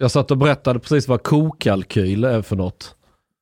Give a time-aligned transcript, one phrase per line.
[0.00, 2.94] Jag satt och berättade precis vad kokalkyl är för något.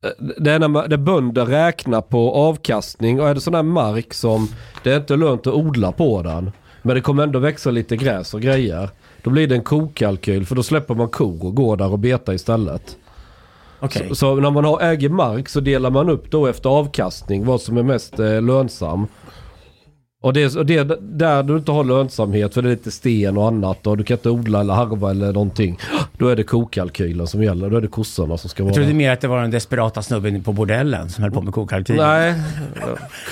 [0.05, 3.63] Eh, Det är när, man, där bönder räknar på avkastning och är det sån här
[3.63, 4.49] mark som
[4.83, 6.51] det är inte lönt att odla på den.
[6.83, 8.91] Men det kommer ändå växa lite gräs och grejer.
[9.23, 12.33] Då blir det en kokalkyl för då släpper man kor och går där och betar
[12.33, 12.97] istället.
[13.81, 14.09] Okej.
[14.09, 17.61] Så, så när man har, äger mark så delar man upp då efter avkastning vad
[17.61, 19.07] som är mest eh, lönsam.
[20.27, 22.91] Och det, är- och det är där du inte har lönsamhet för det är lite
[22.91, 25.79] sten och annat och du kan inte odla eller harva eller någonting.
[26.19, 27.71] Då är det kokalkylen som gäller.
[27.71, 30.03] Då är det kossorna som ska vara Jag trodde mer att det var den desperata
[30.03, 31.97] snubben på bordellen som höll på med kokalkyl.
[31.97, 32.35] Nej,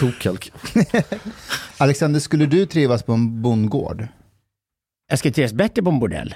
[0.00, 0.52] kokalkyl.
[1.78, 4.06] Alexander, skulle du trivas på en bondgård?
[5.10, 6.34] Jag ska trivas bättre på en bordell.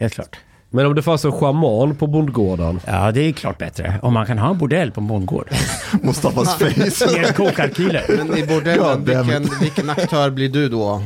[0.00, 0.36] Helt klart.
[0.76, 2.80] Men om det fanns en schaman på bondgården.
[2.86, 3.94] Ja, det är klart bättre.
[4.02, 5.50] Om man kan ha en bordell på en bondgård.
[6.02, 7.12] Mustafas face.
[7.16, 8.04] Mer kokalkyler.
[8.08, 11.02] Men i bordellen, vilken, vilken aktör blir du då?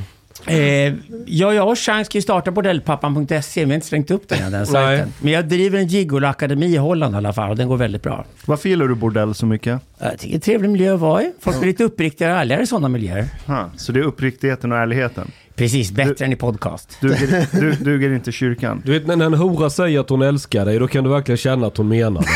[0.47, 0.95] Eh,
[1.27, 4.53] ja, jag och Chans ska ju starta bordellpappan.se, vi har inte slängt upp den än,
[4.53, 5.13] den sajten.
[5.21, 8.25] Men jag driver en gigolo-akademi i Holland i alla fall och den går väldigt bra.
[8.47, 9.81] Varför gillar du bordell så mycket?
[9.99, 11.33] Jag tycker det är en trevlig miljö att vara i.
[11.41, 13.27] Folk blir lite uppriktigare och ärligare i sådana miljöer.
[13.47, 15.31] Ha, så det är uppriktigheten och ärligheten.
[15.61, 16.97] Precis, bättre än i podcast.
[17.01, 18.83] Duger, du, duger inte kyrkan?
[18.85, 21.67] Du vet när en hora säger att hon älskar dig då kan du verkligen känna
[21.67, 22.29] att hon menar det.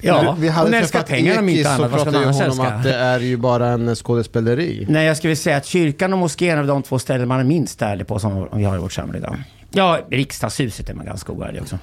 [0.00, 1.90] Ja, vi hade hon älskar pengar om inte annat.
[1.90, 2.88] Vad ska ju annars honom att älska?
[2.88, 4.86] det är ju bara en skådespeleri.
[4.88, 7.82] Nej, jag skulle säga att kyrkan och moskén är de två ställen man är minst
[7.82, 9.36] ärlig på som vi har i vårt samhälle idag.
[9.70, 11.78] Ja, riksdagshuset är man ganska oärlig också.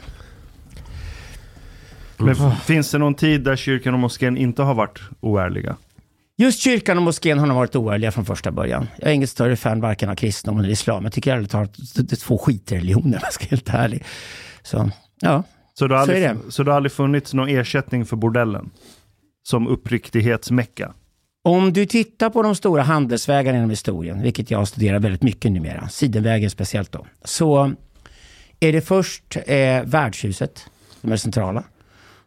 [2.17, 5.75] Men f- finns det någon tid där kyrkan och moskén inte har varit oärliga?
[6.37, 8.87] Just kyrkan och moskén har nog varit oärliga från första början.
[8.97, 11.03] Jag är inget större fan varken av kristendomen eller islam.
[11.03, 14.03] Jag tycker ärligt talat att det är två skitreligioner om jag ska vara helt ärlig.
[14.63, 14.89] Så,
[15.21, 15.43] ja.
[15.73, 18.69] Så det har Så aldrig, så det har aldrig funnits någon ersättning för bordellen?
[19.43, 20.93] Som uppriktighetsmecka?
[21.43, 25.89] Om du tittar på de stora handelsvägarna genom historien, vilket jag studerar väldigt mycket numera,
[25.89, 27.73] Sidenvägen speciellt då, så
[28.59, 30.65] är det först eh, värdshuset
[31.01, 31.63] som är det centrala,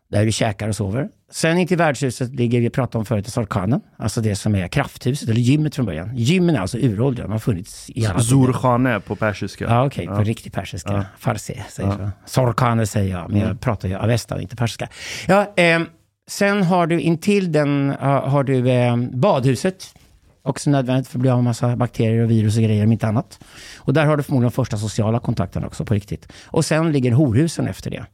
[0.09, 1.09] där du käkar och sover.
[1.31, 5.29] Sen in till värdshuset ligger, vi pratade om förut, Sarkanen, alltså det som är krafthuset,
[5.29, 6.17] eller gymmet från början.
[6.17, 8.21] Gymmen är alltså uråldriga, de har funnits i alla.
[8.21, 9.65] Zurkhane på persiska.
[9.65, 10.23] Ja, okej, på Ja.
[10.25, 10.93] riktig persiska.
[10.93, 11.05] Ja.
[11.19, 12.11] Farsi säger så.
[12.27, 14.89] Sorkane säger jag, men jag pratar ju avesta, inte persiska.
[15.29, 15.87] Ja, ehm,
[16.29, 19.95] sen har du intill den har, du ehm, badhuset.
[20.43, 23.07] Också nödvändigt för att bli av med massa bakterier och virus och grejer, om inte
[23.09, 23.39] annat.
[23.79, 26.33] Och där har du förmodligen de första sociala kontakterna också på riktigt.
[26.47, 28.05] Och sen ligger horhusen efter det.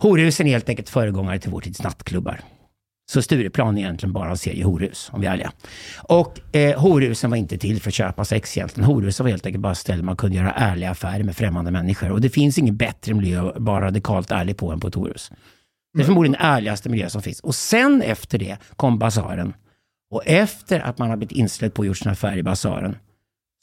[0.00, 2.40] Horhusen är helt enkelt föregångare till vår tids nattklubbar.
[3.10, 5.52] Så Stureplan är egentligen bara en serie horhus, om vi är ärliga.
[5.96, 8.86] Och eh, horhusen var inte till för att köpa sex egentligen.
[8.90, 12.10] Horhusen var helt enkelt bara ställen man kunde göra ärliga affärer med främmande människor.
[12.10, 15.32] Och det finns ingen bättre miljö att vara radikalt ärlig på än på ett horhus.
[15.94, 17.40] Det är förmodligen den ärligaste miljö som finns.
[17.40, 19.52] Och sen efter det kom basaren.
[20.10, 22.96] Och efter att man har blivit inställd på att gjort sina affärer i basaren,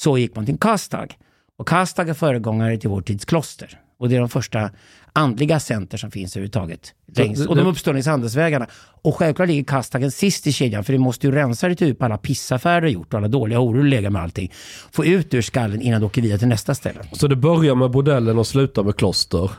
[0.01, 1.17] så gick man till kastag.
[1.57, 3.79] Och kastag är föregångare till vår tids kloster.
[3.97, 4.69] Och det är de första
[5.13, 6.93] andliga center som finns överhuvudtaget.
[7.15, 8.67] Längs, och de uppstår längs handelsvägarna.
[9.01, 12.05] Och självklart ligger kastagen sist i kedjan, för det måste ju rensa ditt huvud på
[12.05, 14.53] alla pissaffärer du gjort och alla dåliga horor du lägger med allting.
[14.91, 16.99] Få ut ur skallen innan du åker vidare till nästa ställe.
[17.11, 19.51] Så det börjar med bordellen och slutar med kloster.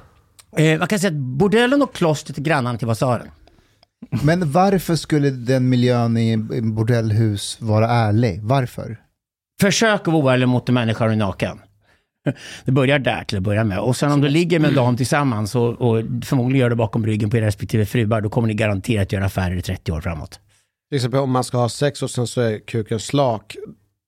[0.57, 3.29] Eh, man kan säga att bordellen och klostret är grannarna till basaren.
[4.23, 8.41] Men varför skulle den miljön i bordellhus vara ärlig?
[8.43, 9.01] Varför?
[9.61, 11.59] Försök att vara oärlig mot en människa och är naken.
[12.65, 13.79] Det börjar där till att börja med.
[13.79, 17.07] Och sen om du ligger med en dam tillsammans och, och förmodligen gör det bakom
[17.07, 20.41] ryggen på era respektive fruar, då kommer ni garanterat göra affärer i 30 år framåt.
[20.91, 23.57] Till exempel om man ska ha sex och sen så är kuken slak,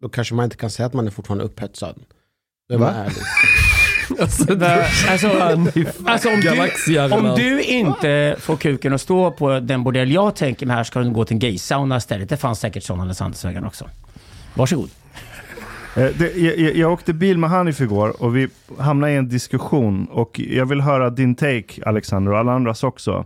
[0.02, 1.98] då kanske man inte kan säga att man är fortfarande upphetsad.
[2.68, 3.00] Då är man Va?
[3.00, 3.16] ärlig.
[4.20, 4.52] Alltså,
[5.08, 5.28] Alltså,
[6.04, 10.66] alltså om, du, om du inte får kuken att stå på den bordell jag tänker
[10.66, 12.28] mig här ska du gå till en gaysauna istället.
[12.28, 13.88] Det fanns säkert sådana längs Handelsvägen också.
[14.54, 14.90] Varsågod.
[15.96, 20.06] Eh, Det, jag, jag- åkte bil med Hanif igår och vi hamnade i en diskussion
[20.10, 23.24] och jag vill höra din take Alexander och alla andras också.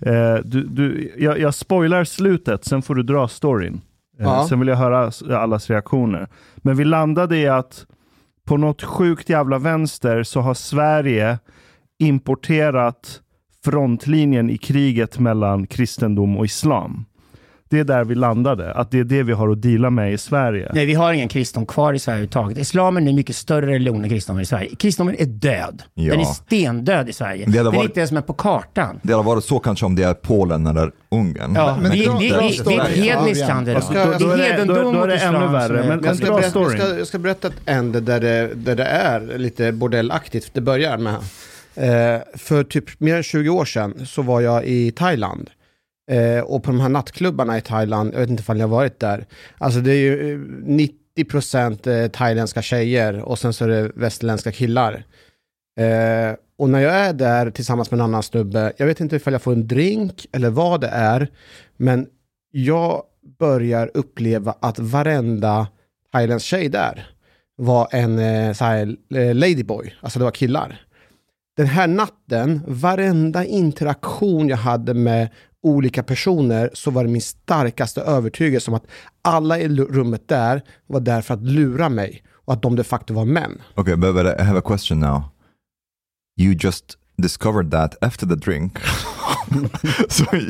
[0.00, 3.74] Eh, Du, du, jag, jag spoilar slutet, sen får du dra storyn.
[3.74, 4.46] Eh, Ja.
[4.48, 6.28] Sen vill jag höra allas reaktioner.
[6.56, 7.86] Men vi landade i att
[8.46, 11.38] på något sjukt jävla vänster så har Sverige
[11.98, 13.20] importerat
[13.64, 17.04] frontlinjen i kriget mellan kristendom och islam.
[17.70, 20.18] Det är där vi landade, att det är det vi har att deala med i
[20.18, 20.70] Sverige.
[20.74, 22.58] Nej, vi har ingen kristendom kvar i Sverige överhuvudtaget.
[22.58, 24.74] Islamen är en mycket större religion än kristendomen i Sverige.
[24.76, 25.82] Kristendomen är död.
[25.94, 26.10] Ja.
[26.12, 27.44] Den är stendöd i Sverige.
[27.46, 29.00] Det Den är varit- inte ens med på kartan.
[29.02, 31.54] Det hade varit så kanske om det är Polen eller Ungern.
[31.54, 33.82] Ja, Men det, det, det, det, det är ett hedniskt land idag.
[33.82, 35.78] Ska- Det då, är hedendom det islam ännu värre.
[35.84, 38.50] är- Men, men Jag ska, berätta, jag, ska, jag ska berätta ett ände där det,
[38.54, 40.50] där det är lite bordellaktigt.
[40.54, 41.14] Det börjar med.
[41.76, 45.50] Eh, för typ mer än 20 år sedan så var jag i Thailand.
[46.10, 49.00] Eh, och på de här nattklubbarna i Thailand, jag vet inte om jag har varit
[49.00, 49.26] där.
[49.58, 50.38] Alltså det är ju eh,
[51.18, 55.04] 90% eh, thailändska tjejer och sen så är det västerländska killar.
[55.80, 59.32] Eh, och när jag är där tillsammans med en annan snubbe, jag vet inte ifall
[59.32, 61.28] jag får en drink eller vad det är,
[61.76, 62.06] men
[62.50, 63.02] jag
[63.38, 65.66] börjar uppleva att varenda
[66.12, 67.06] thailändsk tjej där
[67.56, 70.80] var en eh, så här, eh, ladyboy, alltså det var killar.
[71.56, 75.28] Den här natten, varenda interaktion jag hade med
[75.64, 78.86] olika personer så var det min starkaste övertygelse om att
[79.22, 83.14] alla i rummet där var där för att lura mig och att de de facto
[83.14, 83.62] var män.
[83.76, 85.22] Okay, but, but I have a question now.
[86.40, 86.84] You just
[87.16, 88.78] discovered that after the drink.
[89.52, 89.68] you,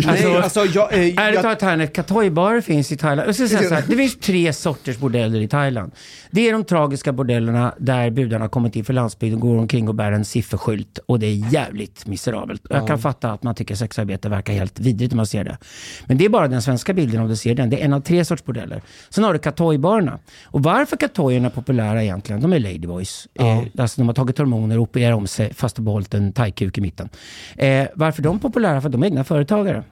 [0.09, 3.29] Alltså, alltså, jag, eh, jag, talat, Hanif, Katoi-barer finns i Thailand.
[3.29, 5.93] Jag ska säga så här, det finns tre sorters bordeller i Thailand.
[6.31, 10.13] Det är de tragiska bordellerna där budarna kommit in för landsbygden, går omkring och bär
[10.13, 12.63] en sifferskylt och det är jävligt miserabelt.
[12.71, 15.59] Jag kan fatta att man tycker sexarbete verkar helt vidrigt när man ser det.
[16.07, 17.71] Men det är bara den svenska bilden om du ser den.
[17.71, 18.83] Det är en av tre sorts bordeller.
[19.11, 20.19] Sen har du Katoi-barerna.
[20.45, 22.41] Och varför Katoierna är populära egentligen?
[22.43, 23.29] De är ladyboys.
[23.35, 26.79] Eh, alltså de har tagit hormoner och opererat om sig fast de behållit en thaikuk
[26.79, 27.09] i mitten.
[27.57, 28.81] Eh, varför de är populära?
[28.81, 29.85] För de är egna företagare.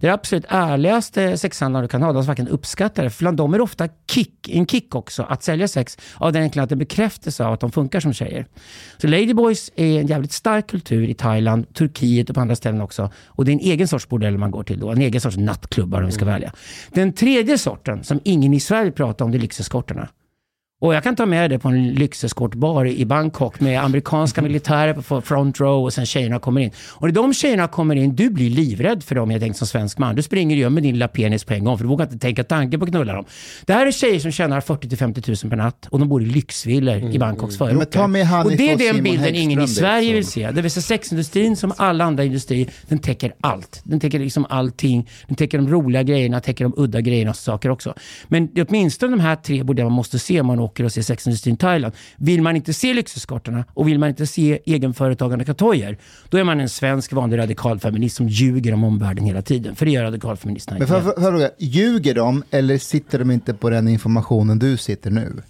[0.00, 3.10] Det är absolut ärligaste sexhandlaren du kan ha, de som verkligen uppskattar det.
[3.10, 6.42] För bland dem är det ofta kick, en kick också, att sälja sex av den
[6.42, 8.46] enkla att det bekräftas av att de funkar som tjejer.
[8.98, 13.10] Så Ladyboys är en jävligt stark kultur i Thailand, Turkiet och på andra ställen också.
[13.26, 16.00] Och det är en egen sorts bordell man går till då, en egen sorts nattklubbar
[16.00, 16.52] om vi ska välja.
[16.90, 20.08] Den tredje sorten, som ingen i Sverige pratar om, det är lyxeskorterna.
[20.80, 25.20] Och jag kan ta med det på en lyxeskortbar i Bangkok med amerikanska militärer på
[25.20, 26.70] front row och sen tjejerna kommer in.
[26.90, 29.98] Och när de tjejerna kommer in, du blir livrädd för dem, jag tänkt som svensk
[29.98, 30.14] man.
[30.14, 32.44] Du springer ju med din lilla penis på en gång för du vågar inte tänka
[32.44, 33.24] tanken på att knulla dem.
[33.66, 36.26] Det här är tjejer som tjänar 40 50 000 per natt och de bor i
[36.26, 38.06] lyxvillor i Bangkoks förorter.
[38.06, 40.26] Med Hanif och det är och den Simon bilden ingen i Häggström Sverige dit, vill
[40.26, 40.50] se.
[40.50, 43.80] Det vill säga sexindustrin som alla andra industrier, den täcker allt.
[43.84, 45.08] Den täcker liksom allting.
[45.26, 47.94] Den täcker de roliga grejerna, täcker de udda grejerna och saker också.
[48.28, 51.54] Men åtminstone de här tre borde man måste se om man åker och ser sexindustrin
[51.54, 51.94] i Thailand.
[52.16, 55.98] Vill man inte se lyxeskortarna och vill man inte se egenföretagande katojer,
[56.28, 59.76] då är man en svensk vanlig radikalfeminist som ljuger om omvärlden hela tiden.
[59.76, 60.94] För det gör radikalfeministerna Men inte.
[60.94, 65.10] jag får jag fråga, ljuger de eller sitter de inte på den informationen du sitter
[65.10, 65.42] nu?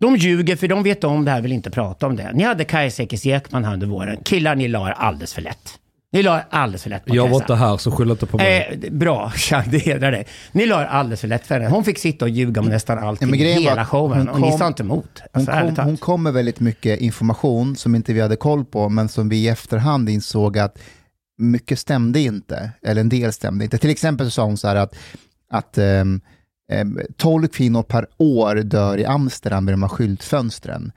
[0.00, 2.32] De ljuger för de vet om det här, vill inte prata om det.
[2.34, 4.16] Ni hade Kajsa Ekis Ekman här under våren.
[4.24, 5.78] Killar, ni la alldeles för lätt.
[6.12, 8.78] Ni la alldeles för lätt på Jag var inte här så skyll inte på mig.
[8.82, 10.26] Eh, bra, Chang, det hedrar dig.
[10.52, 11.68] Ni la alldeles för lätt för henne.
[11.74, 14.18] Hon fick sitta och ljuga om nästan allting, Ja, hela showen.
[14.18, 15.20] hon och ni kom- sa inte emot.
[15.32, 18.88] Hon Alltså, kom, hon kom med väldigt mycket information som inte vi hade koll på,
[18.88, 20.78] men som vi i efterhand insåg att
[21.38, 23.78] mycket stämde inte, eller en del stämde inte.
[23.78, 24.96] Till exempel så sa hon så här att,
[25.50, 26.20] att ehm,
[26.72, 30.92] ehm, 12 kvinnor per år dör i Amsterdam med de här skyltfönstren.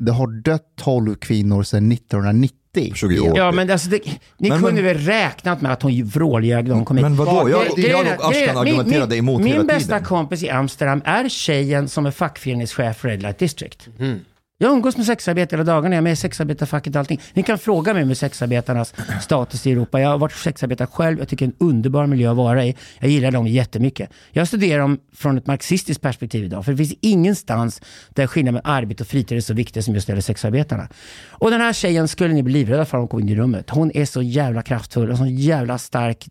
[0.00, 2.56] Det har dött 12 kvinnor sedan 1990.
[2.94, 3.38] 20 år.
[3.38, 4.00] Ja, men alltså, det,
[4.38, 7.02] ni Men- kunde men- väl räknat med att hon vråljög när hon kom hit.
[7.02, 7.50] Men vadå?
[7.50, 10.04] Jag, jag är- och Ashkan min- argumenterade min, emot Min hela bästa tiden.
[10.04, 13.88] kompis i Amsterdam är tjejen som är fackföreningschef för Red Light District.
[13.98, 14.20] Mhm.
[14.58, 17.20] Jag umgås med sexarbetare hela dagarna, jag är med i sexarbetarfacket och allting.
[17.34, 20.00] Ni kan fråga mig om sexarbetarnas status i Europa.
[20.00, 22.76] Jag har varit sexarbetare själv, jag tycker det är en underbar miljö att vara i.
[22.98, 24.10] Jag gillar dem jättemycket.
[24.30, 28.72] Jag studerar dem från ett marxistiskt perspektiv idag, för det finns ingenstans där skillnaden mellan
[28.72, 30.88] arbete och fritid är så viktig som just det gäller sexarbetarna.
[31.28, 33.70] Och den här tjejen skulle ni bli livrädda för om hon kom in i rummet.
[33.70, 36.26] Hon är så jävla kraftfull och så jävla stark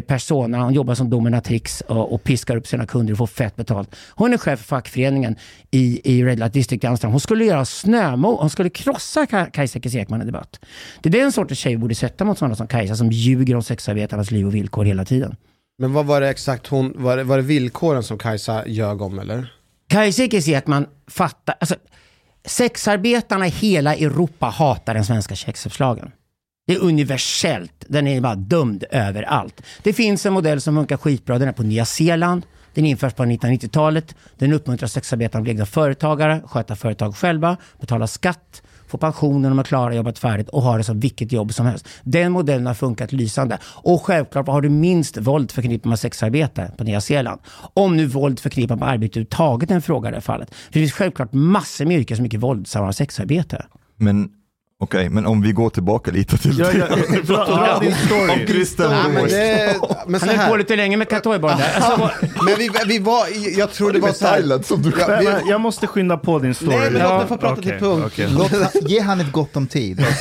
[0.00, 0.62] persona.
[0.64, 3.96] Hon jobbar som dominatrix och, och piskar upp sina kunder och får fett betalt.
[4.10, 5.36] Hon är chef för fackföreningen
[5.70, 7.12] i, i Red Light District i Amsterdam.
[7.12, 10.60] Hon skulle göra snömo, hon skulle krossa Ka- Kajsa Ekis Ekman i debatt.
[11.02, 13.62] Det är den sortens tjej vi borde sätta mot sådana som Kajsa som ljuger om
[13.62, 15.36] sexarbetarnas liv och villkor hela tiden.
[15.78, 19.18] Men vad var det exakt hon, var det, var det villkoren som Kajsa ljög om
[19.18, 19.52] eller?
[19.88, 21.74] Kajsa Ekis Ekman fattar, alltså
[22.46, 26.10] sexarbetarna i hela Europa hatar den svenska sexköpslagen.
[26.66, 27.84] Det är universellt.
[27.88, 29.62] Den är bara dömd överallt.
[29.82, 31.38] Det finns en modell som funkar skitbra.
[31.38, 32.46] Den är på Nya Zeeland.
[32.74, 34.14] Den införs på 1990-talet.
[34.38, 39.48] Den uppmuntrar sexarbetare att bli egna företagare, sköta företag själva, betala skatt, få pension när
[39.48, 41.88] de är klara, jobbat färdigt och ha det som vilket jobb som helst.
[42.02, 43.58] Den modellen har funkat lysande.
[43.64, 47.40] Och självklart har du minst våld förknippat med sexarbete på Nya Zeeland.
[47.74, 50.54] Om nu våld förknippat med arbete överhuvudtaget är en fråga i det här fallet.
[50.54, 53.66] För det finns självklart massor med yrken som är mycket våldsamma sexarbete.
[53.96, 54.30] Men
[54.82, 56.86] okej, men om vi går tillbaka lite till Ja, ja,
[57.22, 58.46] dra din Om story.
[58.46, 61.74] Christer Nej, men, det, men så Han höll på lite länge med Katoiborg där.
[61.76, 62.10] Alltså,
[62.44, 63.26] Men vi, vi var,
[63.58, 64.62] jag tror det var så här.
[64.62, 66.76] Som du Ja, vi, jag måste skynda på din story.
[66.76, 68.04] Nej, men låt mig få prata Okej, till punkt.
[68.06, 68.28] okej.
[68.30, 70.04] Låt, ge han ett gott om tid.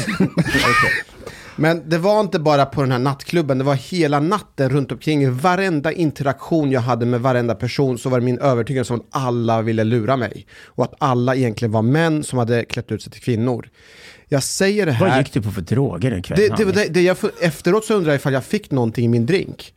[1.55, 5.33] Men det var inte bara på den här nattklubben, det var hela natten runt omkring.
[5.33, 9.61] Varenda interaktion jag hade med varenda person så var det min övertygelse om att alla
[9.61, 10.45] ville lura mig.
[10.65, 13.69] Och att alla egentligen var män som hade klätt ut sig till kvinnor.
[14.33, 15.19] Jag säger det vad här...
[15.19, 16.55] gick du på för droger den kvällen?
[16.57, 19.25] Det, det, det, det jag, efteråt så undrar jag ifall jag fick någonting i min
[19.25, 19.73] drink.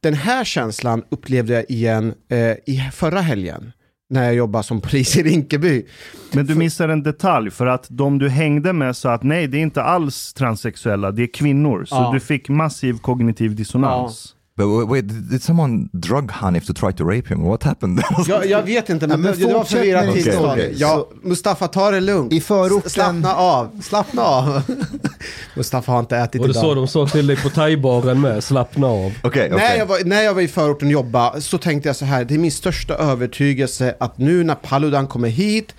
[0.00, 3.72] Den här känslan upplevde jag igen eh, i förra helgen.
[4.10, 5.86] när jag jobbade som polis i Rinkeby.
[6.32, 9.58] Men du missar en detalj för att de du hängde med sa att nej, det
[9.58, 11.84] är inte alls transsexuella, det är kvinnor.
[11.84, 12.10] Så Ja.
[12.14, 14.34] du fick massiv kognitiv dissonans.
[14.58, 17.42] But wait, did someone drug Hanif to try to rape him?
[17.44, 18.02] What happened?
[18.28, 20.36] Jag, jag vet inte, men, Ja, men det var förvirrat tillstånd.
[20.36, 20.72] story.
[20.76, 22.32] Ja, Mustafa, ta det lugnt.
[22.32, 24.62] I förorten- Slappna av, slappna av.
[25.56, 26.62] Mustafa har inte ätit Och det idag.
[26.62, 29.12] så de sa till dig på thai-baren med, slappna av.
[29.22, 29.48] okay, okay.
[29.50, 32.24] När, jag var, när jag var i förorten och jobbade så tänkte jag så här,
[32.24, 35.74] det är min största övertygelse att nu när Paludan kommer hit,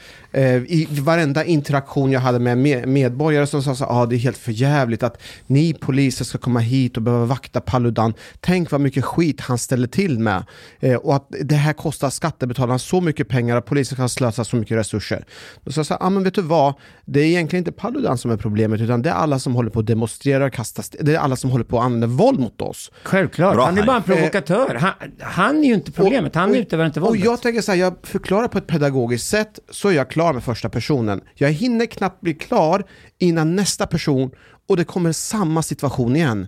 [0.67, 4.17] i varenda interaktion jag hade med med- medborgare som sa så här, ah, det är
[4.17, 8.13] helt för jävligt att ni poliser ska komma hit och behöva vakta Paludan.
[8.39, 10.43] Tänk vad mycket skit han ställer till med.
[10.79, 14.55] Eh, och att det här kostar skattebetalarna så mycket pengar att polisen kan slösa så
[14.55, 15.25] mycket resurser.
[15.63, 16.73] Då sa jag så här, ah, men vet du vad,
[17.05, 19.79] det är egentligen inte Paludan som är problemet, utan det är alla som håller på
[19.79, 22.61] att demonstrera och kasta st- det är alla som håller på att använda våld mot
[22.61, 22.91] oss.
[23.03, 24.19] Självklart, Bra, han är bara en Hanif.
[24.31, 24.75] provokatör.
[24.75, 27.25] Han, han är ju inte problemet, han utövar inte Och våldet.
[27.25, 30.43] jag tänker så här, jag förklarar på ett pedagogiskt sätt så är jag klar med
[30.43, 31.21] första personen.
[31.35, 32.83] Jag hinner knappt bli klar
[33.17, 34.31] innan nästa person
[34.69, 36.47] och det kommer samma situation igen.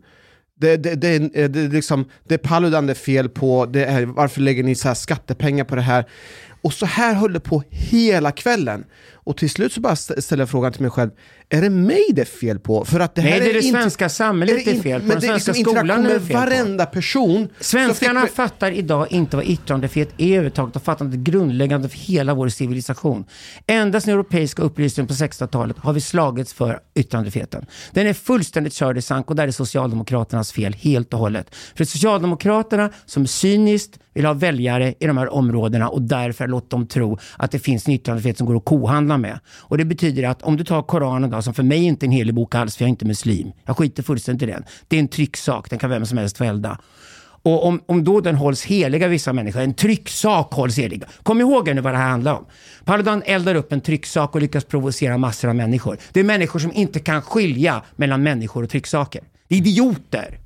[0.59, 3.85] Det, det, det, är- eh, det, liksom, det är Paludan det är fel på, det
[3.85, 6.05] är, varför lägger ni så här skattepengar på det här?
[6.61, 8.83] Och så här höll det på hela kvällen.
[9.13, 11.11] Och till slut så bara ställer jag frågan till mig själv,
[11.53, 12.85] är det mig det är fel på?
[12.85, 14.83] För att det Nej, här det är det inte- svenska samhället är det är in-
[14.83, 16.33] fel på, men den det är svenska liksom skolan är det fel på.
[16.33, 17.47] varenda person.
[17.59, 22.33] Svenskarna fick fattar idag inte vad yttrandefrihet är överhuvudtaget och fattar inte grundläggande för hela
[22.33, 23.25] vår civilisation.
[23.67, 27.65] Ända sedan europeiska upplysningen på 1600-talet har vi slagits för yttrandefriheten.
[27.91, 31.55] Den är fullständigt körd i sank och där är Socialdemokraternas fel helt och hållet.
[31.75, 36.87] För Socialdemokraterna som cyniskt vill ha väljare i de här områdena och därför låter dem
[36.87, 39.39] tro att det finns en yttrandefrihet som går att kohandla med.
[39.59, 42.11] Och det betyder att om du tar Koranen då, som för mig inte är en
[42.11, 43.51] helig bok alls, för jag är inte muslim.
[43.65, 44.63] Jag skiter fullständigt i den.
[44.87, 46.77] Det är en trycksak, den kan vem som helst få elda.
[47.43, 51.03] Och om, om då den hålls helig av vissa människor, en trycksak hålls helig.
[51.23, 52.45] Kom ihåg nu vad det här handlar om.
[52.85, 55.97] Paludan eldar upp en trycksak och lyckas provocera massor av människor.
[56.11, 59.21] Det är människor som inte kan skilja mellan människor och trycksaker.
[59.51, 60.39] Det är idioter.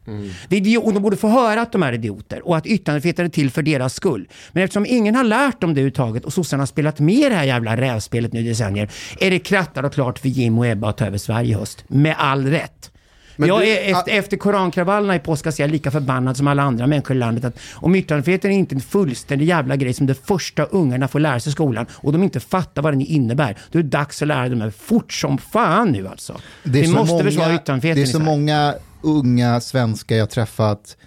[0.50, 3.25] Det är idio- och de borde få höra att de är idioter och att yttrandefriheten
[3.25, 4.27] är till för deras skull.
[4.51, 7.35] Men eftersom ingen har lärt dem det överhuvudtaget och sossarna har spelat med i det
[7.35, 10.89] här jävla rävspelet nu i decennier är det krattat och klart för Jim och Ebba
[10.89, 11.83] att ta över Sverige i höst.
[11.88, 12.91] Med all rätt.
[13.38, 16.63] Men jag du- är efter, efter korankravallerna i påskas är jag lika förbannad som alla
[16.63, 20.27] andra människor i landet att om yttrandefriheten är inte en fullständig jävla grej som det
[20.27, 23.79] första ungarna får lära sig i skolan och de inte fattar vad den innebär, då
[23.79, 26.38] är det dags att lära dem det fort som fan nu alltså.
[26.63, 28.74] Det är Vi så måste många, försvara Det yttrandefriheten är i så många
[29.05, 30.97] unga svenskar jag träffat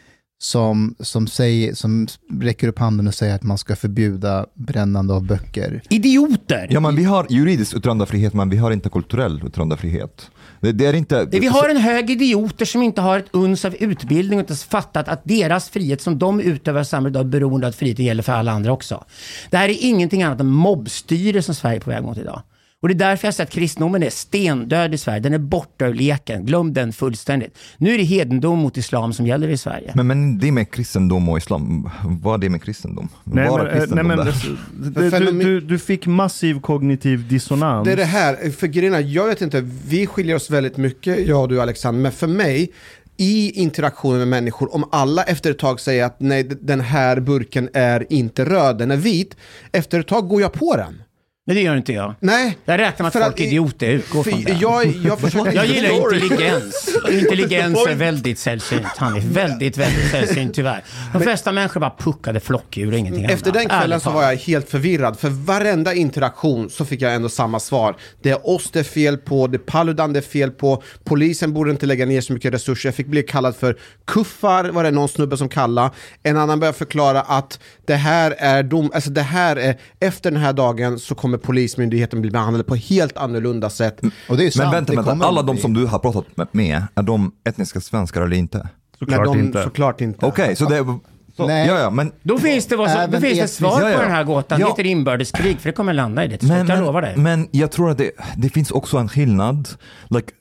[0.41, 2.07] som, som, säger, som
[2.41, 5.83] räcker upp handen och säger att man ska förbjuda brännande av böcker.
[5.91, 6.69] Idioter!
[6.71, 10.31] Ja, men vi har juridisk yttrandefrihet, men vi har inte kulturell yttrandefrihet.
[10.61, 11.29] Det, det är inte...
[11.31, 14.65] Vi har en hög idioter som inte har ett uns av utbildning och inte ens
[14.65, 18.23] fattat att deras frihet som de utövar i samhället är beroende av att friheten gäller
[18.23, 19.05] för alla andra också.
[19.51, 22.43] Det här är ingenting annat än mobbstyre som Sverige är på väg mot idag.
[22.83, 25.21] Och det är därför jag säger att kristendomen är stendöd i Sverige.
[25.21, 26.47] Den är borta ur leken.
[26.47, 27.59] Glöm den fullständigt.
[27.79, 29.93] Nu är det hedendom mot islam som gäller i Sverige.
[29.95, 33.09] Men, men det med kristendom och islam, vad är det med kristendom?
[33.25, 35.11] Nej, Bara men, eh, nej, kristendom men, där.
[35.11, 37.85] det, du, du, du fick massiv kognitiv dissonans.
[37.85, 41.27] Det är det här, för grejen är, jag vet inte, vi skiljer oss väldigt mycket,
[41.27, 42.73] jag och du Alexander, men för mig,
[43.17, 47.69] i interaktionen med människor, om alla efter ett tag säger att nej, den här burken
[47.73, 49.37] är inte röd, den är vit,
[49.73, 51.03] efter ett tag går jag på den.
[51.49, 52.15] Men det gör inte jag.
[52.21, 52.59] Nej.
[52.65, 53.87] Jag räknar med att folk är idioter.
[53.87, 54.53] Jag utgår från det.
[54.53, 55.53] jag, jag försöker...
[55.53, 56.99] Jag gillar intelligens.
[57.11, 58.87] Intelligens är väldigt sällsynt.
[58.97, 60.85] Han är väldigt, väldigt sällsynt tyvärr.
[61.13, 63.55] De flesta människor bara puckade flockdjur och ingenting Efter annat.
[63.55, 67.29] den kvällen Ärligt så var jag helt förvirrad, för varenda interaktion så fick jag ändå
[67.29, 67.97] samma svar.
[68.23, 71.53] Det är oss det är fel på, det är Paludan det är fel på, polisen
[71.53, 72.89] borde inte lägga ner så mycket resurser.
[72.89, 75.91] Jag fick bli kallad för kuffar, var det någon snubbe som kallade.
[76.23, 80.41] En annan började förklara att det här är dom, alltså det här är, efter den
[80.41, 84.01] här dagen så kommer polismyndigheten bli behandlade på helt annorlunda sätt.
[84.29, 85.11] Och det är sant, Men vänta, det vänta.
[85.11, 88.69] kommer alla de som du har pratat med- är de etniska svenskar eller inte?
[88.99, 89.63] Såklart Nej, de, inte.
[89.63, 90.27] Såklart inte.
[90.27, 90.99] Okej, så det.
[91.37, 91.67] Så, Nej.
[91.69, 92.13] Ja, ja, men...
[92.23, 93.97] Då finns det, vad så, då finns det svar Ja, ja.
[93.97, 94.61] på den här gåtan.
[94.61, 94.67] Ja.
[94.67, 96.59] Det heter inbördeskrig, för det kommer landa i det till slut.
[96.59, 97.13] Men, Jag lovar dig.
[97.17, 99.69] men, men jag tror att det, det finns också en skillnad,
[100.11, 100.33] like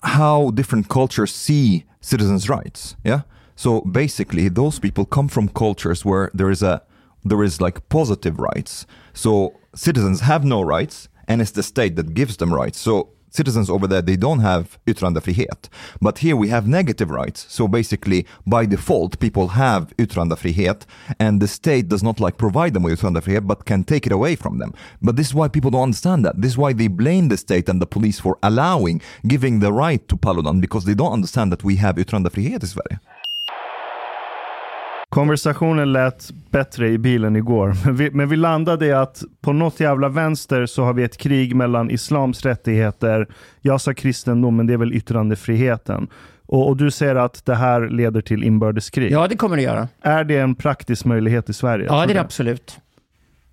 [0.00, 2.96] how different cultures see citizens' rights.
[3.04, 3.20] Yeah.
[3.56, 6.80] So basically, those people come from cultures where there is a
[7.28, 8.86] there is like positive rights.
[9.18, 12.78] So citizens have no rights, and it's the state that gives them rights.
[12.78, 15.68] So citizens over there they don't have yttrandefrihet,
[16.00, 17.44] but here we have negative rights.
[17.48, 20.82] So basically, by default, people have yttrandefrihet,
[21.18, 24.36] and the state does not like provide them with yttrandefrihet, but can take it away
[24.36, 24.72] from them.
[25.02, 26.40] But this is why people don't understand that.
[26.40, 30.06] This is why they blame the state and the police for allowing, giving the right
[30.06, 32.98] to Paludan, because they don't understand that we have yttrandefrihet Sverige.
[35.08, 39.80] Konversationen lät bättre i bilen igår, men vi, men vi landade i att på något
[39.80, 43.28] jävla vänster så har vi ett krig mellan islams rättigheter,
[43.60, 46.08] jag sa kristendom, men det är väl yttrandefriheten.
[46.46, 49.12] Och, och du säger att det här leder till inbördeskrig.
[49.12, 49.88] Ja, det kommer det göra.
[50.02, 51.86] Är det en praktisk möjlighet i Sverige?
[51.86, 52.78] Ja, det är det absolut.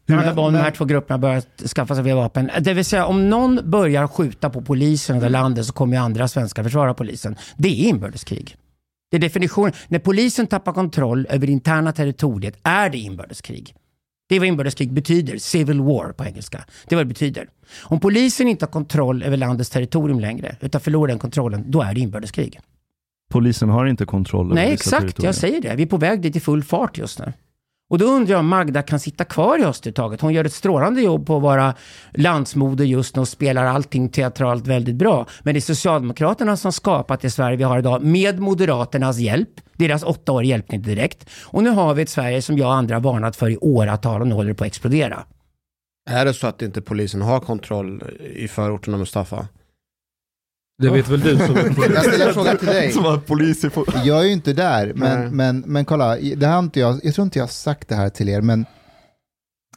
[0.05, 2.51] Det handlar om de här två grupperna börjar skaffa sig vapen.
[2.59, 6.27] Det vill säga om någon börjar skjuta på polisen över landet så kommer ju andra
[6.27, 7.35] svenskar försvara polisen.
[7.57, 8.55] Det är inbördeskrig.
[9.11, 9.73] Det är definitionen.
[9.87, 13.75] När polisen tappar kontroll över det interna territoriet är det inbördeskrig.
[14.29, 16.65] Det är vad inbördeskrig betyder, civil war på engelska.
[16.87, 17.49] Det är vad det betyder.
[17.83, 21.93] Om polisen inte har kontroll över landets territorium längre, utan förlorar den kontrollen, då är
[21.93, 22.59] det inbördeskrig.
[23.31, 25.23] Polisen har inte kontroll över Nej, exakt.
[25.23, 25.75] Jag säger det.
[25.75, 27.33] Vi är på väg dit i full fart just nu.
[27.89, 30.21] Och då undrar jag om Magda kan sitta kvar i Östertaget.
[30.21, 31.73] Hon gör ett strålande jobb på att vara
[32.13, 35.27] landsmoder just nu och spelar allting teatralt väldigt bra.
[35.43, 39.49] Men det är Socialdemokraterna som skapat det Sverige vi har idag med Moderaternas hjälp.
[39.73, 41.29] Deras åtta år hjälpte inte direkt.
[41.43, 44.27] Och nu har vi ett Sverige som jag och andra varnat för i åratal och
[44.27, 45.23] nu håller det på att explodera.
[46.09, 48.03] Är det så att inte polisen har kontroll
[48.35, 49.47] i förorterna Mustafa?
[50.77, 51.91] Det vet väl du som är polis.
[51.95, 52.91] Jag ställer en fråga till dig.
[53.53, 53.85] Som får...
[54.03, 54.95] Jag är ju inte där, Nej.
[54.95, 57.87] men, men, men kolla, det här har inte jag, jag tror inte jag har sagt
[57.87, 58.65] det här till er, men,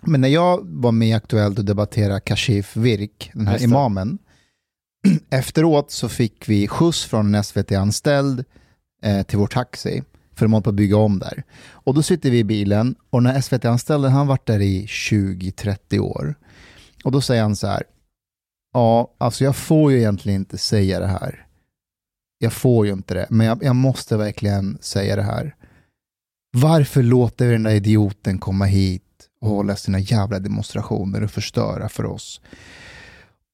[0.03, 3.69] men när jag var med i Aktuellt och debatterade Kashif Virk, den här Just det.
[3.69, 4.19] imamen,
[5.31, 8.45] efteråt så fick vi skjuts från en SVT-anställd
[9.03, 10.03] eh, till vår taxi,
[10.35, 11.43] för de håller på att bygga om där.
[11.71, 15.99] Och då sitter vi i bilen, och när SVT-anställden, han har varit där i 20-30
[15.99, 16.35] år,
[17.05, 17.83] och då säger han så här,
[18.75, 21.45] ja, alltså jag får ju egentligen inte säga det här.
[22.39, 25.55] Jag får ju inte det, men jag, jag måste verkligen säga det här.
[26.57, 29.03] Varför låter vi den där idioten komma hit
[29.41, 32.41] och hålla sina jävla demonstrationer och förstöra för oss?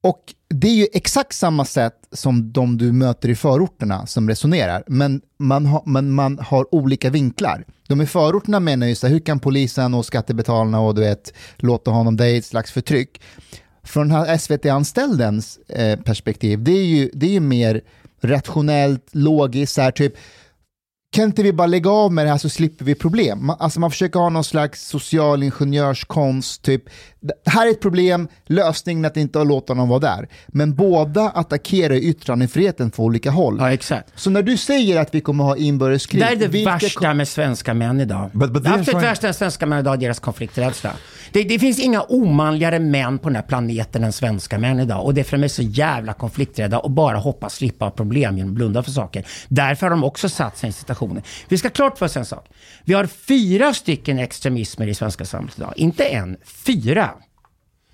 [0.03, 4.85] Och det är ju exakt samma sätt som de du möter i förorterna som resonerar,
[4.87, 7.65] men man, har- men man har olika vinklar.
[7.89, 11.33] De i förorterna menar ju så här, hur kan polisen och skattebetalarna och du vet,
[11.57, 13.21] låta honom, det är ett slags förtryck.
[13.85, 17.81] Från den här SVT-anställdens eh, perspektiv, det är, ju, det är ju mer
[18.21, 20.15] rationellt, logiskt, så här, typ
[21.15, 23.47] kan inte vi bara lägga av med det här så slipper vi problem?
[23.47, 26.83] Man, alltså man försöker ha någon slags social ingenjörskonst, typ
[27.45, 30.29] det här är ett problem, lösningen är att inte låta honom vara där.
[30.49, 33.57] Men båda attackerar yttrandefriheten på olika håll.
[33.61, 34.09] Ja, exakt.
[34.15, 37.29] Så när du säger att vi kommer ha inbördeskrig, Det är det vilka värsta med
[37.29, 38.31] svenska män idag.
[38.33, 40.91] But- but det absolut värsta med svenska män idag deras konflikträdsla.
[41.33, 45.05] Det, det finns inga omanligare män på den här planeten än svenska män idag.
[45.05, 48.53] Och det är för de är så jävla konflikträdda och bara hoppas slippa problem genom
[48.53, 49.27] att blunda för saker.
[49.49, 50.73] Därför har de också satt sig i
[51.09, 51.23] situationer.
[51.49, 52.49] Vi ska ha klart för oss en sak.
[52.85, 55.73] Vi har fyra stycken extremismer i svenska samhället idag.
[55.77, 57.11] Inte en, fyra.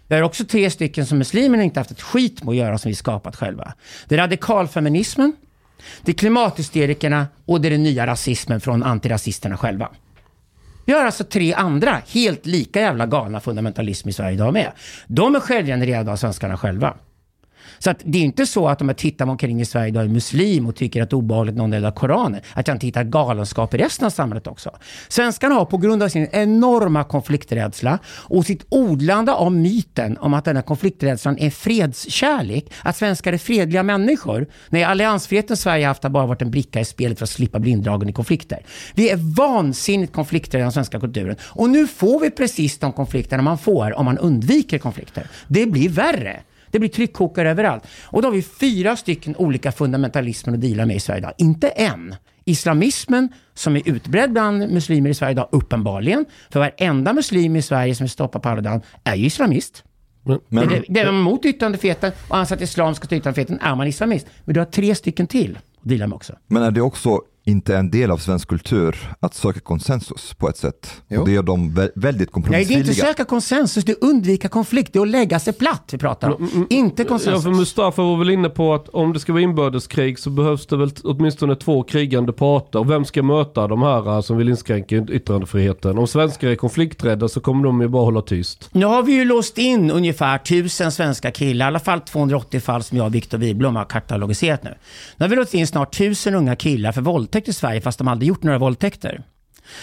[0.09, 2.89] Vi har också tre stycken som muslimerna inte haft ett skit med att göra som
[2.89, 3.75] vi skapat själva.
[4.09, 5.33] Det är radikalfeminismen,
[6.05, 9.89] det är klimathysterikerna och det är den nya rasismen från antirasisterna själva.
[10.87, 14.73] Vi har alltså tre andra helt lika jävla galna fundamentalism i Sverige idag med.
[15.07, 16.95] De är självgenererade av svenskarna själva.
[17.83, 20.05] Så att det är inte så att om jag tittar mig omkring i Sverige idag
[20.05, 23.05] är muslim och tycker att det är obehagligt någon delar Koranen, att jag inte hittar
[23.05, 24.71] galenskap i resten av samhället också.
[25.09, 30.45] Svenskarna har på grund av sin enorma konflikträdsla och sitt odlande av myten om att
[30.45, 34.47] den här konflikträdslan är fredskärlek, att svenskar är fredliga människor.
[34.69, 37.71] Nej, alliansfriheten Sverige haft har bara varit en bricka i spelet för att slippa bli
[37.71, 38.59] indragen i konflikter.
[38.95, 41.37] Vi är vansinnigt konflikträdda i den svenska kulturen.
[41.43, 45.27] Och nu får vi precis de konflikterna man får om man undviker konflikter.
[45.49, 46.41] Det blir värre.
[46.71, 47.87] Det blir tryckkokare överallt.
[48.05, 51.33] Och då har vi fyra stycken olika fundamentalismer att deala med i Sverige idag.
[51.39, 52.15] Inte en.
[52.45, 56.25] Islamismen, som är utbredd bland muslimer i Sverige idag, uppenbarligen.
[56.51, 59.85] För varenda muslim i Sverige som vill stoppa Paludan är ju islamist.
[60.49, 63.61] Men, Det, det, det är man emot yttrandefriheten och anser att islam ska ta yttrandefriheten
[63.61, 64.27] är man islamist.
[64.45, 66.37] Men du har tre stycken till att deala med också.
[66.47, 70.57] men är det också inte en del av svensk kultur att söka konsensus på ett
[70.57, 71.03] sätt?
[71.09, 71.21] Jo.
[71.21, 72.95] Och det gör de vä- väldigt Nej, det är inte kompromissvilliga.
[73.07, 76.67] söka konsensus, det är undvika konflikt, det är att lägga sig platt vi pratar om.
[76.71, 77.45] Inte Ja, konsensus.
[77.45, 80.77] för Mustafa var väl inne på att om det ska vara inbördeskrig så behövs det
[80.77, 82.79] väl åtminstone två krigande parter.
[82.79, 85.99] Och vem ska möta de här eh, som vill inskränka yt- yttrandefriheten?
[85.99, 88.69] Om svenskar är konflikträdda så kommer de ju bara hålla tyst.
[88.73, 92.83] Nu har vi ju låst in ungefär 1000 svenska killar, i alla fall 280 fall
[92.83, 94.71] som jag och Viktor Wiblom har katalogiserat nu.
[95.17, 97.01] Nu har vi låst in snart 1000 unga killar för
[97.31, 99.23] våldtäkt i Sverige fast de aldrig gjort några våldtäkter.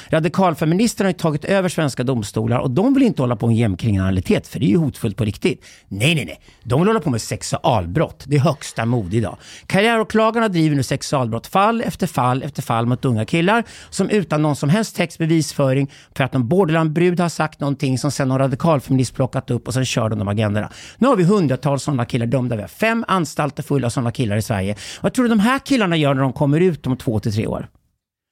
[0.10, 4.48] Radikalfeministerna har ju tagit över svenska domstolar och de vill inte hålla på med gängkriminalitet
[4.48, 5.66] för det är ju hotfullt på riktigt.
[5.88, 6.42] Nej, nej, nej.
[6.64, 8.24] De vill hålla på med sexualbrott.
[8.28, 9.38] Det är högsta mode idag.
[9.66, 14.56] Karriäråklagarna driver nu sexualbrott fall efter fall efter fall mot unga killar som utan någon
[14.56, 19.16] som helst text, bevisföring, för att någon borderlandbrud har sagt någonting som sen någon radikalfeminist
[19.16, 20.70] plockat upp och sen kör de de agendorna.
[20.98, 22.56] Nu har vi hundratals sådana killar dömda.
[22.56, 24.76] Vi har fem anstalter fulla av sådana killar i Sverige.
[25.02, 27.48] Vad tror du de här killarna gör när de kommer ut om två till tre
[27.48, 27.68] år?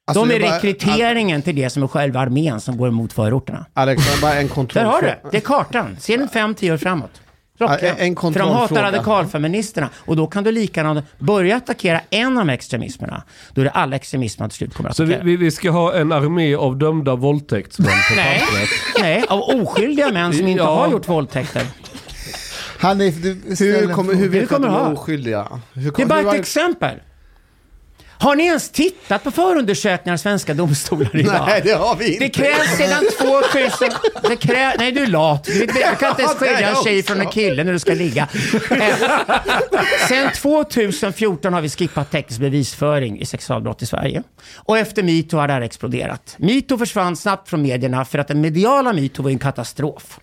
[0.07, 3.65] Alltså, de är var- rekryteringen till det som är själva armén som går emot förorterna.
[3.73, 4.95] Alex, bara en Där kontrollfråga.
[4.95, 5.19] har du det.
[5.31, 5.95] Det är kartan.
[5.99, 7.21] Ser du fem, tio år framåt?
[7.57, 7.77] Klockan.
[7.97, 9.89] En- För de hatar radikalfeministerna.
[9.97, 13.23] Och då kan du lika gärna börja attackera en av extremismerna.
[13.53, 15.37] Då är det alla extremismerna till slut kommer att Så vi, attackera.
[15.37, 18.41] vi, ska ha en armé av dömda våldtäktsmän på Nej.
[19.01, 20.75] Nej, av oskyldiga män som inte Ja.
[20.75, 21.63] har gjort våldtäkter.
[22.79, 25.47] Hanif, du Hur, kommer, hur vet du att de är oskyldiga?
[25.73, 26.95] Hur, Det är bara ett exempel.
[28.17, 31.43] Har ni ens tittat på förundersökningar i svenska domstolar idag?
[31.47, 32.25] Nej, det har vi inte.
[32.25, 33.89] Det krävs sedan 2000...
[34.29, 35.43] Det krä, nej, du är lat.
[35.43, 38.27] Du, kan inte ens skilja en tjej från en kille när du ska ligga.
[38.71, 38.95] Eh,
[40.07, 44.23] sen 2014 har vi skippat teknisk bevisföring i sexualbrott i Sverige.
[44.55, 46.35] Och efter metoo har det här exploderat.
[46.37, 50.19] Metoo försvann snabbt från medierna för att den mediala metoo var en katastrof.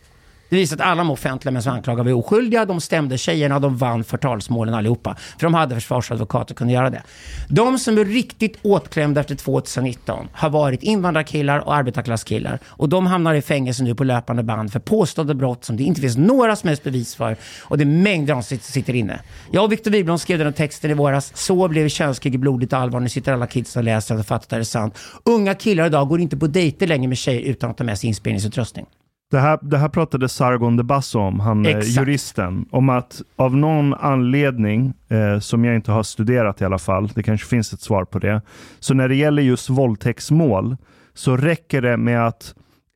[0.52, 2.64] Det visar att alla de offentliga män som anklagade var oskyldiga.
[2.64, 5.16] De stämde tjejerna och de vann förtalsmålen allihopa.
[5.38, 7.02] För de hade försvarsadvokater och kunde göra det.
[7.48, 12.58] De som är riktigt åtklämda efter 2019 har varit invandrarkillar och arbetarklasskillar.
[12.66, 16.00] Och de hamnar i fängelse nu på löpande band för påstådda brott som det inte
[16.00, 17.36] finns några som helst bevis för.
[17.62, 19.20] Och det är mängder som sitter, inne.
[19.50, 21.32] Jag och Viktor Wiblom skrev den här texten i våras.
[21.36, 23.00] Så blev könskrig i blodigt allvar.
[23.00, 24.98] Nu sitter alla kids och läser och fattar att det är sant.
[25.24, 28.08] Unga killar idag går inte på dejter längre med tjejer utan att ta med sig
[28.08, 28.86] inspelningsutrustning.
[29.32, 31.96] Det här, det här pratade Sargon de Basso om, han eh, Exakt.
[31.96, 32.66] juristen.
[32.70, 37.22] Om att av någon anledning, eh, som jag inte har studerat i alla fall, det
[37.22, 38.42] kanske finns ett svar på det.
[38.80, 40.76] Så när det gäller just våldtäktsmål
[41.14, 42.54] så räcker det med att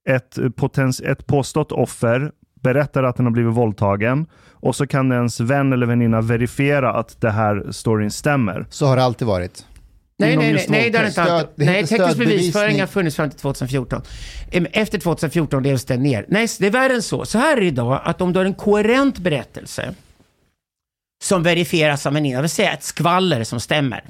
[0.08, 5.40] ett, potens, ett påstått offer berättar att den har blivit våldtagen och så kan ens
[5.40, 8.66] vän eller väninna verifiera att det här storyn stämmer.
[8.70, 9.66] Så har det alltid varit.
[10.18, 13.38] Nej, nej, nej, det har det inte Stöd- Nej, teknisk bevisföring har funnits fram till
[13.38, 14.02] 2014.
[14.52, 16.24] Em, Efter 2014 levs det ner.
[16.28, 17.24] Nej, det är värre än så.
[17.24, 19.94] Så här är det idag, att om du har en koherent berättelse
[21.24, 24.04] som verifieras av en innan, det vill säga ett skvaller som stämmer.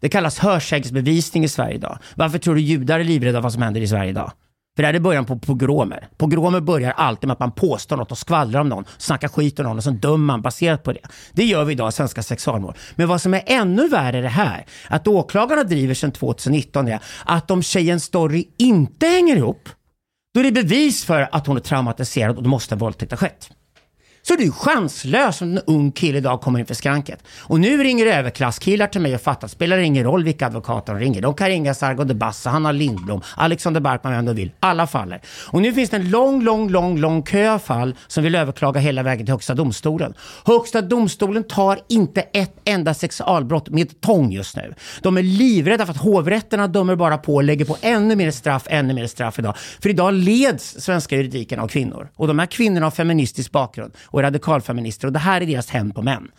[0.00, 1.98] Det kallas hörsägsbevisning i Sverige idag.
[2.14, 4.32] Varför tror du judar är livrädda vad som händer i Sverige idag?
[4.76, 6.08] För det här är början på pogromer.
[6.16, 9.66] Pogromer börjar alltid med att man påstår något och skvallrar om någon, snackar skit om
[9.66, 11.00] någon och sen dömer man baserat på det.
[11.32, 12.74] Det gör vi idag i svenska sexualmål.
[12.94, 17.00] Men vad som är ännu värre är det här, att åklagarna driver sedan 2019 är
[17.24, 19.68] att om tjejens story inte hänger ihop,
[20.34, 23.18] då är det bevis för att hon är traumatiserad och då måste en våldtäkt ha
[23.18, 23.50] skett.
[24.28, 27.18] Så du är chanslös om en ung kille idag kommer in för skranket.
[27.40, 31.22] Och nu ringer överklasskillar till mig och fattar, spelar ingen roll vilka advokater de ringer.
[31.22, 34.52] De kan ringa Sargon de Bassa, Hanna Lindblom, Alexander Barkman, vem de vill.
[34.60, 35.20] Alla faller.
[35.46, 38.80] Och nu finns det en lång, lång, lång, lång kö av fall som vill överklaga
[38.80, 40.14] hela vägen till Högsta domstolen.
[40.44, 44.74] Högsta domstolen tar inte ett enda sexualbrott med tång just nu.
[45.02, 48.66] De är livrädda för att hovrätterna dömer bara på och lägger på ännu mer straff,
[48.70, 49.56] ännu mer straff idag.
[49.82, 52.08] För idag leds svenska juridiken av kvinnor.
[52.16, 55.90] Och de här kvinnorna har feministisk bakgrund och radikalfeminister och det här är deras hem
[55.90, 56.30] på män.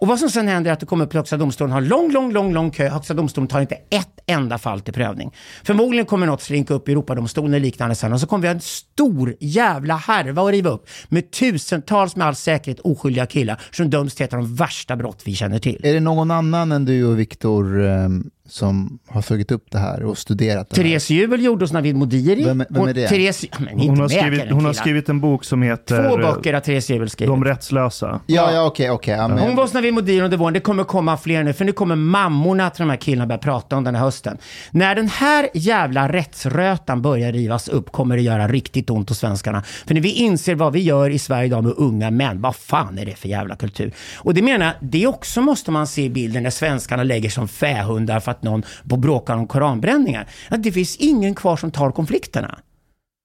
[0.00, 2.12] Och vad som sen händer är att det kommer upp till Högsta domstolen, har lång,
[2.12, 2.88] lång, lång, lång kö.
[2.88, 5.34] Högsta domstolen tar inte ett enda fall till prövning.
[5.64, 8.54] Förmodligen kommer något slinka upp i Europadomstolen eller liknande sen och så kommer vi ha
[8.54, 13.90] en stor jävla härva att riva upp med tusentals med all säkerhet oskyldiga killar som
[13.90, 15.80] döms till ett av de värsta brott vi känner till.
[15.84, 20.02] Är det någon annan än du och Viktor ehm, som har tagit upp det här
[20.04, 20.82] och studerat det här?
[20.88, 22.44] Therese Jubel gjorde hos Navid Modiri.
[22.44, 23.08] Vem- vem är Hon- det?
[23.08, 26.16] Therese, ja, men inte Hon har, skrivit, hon har skrivit en bok som heter Två
[26.16, 27.32] böcker har Therese Jubel skrivit.
[27.32, 28.20] De rättslösa.
[28.26, 29.14] Ja, ja, okej, okej.
[29.14, 30.54] ja, men- Hon var hos Navid Modiri under våren.
[30.54, 33.76] Det kommer komma fler nu, för nu kommer mammorna till de här killarna börja prata
[33.76, 34.38] om den här hösten.
[34.70, 39.62] När den här jävla rättsrötan börjar rivas upp kommer det göra riktigt ont hos svenskarna.
[39.86, 42.98] För när vi inser vad vi gör i Sverige idag med unga män, vad fan
[42.98, 43.92] är det för jävla kultur?
[44.16, 47.48] Och det menar jag, det också måste man se i bilden när svenskarna lägger som
[47.48, 50.26] fähundar för att någon bråkar om koranbränningar.
[50.48, 52.58] Att det finns ingen kvar som tar konflikterna.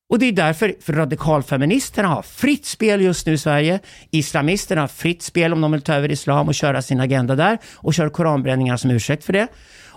[0.09, 3.79] Och det är därför radikalfeministerna har fritt spel just nu i Sverige.
[4.11, 7.57] Islamisterna har fritt spel om de vill ta över islam och köra sin agenda där
[7.75, 9.47] och kör koranbränningar som ursäkt för det.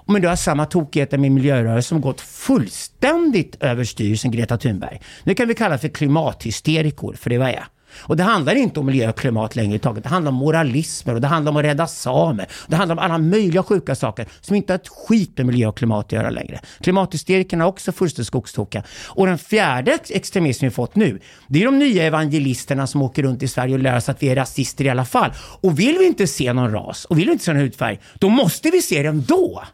[0.07, 5.01] Men du har samma tokigheter med miljörörelsen som gått fullständigt överstyr sen Greta Thunberg.
[5.25, 7.65] Nu kan vi kalla det för klimathysterikor, för det var jag.
[7.97, 10.03] Och det handlar inte om miljö och klimat längre taget.
[10.03, 12.47] Det handlar om moralismer och det handlar om att rädda samer.
[12.67, 15.77] Det handlar om alla möjliga sjuka saker som inte har ett skit med miljö och
[15.77, 16.61] klimat att göra längre.
[16.81, 18.83] Klimathysterikerna är också fullständigt skogstokiga.
[19.07, 23.43] Och den fjärde extremismen vi fått nu, det är de nya evangelisterna som åker runt
[23.43, 25.31] i Sverige och lär oss att vi är rasister i alla fall.
[25.61, 28.29] Och vill vi inte se någon ras och vill vi inte se någon hudfärg, då
[28.29, 29.65] måste vi se det ändå.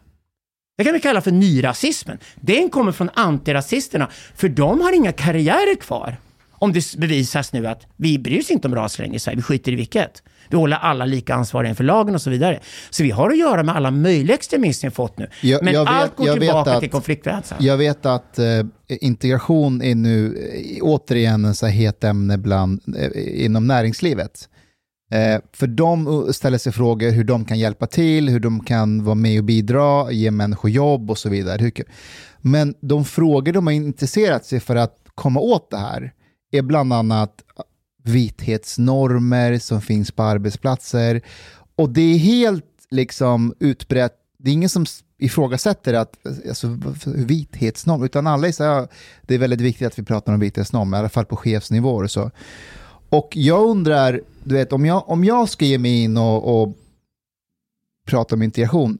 [0.77, 2.17] Det kan vi kalla för nyrasismen.
[2.35, 6.17] Den kommer från antirasisterna, för de har inga karriärer kvar.
[6.65, 9.41] Om det bevisas nu att vi bryr oss inte om ras längre i Sverige, vi
[9.41, 10.23] skiter i vilket.
[10.49, 12.59] Vi håller alla lika ansvariga inför lagen och så vidare.
[12.89, 15.27] Så vi har att göra med alla möjliga extremister vi fått nu.
[15.41, 17.59] Jag- Men jag vet- allt går tillbaka att- till konflikträdslan.
[17.63, 18.45] Jag vet att eh,
[18.87, 24.49] integration är nu eh, återigen en så här het ämne bland, eh, inom näringslivet.
[25.11, 29.15] Eh, för de ställer sig frågor hur de kan hjälpa till, hur de kan vara
[29.15, 31.71] med och bidra, ge människor jobb och så vidare.
[32.41, 36.11] Men de frågor de har intresserat sig för att komma åt det här
[36.57, 37.41] är bland annat
[38.03, 41.21] vithetsnormer som finns på arbetsplatser.
[41.75, 44.85] Och det är helt liksom utbrett, det är ingen som
[45.17, 48.87] ifrågasätter att, alltså, vithetsnorm, utan alla är så här,
[49.21, 52.11] det är väldigt viktigt att vi pratar om vithetsnorm, i alla fall på chefsnivåer och
[52.11, 52.31] så.
[53.09, 56.75] Och jag undrar, du vet, om jag, om jag ska ge mig in och, och
[58.05, 58.97] prata om integration,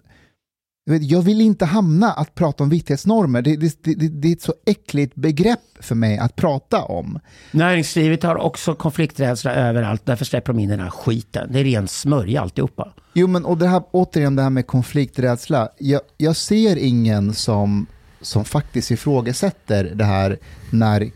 [0.86, 3.42] jag, vill inte hamna att prata om vithetsnormer.
[3.42, 7.20] Det, det, det, det är ett så äckligt begrepp för mig att prata om.
[7.52, 10.06] Näringslivet har också konflikträdsla överallt.
[10.06, 11.50] Därför släpper de in den här skiten.
[11.52, 12.94] Det är ren smörja alltihopa.
[13.14, 15.70] Jo, men och det här, återigen det här med konflikträdsla.
[15.78, 17.86] Jag, jag ser ingen som,
[18.22, 20.38] som faktiskt ifrågasätter det här
[20.70, 21.10] när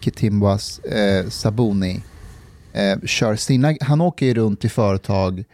[0.00, 2.02] Kitimbwas eh, Sabuni
[2.72, 3.74] eh, kör sina...
[3.80, 5.44] Han åker ju runt i företag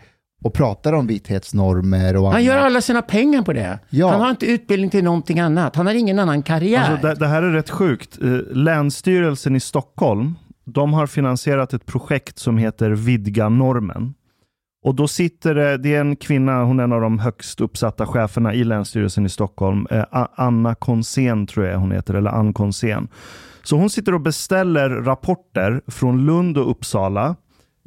[0.44, 2.44] och pratar om vithetsnormer och Han annat.
[2.44, 3.79] gör alla sina pengar på det.
[3.90, 4.11] Ja.
[4.11, 5.77] Han har inte utbildning till någonting annat.
[5.77, 6.90] Han har ingen annan karriär.
[6.90, 8.18] Alltså, det, det här är rätt sjukt.
[8.22, 14.14] Eh, Länsstyrelsen i Stockholm, de har finansierat ett projekt som heter Vidga normen.
[14.85, 18.07] Och då sitter det, det är en kvinna, hon är en av de högst uppsatta
[18.07, 19.87] cheferna i Länsstyrelsen i Stockholm.
[19.90, 23.09] Eh, Anna Konsén tror jag hon heter, eller Ann Konsén.
[23.62, 27.37] Så hon sitter och beställer rapporter från Lund och Uppsala.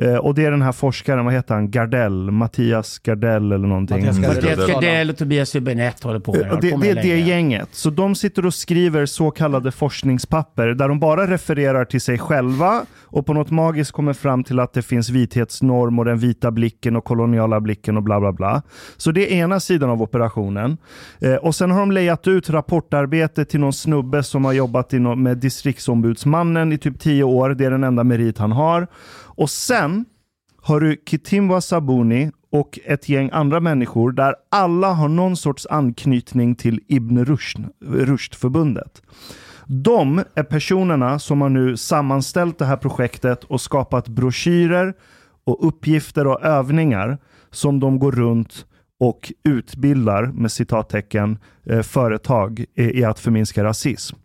[0.02, 4.06] Eh, och det är den här forskaren, vad heter han, Gardell, Mattias Gardell eller någonting.
[4.06, 4.60] Mattias Gardell.
[4.60, 4.68] Mattias.
[4.68, 6.46] Gardell och Tobias Hübinette håller på med det.
[6.46, 7.70] Och Håller det, på det med är det gänget.
[7.72, 12.86] Så de sitter och skriver så kallade forskningspapper där de bara refererar till sig själva
[13.04, 16.96] och på något magiskt kommer fram till att det finns vithetsnorm och den vita blicken
[16.96, 18.62] och koloniala blicken och bla bla bla.
[18.98, 20.78] Så det är ena sidan av operationen.
[21.20, 25.38] Eh, och sen har de lejat ut rapportarbete till någon snubbe som har jobbat med
[25.38, 27.50] distriktsombudsmannen i typ tio år.
[27.50, 28.88] Det är den enda merit han har.
[29.42, 30.06] Och sen
[30.62, 36.56] har du Kitimwa Sabuni och ett gäng andra människor där alla har någon sorts anknytning
[36.56, 39.02] till Ibn Rushd, Rushd-förbundet.
[39.66, 44.94] De är personerna som har nu sammanställt det här projektet och skapat broschyrer
[45.44, 47.18] och uppgifter och övningar
[47.52, 48.66] som de går runt
[49.00, 54.18] och utbildar med citattecken eh, företag i, i att förminska rasism.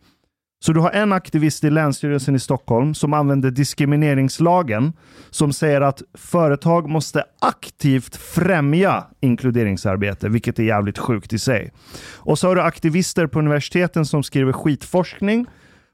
[0.59, 4.93] Så du har en aktivist i Länsstyrelsen i Stockholm som använder diskrimineringslagen
[5.31, 11.73] som säger att företag måste aktivt främja inkluderingsarbete, vilket är jävligt sjukt i sig.
[12.15, 15.47] Och så har du aktivister på universiteten som skriver skitforskning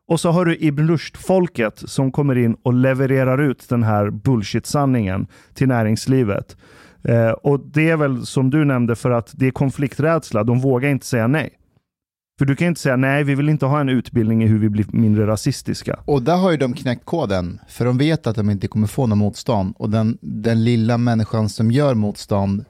[0.08, 5.26] och så har du Ibn Rushd-folket som kommer in och levererar ut den här bullshit-sanningen
[5.54, 6.56] till näringslivet.
[7.04, 10.44] Eh, och det är väl som du nämnde för att det är konflikträdsla.
[10.44, 11.58] De vågar inte säga nej.
[12.38, 14.68] För du kan inte säga nej, vi vill inte ha en utbildning i hur vi
[14.68, 15.98] blir mindre rasistiska.
[16.04, 19.06] Och där har ju de knäckt koden, för de vet att de inte kommer få
[19.06, 19.74] någon motstånd.
[19.78, 22.64] Och den, den lilla människan som gör motstånd,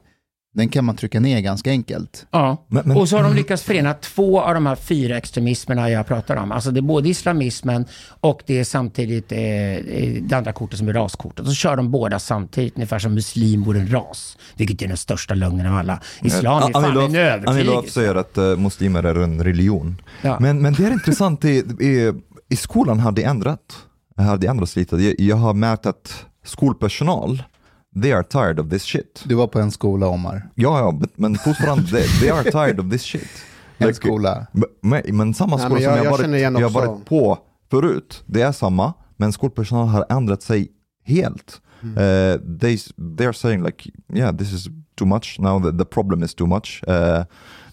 [0.55, 2.27] den kan man trycka ner ganska enkelt.
[2.31, 2.65] Ja.
[2.69, 6.07] Men- men- och så har de lyckats förena två av de här fyra extremismerna jag
[6.07, 6.53] pratar om.
[6.53, 7.85] Alltså det är både islamismen
[8.21, 11.47] och det är samtidigt eh, eh, det andra kortet som är raskortet.
[11.47, 14.39] Så kör de båda samtidigt, ungefär som muslim vore en ras.
[14.57, 16.01] Vilket är den största lögnen av alla.
[16.23, 17.91] Islam är fan en övertygelse.
[17.91, 20.03] säger att uh, muslimer är en religion.
[20.23, 20.37] Ja.
[20.41, 21.49] Men, men det är intressant, i,
[21.81, 22.13] i,
[22.49, 23.61] i skolan har det ändrat.
[24.17, 24.97] Har det ändrats lite.
[24.97, 27.43] Jag, jag har märkt att skolpersonal,
[28.03, 29.23] they are tired of this shit.
[29.25, 30.49] Du var på en skola, Omar.
[30.55, 33.29] Ja, ja, men- fortfarande, they, they are tired of this shit.
[33.79, 34.47] En Like, skola.
[34.83, 37.39] Men, men samma Nej, skola men jag- som jag, jag varit, jag varit på
[37.71, 40.69] förut, det är samma, men skolpersonal har ändrat sig
[41.05, 41.61] helt.
[41.83, 41.97] Mm.
[41.99, 42.79] Eh, they,
[43.19, 46.47] they are saying like, yeah this is too much, now the, the problem is too
[46.47, 46.83] much.
[46.89, 47.25] Eh,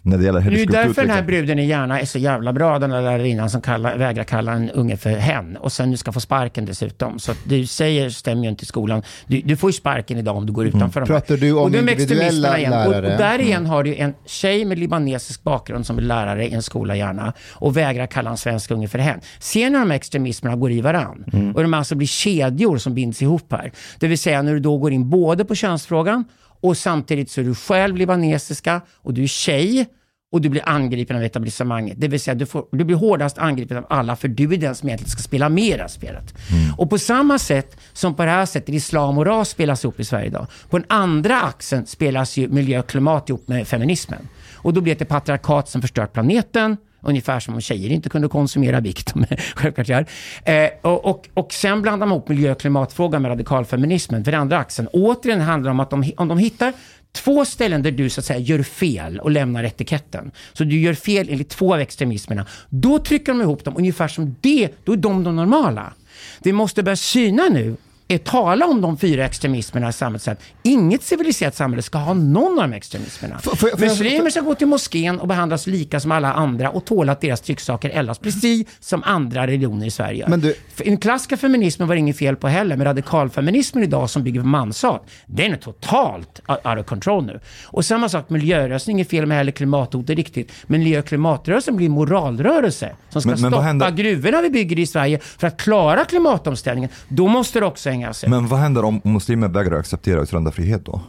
[0.09, 2.53] när det gäller Det är ju därför den här bruden i Järna är så jävla
[2.53, 5.97] bra, den där lärarinnan som kallar, vägrar kalla en unge för hen och sen nu
[5.97, 7.19] ska få sparken dessutom.
[7.19, 9.03] Så att du säger stämmer ju inte i skolan.
[9.27, 11.19] Du, du får ju sparken idag om du går utanför de här.
[11.19, 12.73] Pratar du om och individuella extremisterna igen.
[12.73, 13.17] Och, och lärare?
[13.17, 16.95] där igen har du en tjej med libanesisk bakgrund som är lärare i en skola
[16.95, 19.19] gärna och vägrar kalla en svensk unge för hen.
[19.39, 21.53] Ser ni de här extremismerna går i varann?
[21.55, 23.71] Och de alltså blir kedjor som binds ihop här.
[23.99, 26.25] Det vill säga när du då går in både på könsfrågan
[26.61, 29.85] och samtidigt så är du själv libanesiska och du är tjej
[30.31, 32.01] och du blir angripen av etablissemanget.
[32.01, 34.75] Det vill säga du, får, du blir hårdast angripen av alla för du är den
[34.75, 36.33] som egentligen ska spela med i det här spelet.
[36.77, 40.05] Och på samma sätt som på det här sättet islam och ras spelas ihop i
[40.05, 40.47] Sverige idag.
[40.69, 44.27] På den andra axeln spelas ju miljö och klimat ihop med feminismen.
[44.55, 48.27] Och då blir det ett patriarkat som förstört planeten, Ungefär som om tjejer inte kunde
[48.27, 50.05] konsumera, vilket de självklart gör.
[50.43, 54.23] Eh, och, och, och sen blandar man ihop miljö och klimatfrågan med radikalfeminismen.
[54.23, 56.73] För den andra axeln, återigen handlar det om att de, om de hittar
[57.11, 60.31] två ställen där du så att säga gör fel och lämnar etiketten.
[60.53, 62.45] Så du gör fel enligt två av extremismerna.
[62.69, 65.93] Då trycker de ihop dem ungefär som det, då är de de normala.
[66.39, 67.75] Det måste börja syna nu
[68.17, 70.39] tala om de fyra extremismerna i samhället.
[70.63, 73.39] Inget civiliserat samhälle ska ha någon av de extremismerna.
[73.79, 77.41] Muslimer ska gå till moskén och behandlas lika som alla andra och tåla att deras
[77.41, 80.25] trycksaker eldas precis som andra religioner i Sverige.
[80.29, 84.23] Men du- Den klassiska feminismen var det inget fel på heller, men radikalfeminismen idag som
[84.23, 87.39] bygger på manshat, den är totalt out of control nu.
[87.65, 90.51] Och samma sak, miljörörelsen, inget fel med heller, klimathot är riktigt.
[90.67, 94.87] Men miljö och klimatrörelsen blir moralrörelse som ska Men- stoppa händer- gruvorna vi bygger i
[94.87, 96.89] Sverige för att klara klimatomställningen.
[97.07, 98.29] Då måste det också sig.
[98.29, 101.01] Men vad händer om muslimer vägrar acceptera yttrandefrihet då?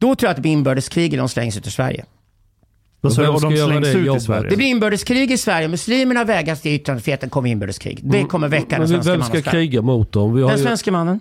[0.00, 2.04] Då tror jag att det blir inbördeskrig eller de slängs ut ur Sverige.
[3.00, 3.26] Vad sa du?
[3.26, 4.20] vem Och ska de slängs det ut i?
[4.20, 4.50] Sverige?
[4.50, 5.68] Det blir inbördeskrig i Sverige.
[5.68, 8.00] Muslimerna vägras till yttrandefriheten kommer inbördeskrig.
[8.02, 9.32] Det kommer väcka den svenska vem mannen.
[9.32, 9.52] ska stark.
[9.52, 10.34] kriga mot dem?
[10.34, 11.20] Vi har Den ju svenska mannen.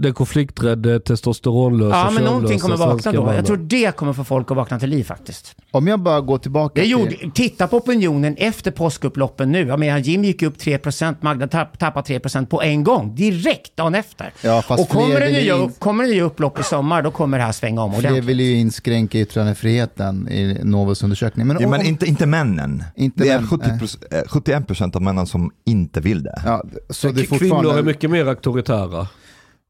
[0.00, 3.32] Den konflikträdde, testosteronlösa, Ja, men någonting kommer vakna då.
[3.32, 5.56] Jag tror det kommer få folk att vakna till liv faktiskt.
[5.70, 6.90] Om jag bara går tillbaka Det till...
[6.90, 9.66] gjorde, titta på opinionen efter påskupploppen nu.
[9.66, 13.14] Jag menar, Jim gick upp 3%, Magda tapp, tappade 3% på en gång.
[13.14, 14.32] Direkt dagen efter.
[14.42, 17.38] Ja, fast och kommer det, nya, in- kommer det nya upplopp i sommar, då kommer
[17.38, 18.24] det här svänga om ordentligt.
[18.24, 21.46] vill ju inskränka yttrandefriheten i Novus undersökning.
[21.46, 22.84] Men, Ja, men inte, inte männen.
[22.96, 26.42] Inte det är män, 70 eh, 71 procent av männen som inte vill det.
[26.44, 27.78] ja, så det är Kvinnor fortfarande...
[27.78, 29.06] är mycket mer auktoritära.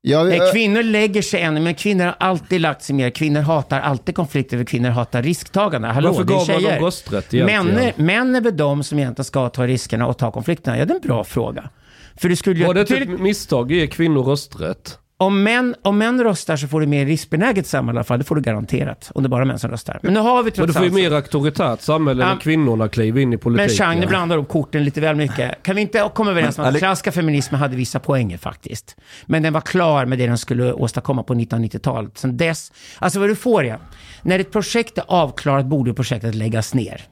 [0.02, 3.10] Ja, Nej, eh, kvinnor lägger sig ännu, men kvinnor har alltid lagt sig mer.
[3.10, 5.88] Kvinnor hatar alltid konflikter, för kvinnor hatar risktagande.
[5.88, 6.74] Hallå, Varför det är gav man tjejer.
[6.76, 7.66] dem rösträtt egentligen?
[7.74, 10.78] Män, män är väl de som egentligen ska ta riskerna och ta konflikterna?
[10.78, 11.70] Ja, det är en bra fråga.
[12.16, 14.98] För det skulle ju Var det ett misstag att ge kvinnor rösträtt?
[15.20, 18.18] Om, män, om män röstar så får du mer riskbenäget samhälle i alla fall.
[18.18, 19.10] Det får du garanterat.
[19.14, 20.00] Om det är bara män som röstar.
[20.02, 20.94] Men nu har vi Men trots du får ju allt...
[20.94, 22.28] mer auktoritärt samhälle Ja.
[22.34, 23.76] när kvinnorna kliver in i Men politiken.
[23.76, 25.62] Chang, ni blandar upp korten lite väl mycket.
[25.62, 28.96] Kan vi inte komma överens om Men, att Alex- klassiska feminismen hade vissa poänger faktiskt.
[29.26, 32.18] Men den var klar med det den skulle åstadkomma på 1990-talet.
[32.18, 33.78] Sen dess, alltså vad du får är,
[34.22, 37.02] när ett projekt är avklarat borde projektet läggas ner.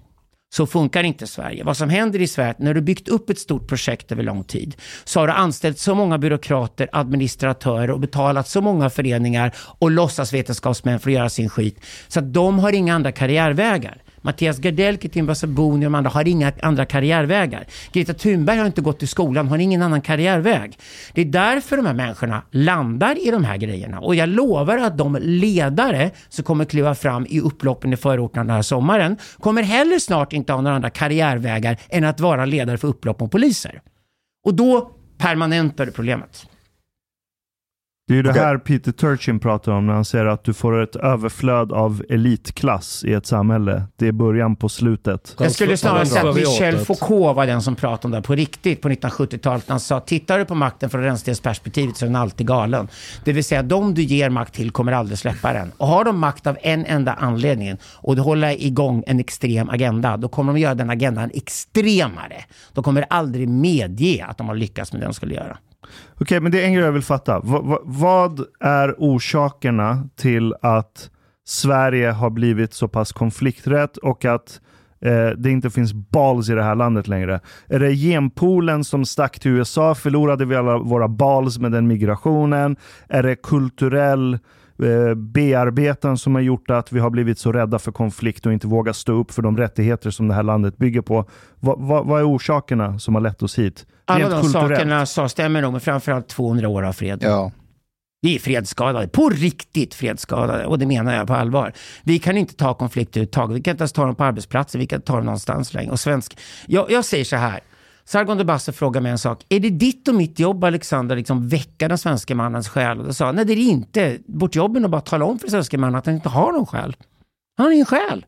[0.50, 1.64] Så funkar inte Sverige.
[1.64, 4.22] Vad som händer i Sverige är att när du byggt upp ett stort projekt över
[4.22, 9.54] lång tid så har du anställt så många byråkrater, administratörer och betalat så många föreningar
[9.56, 11.80] och låtsasvetenskapsmän för att göra sin skit.
[12.08, 14.02] Så att de har inga andra karriärvägar.
[14.20, 17.66] Mattias Gardell, Ketim Sabuni och de andra har inga andra karriärvägar.
[17.92, 20.78] Greta Thunberg har inte gått i skolan, har ingen annan karriärväg.
[21.14, 24.00] Det är därför de här människorna landar i de här grejerna.
[24.00, 28.54] Och jag lovar att de ledare som kommer kliva fram i upploppen i förorterna den
[28.54, 32.88] här sommaren kommer heller snart inte ha några andra karriärvägar än att vara ledare för
[32.88, 33.80] upplopp mot poliser.
[34.44, 36.46] Och då permanentar du problemet.
[38.08, 38.42] Det är ju det Okej.
[38.42, 43.04] här Peter Turchin pratar om när han säger att du får ett överflöd av elitklass
[43.04, 43.82] i ett samhälle.
[43.96, 45.36] Det är början på slutet.
[45.38, 46.78] Jag skulle snarare säga att Michel.
[46.78, 49.64] Foucault var den som pratade om det här på riktigt på 1970-talet.
[49.68, 52.88] Han sa, tittar du på makten från rännstensperspektivet så är den alltid galen.
[53.24, 55.72] Det vill säga, de du ger makt till kommer aldrig släppa den.
[55.76, 60.16] Och har de makt av en enda anledning och du håller igång en extrem agenda,
[60.16, 62.44] då kommer de göra den agendan extremare.
[62.72, 65.58] De kommer aldrig medge att de har lyckats med det de skulle göra.
[66.20, 67.40] Okej, men det är en grej jag vill fatta.
[67.40, 71.10] Va, va, vad är orsakerna till att
[71.46, 74.60] Sverige har blivit så pass konflikträtt och att
[75.00, 77.40] eh, det inte finns balls i det här landet längre?
[77.68, 79.94] Är det genpoolen som stack till USA?
[79.94, 82.76] Förlorade vi alla våra balls med den migrationen?
[83.08, 84.40] Är det kulturell eh,
[85.16, 88.92] bearbeten som har gjort att vi har blivit så rädda för konflikt och inte vågar
[88.92, 91.28] stå upp för de rättigheter som det här landet bygger på?
[91.60, 93.86] Va, va, vad är orsakerna som har lett oss hit?
[94.04, 94.76] Alla Rent de kulturellt.
[94.76, 97.18] sakerna sa stämmer nog, men framförallt 200 år av fred.
[97.22, 97.52] ja.
[98.20, 100.66] Vi är fredsskadade, på riktigt fredsskadade.
[100.66, 101.72] Och det menar jag på allvar.
[102.02, 103.56] Vi kan inte ta konflikter överhuvudtaget.
[103.56, 104.78] Vi kan inte ens ta dem på arbetsplatser.
[104.78, 105.90] Vi kan inte ta dem någonstans längre.
[105.90, 106.38] Och svensk...
[106.66, 107.60] jag, jag säger så här.
[108.08, 109.44] Sargon de Basse frågar mig en sak.
[109.48, 112.98] Är det ditt och mitt jobb, Alexander, liksom väcka den svenska mannens själ?
[112.98, 114.18] Och då sa nej det är det inte.
[114.26, 116.52] Vårt jobb är att bara tala om för den svenska mannen att han inte har
[116.52, 116.96] någon själ.
[117.56, 118.26] Han har ingen själ.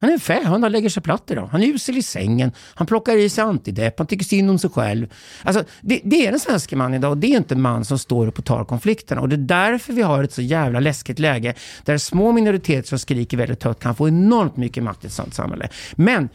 [0.00, 1.48] Han är en fähund, han lägger sig platt idag.
[1.52, 4.70] Han är usel i sängen, han plockar i sig antidepp, han tycker synd om sig
[4.70, 5.12] själv.
[5.42, 7.98] Alltså, det, det är den svenska mannen idag och det är inte en man som
[7.98, 9.20] står upp och tar konflikterna.
[9.20, 12.98] Och det är därför vi har ett så jävla läskigt läge där små minoriteter som
[12.98, 15.68] skriker väldigt högt kan få enormt mycket makt i ett sånt samhälle.
[15.94, 16.28] Men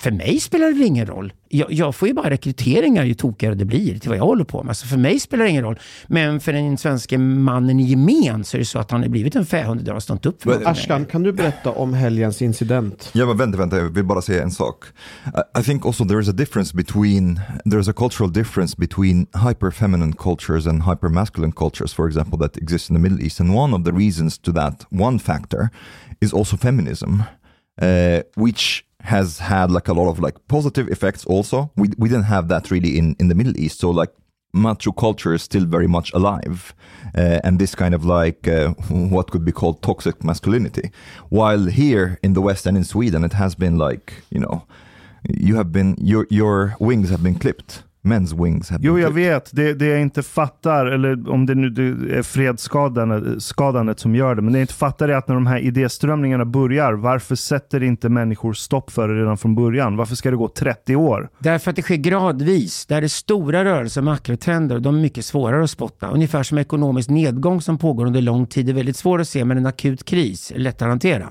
[0.00, 1.32] för mig spelar det ingen roll.
[1.48, 4.62] Jag, jag får ju bara rekryteringar ju tokigare det blir till vad jag håller på
[4.62, 4.76] med.
[4.76, 5.78] Så för mig spelar det ingen roll.
[6.06, 9.36] Men för den svenska mannen i gemen så är det så att han har blivit
[9.36, 13.10] en fähund idag och stått upp för Ashkan, kan du berätta om helgens incident?
[13.12, 14.84] Ja men vänta, vänta, jag vill bara säga en sak.
[15.26, 17.40] I, I think also there is a difference between,
[17.70, 22.90] there is a cultural difference between hyper-feminine cultures and hyper-masculine cultures, for example, that exist
[22.90, 23.40] in the Middle East.
[23.40, 25.70] And one of the reasons to that, one factor,
[26.20, 27.22] is also feminism,
[27.82, 31.70] uh, which has had like a lot of like positive effects also.
[31.76, 33.80] We, we didn't have that really in, in the Middle East.
[33.80, 34.12] So like
[34.52, 36.74] macho culture is still very much alive
[37.16, 40.90] uh, and this kind of like uh, what could be called toxic masculinity
[41.28, 44.66] while here in the west and in sweden it has been like you know
[45.28, 49.10] you have been your your wings have been clipped men's wings have Jo, been jag
[49.10, 49.50] vet.
[49.52, 54.34] Det, det jag inte fattar, eller om det nu det är fredsskadandet skadandet som gör
[54.34, 57.82] det, men det jag inte fattar är att när de här idéströmningarna börjar, varför sätter
[57.82, 59.96] inte människor stopp för det redan från början?
[59.96, 61.28] Varför ska det gå 30 år?
[61.38, 62.86] Därför att det sker gradvis.
[62.86, 66.08] Där det är stora rörelser, makrotrender, och de är mycket svårare att spotta.
[66.08, 69.58] Ungefär som ekonomisk nedgång som pågår under lång tid är väldigt svår att se, men
[69.58, 71.28] en akut kris är lättare att hantera.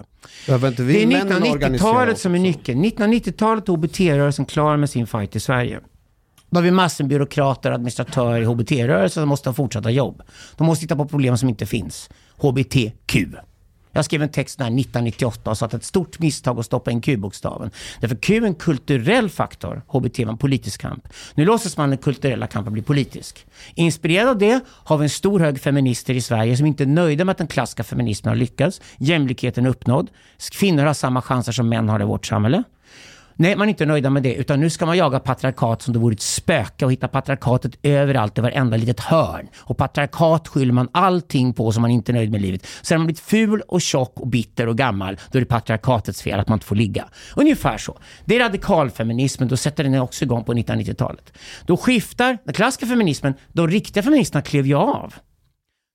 [0.48, 2.86] Inte vi Det är männen organisera 1990-talet oss som är nyckeln.
[2.86, 5.80] 1990-talet är HBT-rörelsen klar med sin fight i Sverige.
[6.50, 10.22] Då har vi massor med byråkrater och administratörer i HBT-rörelsen som måste ha fortsatta jobb.
[10.58, 12.10] De måste titta på problem som inte finns.
[12.38, 13.16] HBTQ.
[13.92, 17.02] Jag skrev en text där 1998 och sa att ett stort misstag att stoppa in
[17.02, 17.72] Q-bokstaven.
[18.00, 21.08] Därför Q är en kulturell faktor, HBT var en politisk kamp.
[21.36, 23.46] Nu låtsas man den kulturella kampen bli politisk.
[23.76, 27.26] Inspirerad av det har vi en stor hög feminister i Sverige som inte är nöjda
[27.26, 28.82] med att den klassiska feminismen har lyckats.
[28.98, 30.10] Jämlikheten är uppnådd.
[30.52, 32.64] Kvinnor har samma chanser som män har i vårt samhälle.
[33.42, 36.00] Nej, man är inte nöjda med det, utan nu ska man jaga patriarkat som det
[36.00, 39.48] vore ett spöke och hitta patriarkatet överallt i varenda litet hörn.
[39.58, 42.68] Och patriarkat skyller man allting på som man inte är nöjd med i livet.
[42.82, 46.22] Så när man blivit ful och tjock och bitter och gammal, då är det patriarkatets
[46.22, 47.06] fel att man inte får ligga.
[47.36, 48.00] Ungefär så.
[48.26, 51.34] Det är radikalfeminismen, då sätter den också igång på 1990-talet.
[51.66, 55.14] Då skiftar den klassiska feminismen, de riktiga feministerna klev ju av.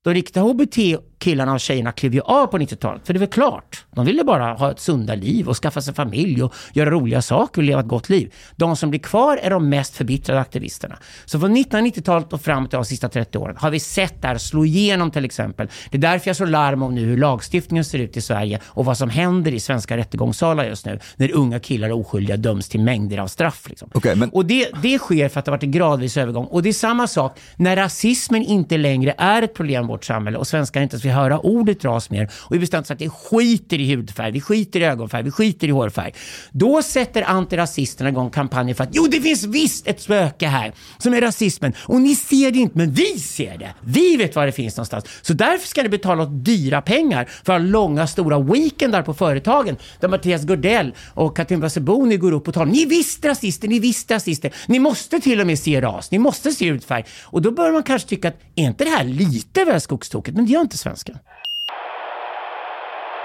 [0.05, 3.07] De riktiga HBT-killarna och tjejerna klev ju av på 90-talet.
[3.07, 3.85] För det väl klart.
[3.95, 7.61] De ville bara ha ett sunda liv och skaffa sig familj och göra roliga saker
[7.61, 8.33] och leva ett gott liv.
[8.57, 10.99] De som blir kvar är de mest förbittrade aktivisterna.
[11.25, 14.39] Så från 1990-talet och fram till de sista 30 åren har vi sett det här
[14.39, 15.69] slå igenom till exempel.
[15.91, 18.85] Det är därför jag slår larm om nu hur lagstiftningen ser ut i Sverige och
[18.85, 20.99] vad som händer i svenska rättegångssalar just nu.
[21.17, 23.67] När unga killar och oskyldiga döms till mängder av straff.
[23.69, 23.91] Liksom.
[23.95, 26.45] Okej, men- Och det, det sker för att det har varit en gradvis övergång.
[26.47, 30.47] Och det är samma sak när rasismen inte längre är ett problem vårt samhälle och
[30.47, 33.95] svenskar inte ens vill höra ordet ras mer och vi bestämt att det skiter i
[33.95, 36.15] hudfärg, vi skiter i ögonfärg, vi skiter i hårfärg.
[36.53, 41.15] Då sätter antirasisterna igång kampanjer för att jo, det finns visst ett spöke här som
[41.15, 43.75] är rasismen och ni ser det inte, men vi ser det.
[43.81, 45.05] Vi vet var det finns någonstans.
[45.23, 49.15] Så därför ska ni betala oss dyra pengar för att ha långa stora weekendar på
[49.15, 52.73] företagen där Mattias Gurdell och Katrin Vaseboni går upp och talar.
[52.73, 54.55] Ni är visst rasister, ni är visst rasister.
[54.67, 57.05] Ni måste till och med se ras, ni måste se hudfärg.
[57.23, 60.37] Och då bör man kanske tycka att är inte det här lite väl skogstokigt?
[60.37, 61.19] Men det gör inte svensken.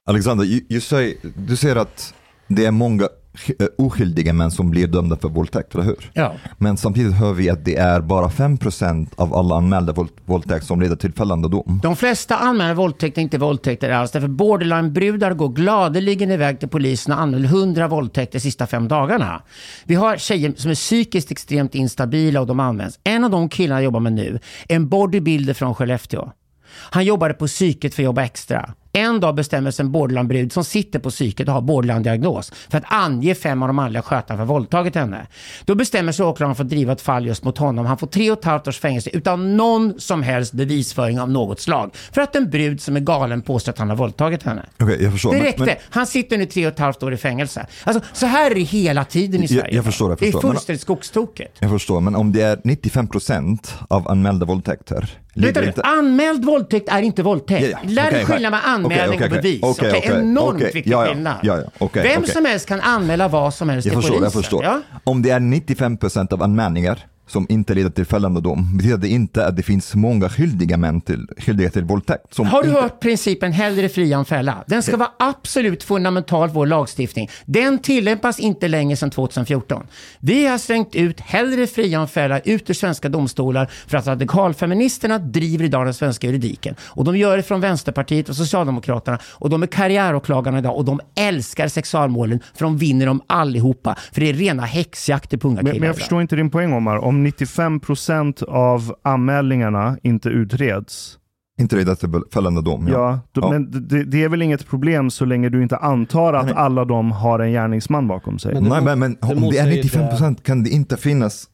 [0.05, 2.14] Alexander, you, you say, du säger att
[2.47, 6.12] det är många eh, oskyldiga män som blir dömda för våldtäkt, eller hur?
[6.14, 6.34] Ja.
[6.57, 10.82] Men samtidigt hör vi att det är bara 5% av alla anmälda våld, våldtäkt som
[10.82, 11.80] leder till fällande dom.
[11.84, 14.12] De flesta anmäler våldtäkter inte våldtäkter alls.
[14.12, 19.41] Därför borderline-brudar går gladeligen iväg till polisen och anmäler 100 våldtäkter de sista fem dagarna.
[19.86, 22.99] Vi har tjejer som är psykiskt extremt instabila och de används.
[23.03, 24.39] En av de killarna jag jobbar med nu
[24.70, 26.32] är en bodybuilder från Skellefteå.
[26.72, 28.74] Han jobbade på psyket för att jobba extra.
[28.93, 32.84] En dag bestämmer sig en borderline-brud som sitter på psyket och har borderline-diagnos för att
[32.88, 35.28] ange fem av de manliga skötarna för våldtagit henne.
[35.65, 37.86] Då bestämmer sig åklagaren för att driva ett fall just mot honom.
[37.86, 41.59] Han får tre och ett halvt års fängelse utan någon som helst bevisföring av något
[41.59, 41.91] slag.
[42.11, 44.65] För att en brud som är galen påstår att han har våldtagit henne.
[44.80, 45.32] Okej, jag förstår.
[45.32, 45.63] Det men- räckte.
[45.65, 47.67] men- Han sitter nu tre och ett halvt år i fängelse.
[47.84, 49.76] Alltså, så här är det hela tiden i Jag- Sverige.
[49.76, 50.39] jag förstår, jag Det förstår.
[50.39, 51.57] är Men- fullständigt skogstokigt.
[51.59, 57.02] Jag förstår, men om det är 95% av anmälda våldtäkter, Ligger nu, anmäld våldtäkt är
[57.02, 57.64] inte våldtäkt.
[57.66, 57.90] Ja, ja.
[57.90, 58.72] Lär dig Okej, skillnad med okej.
[58.74, 59.60] anmälning Okej, och bevis.
[59.64, 60.72] Okej, okej, enormt okej.
[60.74, 61.36] viktig Ja, skillnad.
[61.44, 64.24] ja, ja, Vem som helst kan anmäla vad som helst Jag till förstår, polisen.
[64.24, 64.82] jag förstår.
[65.04, 67.00] Om det är 95% av anmälningar
[67.30, 71.02] som inte leder till fällande dom, betyder det inte att det finns många skyldiga män
[71.02, 72.34] till, skyldiga till våldtäkt.
[72.34, 74.64] Som Har du inte, hört principen hellre fria än fälla?
[74.68, 77.30] Den ska vara absolut fundamental vår lagstiftning.
[77.46, 79.84] Den tillämpas inte längre sedan 2014.
[80.20, 85.18] Vi har slängt ut hellre fria än fälla ut ur svenska domstolar för att radikalfeministerna
[85.20, 86.76] driver idag den svenska juridiken.
[86.82, 91.00] Och de gör det från Vänsterpartiet och Socialdemokraterna och de är karriäråklagarna idag och de
[91.16, 93.96] älskar sexualmålen för de vinner dem allihopa.
[94.12, 95.80] För det är rena häxjakter på unga Men, killar.
[95.80, 96.00] men jag idag.
[96.00, 96.98] förstår inte din poäng Omar.
[96.98, 101.18] Om 95% av anmälningarna inte utreds,
[101.60, 102.88] inte leder till fällande dom.
[102.88, 103.49] ja, då, Ja.
[103.51, 106.53] men det, det är väl inget problem så länge du inte antar att Nej.
[106.57, 108.53] alla de har en gärningsman bakom sig.
[108.53, 111.47] Men det Nej, men, men det om det är motsäger 95% kan det inte finnas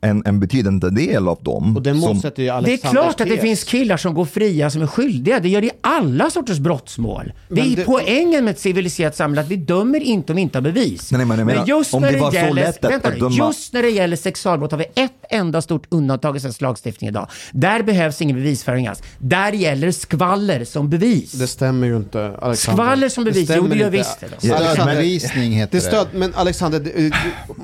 [0.00, 2.20] en, en betydande del av dem Och det som...
[2.34, 5.40] Det är klart att det finns killar som går fria som är skyldiga.
[5.40, 7.32] Det gör det i alla sorters brottsmål.
[7.48, 10.42] Det Men är det- poängen med ett civiliserat samhälle att vi dömer inte om vi
[10.42, 11.12] inte har bevis.
[11.12, 13.46] Nej, men menar, just om när det var så gäller, lätt att vänta, nu, döma-
[13.46, 17.28] Just när det gäller sexualbrott har vi ett enda stort undantag i svensk lagstiftning idag.
[17.52, 19.02] Där behövs ingen bevisföring alls.
[19.28, 21.32] Där gäller skvaller som bevis.
[21.32, 22.54] Det stämmer ju inte, Alexander.
[22.82, 23.96] Skvaller som bevis, stämmer jo, det gör inte.
[23.98, 24.26] visst det.
[24.48, 25.80] Ja, Alexander, Stödbevisning heter det det.
[25.88, 27.12] stöd, men Alexander, det- eh,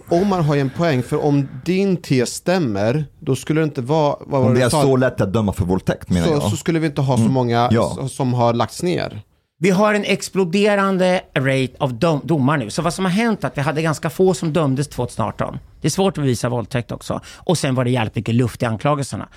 [0.08, 4.16] Omar har ju en poäng, för om din tes stämmer, då skulle det inte vara...
[4.26, 6.42] Vad var Om det du är så lätt att döma för våldtäkt menar så, jag.
[6.42, 7.98] så skulle vi inte ha så många Ja.
[8.04, 9.22] s- som har lagts ner.
[9.58, 12.70] Vi har en exploderande rate av dom, domar nu.
[12.70, 15.58] Så vad som har hänt är att vi hade ganska få som dömdes 2018.
[15.80, 17.20] Det är svårt att bevisa våldtäkt också.
[17.36, 19.28] Och sen var det jävligt mycket luft i anklagelserna.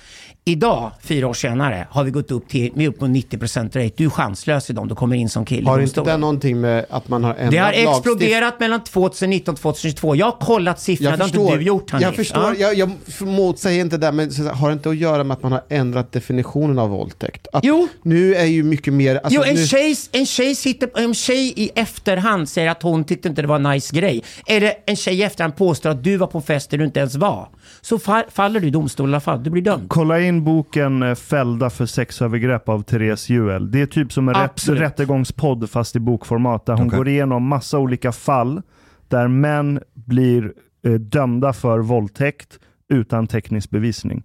[0.46, 3.90] Idag, fyra år senare, har vi gått upp till med upp på 90% rate.
[3.96, 6.86] Du är chanslös idag om du kommer in som kille Har inte det någonting med
[6.90, 10.16] att man har ändrat Det har lagstift- exploderat mellan 2019 och 2022.
[10.16, 12.06] Jag har kollat siffrorna, Jag det har inte du gjort Hanif.
[12.06, 12.72] jag, förstår Ja.
[12.72, 12.90] jag, jag
[13.28, 16.78] motsäger inte det, men har det inte att göra med att man har ändrat definitionen
[16.78, 17.46] av våldtäkt?
[17.52, 17.88] Att Jo.
[18.02, 19.16] Nu är ju mycket mer...
[19.16, 23.04] Alltså, jo, en nu, tjej, en, tjej sitter, en tjej i efterhand säger att hon
[23.04, 24.22] tyckte inte det var en nice grej.
[24.46, 27.00] Eller en tjej i efterhand påstår att du var på en fest där du inte
[27.00, 27.48] ens var.
[27.80, 29.42] Så fa- faller du i domstol i alla fall.
[29.42, 29.84] Du blir dömd.
[29.88, 33.70] Kolla in boken eh, Fällda för sexövergrepp av Therese Juel.
[33.70, 36.96] Det är typ som en rätt, rättegångspodd fast i bokformat där hon Okej.
[36.98, 38.62] går igenom massa olika fall
[39.08, 40.52] där män blir
[40.86, 42.58] eh, dömda för våldtäkt
[42.88, 44.24] utan teknisk bevisning.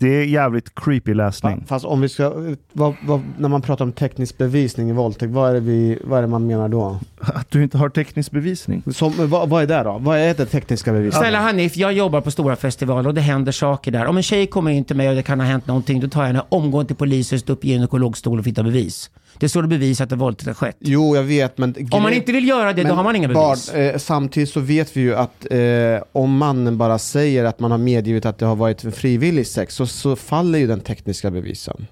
[0.00, 1.64] Det är jävligt creepy läsning.
[1.66, 5.50] Fast om vi ska, vad, vad, när man pratar om teknisk bevisning i våldtäkt, vad
[5.50, 7.00] är det, vi, vad är det man menar då?
[7.20, 8.82] Att du inte har teknisk bevisning.
[8.92, 9.98] Som, vad, vad är det då?
[9.98, 11.22] Vad är det tekniska bevisningen?
[11.22, 14.06] Snälla Hanif, jag jobbar på stora festivaler och det händer saker där.
[14.06, 16.20] Om en tjej kommer in till mig och det kan ha hänt någonting, då tar
[16.20, 19.10] jag henne omgående till polishuset upp i gynekologstol och hittar bevis.
[19.40, 20.76] Det så det bevisar att en våldtäkt har skett.
[20.80, 21.74] Jo, jag vet, men...
[21.90, 23.72] Om man inte vill göra det, då har man inga bevis.
[23.72, 27.70] Bard, eh, samtidigt så vet vi ju att eh, om mannen bara säger att man
[27.70, 31.30] har medgivit att det har varit en frivillig sex, så, så faller ju den tekniska
[31.30, 31.86] bevisen.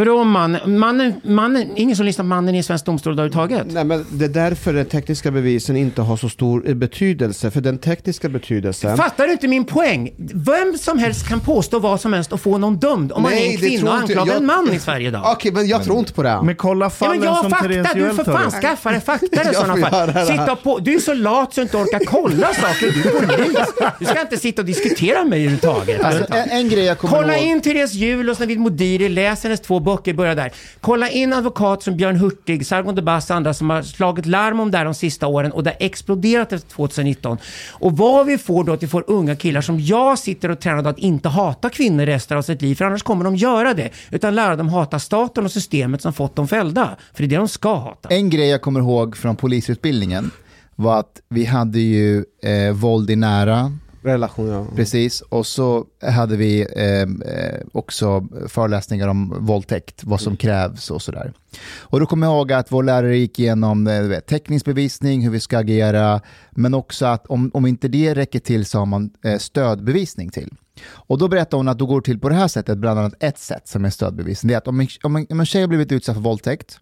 [0.00, 0.58] Vadå man?
[0.66, 3.66] Mannen, mannen, ingen som lyssnar på mannen i en svensk domstol överhuvudtaget?
[3.70, 7.60] Nej, men det är därför den tekniska bevisen inte har så stor eh, betydelse, för
[7.60, 8.96] den tekniska betydelsen...
[8.96, 10.10] Fattar du inte min poäng?
[10.34, 13.46] Vem som helst kan påstå vad som helst och få någon dömd om man Nej,
[13.48, 14.36] är en kvinna och anklagar jag.
[14.40, 15.22] en man i Sverige idag.
[15.26, 16.40] Okej, men jag tror inte på det.
[16.42, 18.90] Men kolla Ja, fallen men jag som fakta, Therese du Juel för tar fan skaffa
[18.90, 20.12] dig fakta i sådana får fall.
[20.12, 23.36] det Sitta på, du är så lat så du inte orkar kolla saker, du är
[23.36, 23.58] polis.
[23.98, 26.04] Du ska inte sitta och diskutera med mig överhuvudtaget.
[26.04, 27.46] Alltså, en, en grej jag kommer Kolla ihåg.
[27.46, 30.52] in Therese Juhl och Navid Modiri, läs hennes två böcker, börja där.
[30.80, 34.60] Kolla in advokat som Björn Hurtig, Sargon de Bass och andra som har slagit larm
[34.60, 37.38] om det här de sista åren och det har exploderat efter 2019.
[37.70, 40.90] Och vad vi får då att vi får unga killar som jag sitter och tränar
[40.90, 43.90] att inte hata kvinnor resten av sitt liv, för annars kommer de göra det.
[44.10, 46.96] Utan lära dem hata staten och systemet som fått dem fällda.
[47.14, 48.08] För det är det de ska hata.
[48.08, 50.30] En grej jag kommer ihåg från polisutbildningen
[50.76, 53.72] var att vi hade ju eh, våld i nära,
[54.02, 54.66] Relation, ja.
[54.76, 61.02] precis, och så hade vi eh, eh, också föreläsningar om våldtäkt, vad som krävs och
[61.02, 61.32] sådär.
[61.78, 65.30] Och då kommer jag ihåg att vår lärare gick igenom eh, vet, teknisk bevisning, hur
[65.30, 66.20] vi ska agera,
[66.50, 70.54] men också att om, om inte det räcker till så har man eh, stödbevisning till.
[70.88, 73.14] Och då berättar hon att då går det till på det här sättet, bland annat
[73.20, 74.48] ett sätt som är stödbevisning.
[74.48, 76.80] Det är att om en, om en, om en tjej har blivit utsatt för våldtäkt,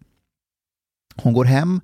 [1.23, 1.81] hon går hem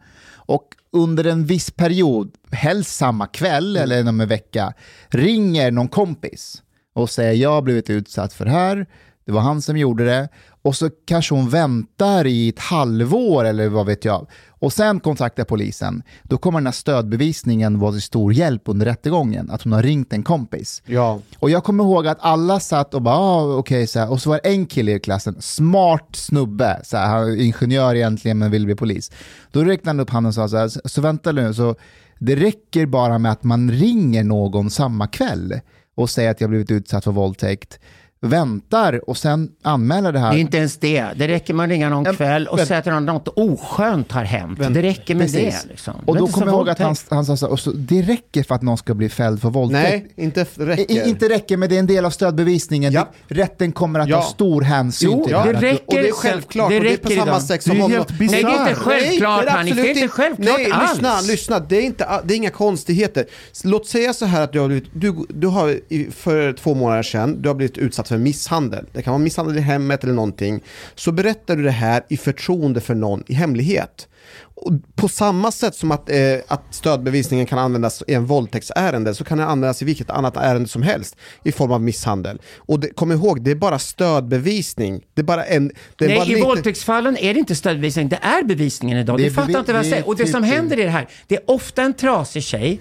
[0.47, 4.73] och under en viss period, helst samma kväll eller inom en vecka,
[5.09, 6.63] ringer någon kompis
[6.95, 8.87] och säger jag har blivit utsatt för det här,
[9.25, 10.29] det var han som gjorde det.
[10.65, 14.27] Och så kanske hon väntar i ett halvår eller vad vet jag.
[14.49, 16.03] Och sen kontaktar polisen.
[16.23, 19.51] Då kommer den här stödbevisningen vara till stor hjälp under rättegången.
[19.51, 20.83] Att hon har ringt en kompis.
[20.87, 21.21] Ja.
[21.39, 24.11] Och jag kommer ihåg att alla satt och bara, ah, okej, så här.
[24.11, 27.95] och så var det en kille i klassen, smart snubbe, så här, han är ingenjör
[27.95, 29.13] egentligen men vill bli polis.
[29.53, 31.75] Då räckte han upp handen och sa så här, så, så vänta nu, så
[32.19, 35.61] det räcker bara med att man ringer någon samma kväll
[35.95, 37.79] och säger att jag blivit utsatt för våldtäkt,
[38.25, 40.31] väntar och sen anmäler det här.
[40.33, 41.07] Det är inte ens det.
[41.17, 44.59] Det räcker med att ringa någon Ja, kväll och säga att något oskönt har hänt.
[44.59, 45.63] Det räcker med Precis.
[45.63, 45.69] det.
[45.69, 45.95] Liksom.
[46.07, 47.71] Och Det är då kommer jag ihåg att han, han sa så här, och så,
[47.73, 49.91] det räcker för att någon ska bli fälld för våldtäkt.
[50.17, 50.91] Nej, inte räcker.
[51.07, 52.93] I, inte räcker, men det är en del av stödbevisningen.
[52.93, 53.09] Ja.
[53.29, 54.17] Det, rätten kommer att Ja.
[54.23, 55.53] ta stor hänsyn Jo, till det här.
[55.53, 55.85] räcker.
[55.87, 57.43] Och det är självklart, Det och det är på räcker samma idag.
[57.43, 57.91] sätt Det är som om...
[57.91, 59.77] helt Nej, det är inte självklart Nej, Hanif.
[59.77, 60.93] Det är inte självklart Nej, alls.
[60.93, 61.59] lyssna, lyssna.
[61.61, 63.25] Det är, inte, det är inga konstigheter.
[63.65, 67.43] Låt säga så här att du har blivit, du, du har för två månader sedan,
[67.43, 68.87] du har blivit utsatt för misshandel.
[68.93, 70.61] Det kan vara misshandel i hemmet eller någonting.
[70.95, 74.09] Så berättar du det här i förtroende för någon i hemlighet.
[74.57, 76.17] Och på samma sätt som att, eh,
[76.49, 80.69] att stödbevisningen kan användas i en våldtäktsärende så kan den användas i vilket annat ärende
[80.69, 82.41] som helst i form av misshandel.
[82.57, 85.03] Och det, kom ihåg, det är bara stödbevisning.
[85.15, 85.73] Det är bara en...
[85.97, 89.19] Det är bara Nej, i lite- våldtäktsfallen är det inte stödbevisning, det är bevisningen idag.
[89.19, 90.09] Det är fattar inte vad jag säger.
[90.09, 92.81] Och det som händer är det här, det är ofta en trasig tjej,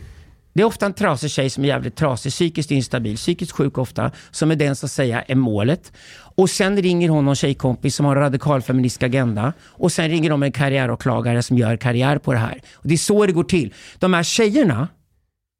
[0.54, 4.12] det är ofta en trasig tjej som är jävligt trasig, psykiskt instabil, psykiskt sjuk ofta,
[4.32, 5.92] som är den som säger är målet.
[6.36, 10.30] Och sen ringer hon någon tjejkompis som har en radikal feministisk agenda och sen ringer
[10.30, 12.62] de en karriäråklagare som gör karriär på det här.
[12.74, 13.74] Och det är så det går till.
[14.00, 14.88] De här tjejerna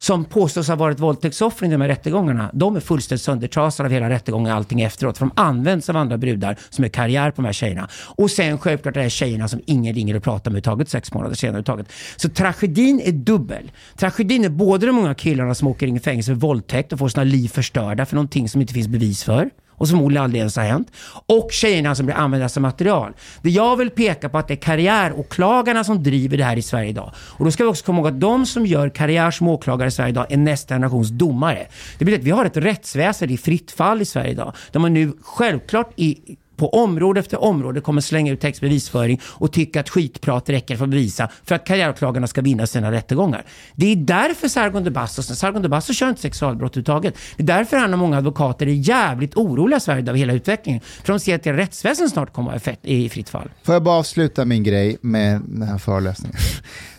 [0.04, 4.10] som påstås ha varit våldtäktsoffer i de här rättegångarna, de är fullständigt söndertrasade av hela
[4.10, 5.18] rättegången och allting efteråt.
[5.18, 7.90] För de används av andra brudar som är karriär på de här tjejerna.
[8.16, 11.36] Och sen självklart är det tjejerna som ingen ringer och pratar med överhuvudtaget sex månader
[11.36, 11.92] senare överhuvudtaget.
[12.16, 13.72] Så tragedin är dubbel.
[13.98, 17.10] Tragedin är både de unga killarna som åker in i fängelse för våldtäkt och får
[17.10, 19.50] sina liv förstörda för någonting som inte finns bevis för.
[19.84, 20.92] Och som förmodligen aldrig ens har hänt.
[21.26, 23.14] Och tjejerna som blir använda som material.
[23.42, 26.90] Det jag vill peka på att det är karriäråklagarna som driver det här i Sverige
[26.90, 27.12] idag.
[27.16, 29.92] Och då ska vi också komma ihåg att de som gör karriär som åklagare i
[29.92, 31.68] Sverige idag är nästa generations domare.
[31.98, 34.54] Det betyder att vi har ett rättsväsende i fritt fall i Sverige idag.
[34.72, 39.80] De har nu självklart i på område efter område kommer slänga ut textbevisföring och tycka
[39.80, 43.46] att skitprat räcker för att bevisa för att karriäråklagarna ska vinna sina rättegångar.
[43.76, 47.16] Det är därför Sargon de Bastos, Sargon de Bastos kör inte sexualbrott överhuvudtaget.
[47.38, 50.82] Det är därför han och många advokater är jävligt oroliga i Sverige av hela utvecklingen.
[50.82, 53.50] För de ser att rättsväsendet snart kommer att vara i fritt fall.
[53.64, 56.38] Får jag bara avsluta min grej med den här föreläsningen?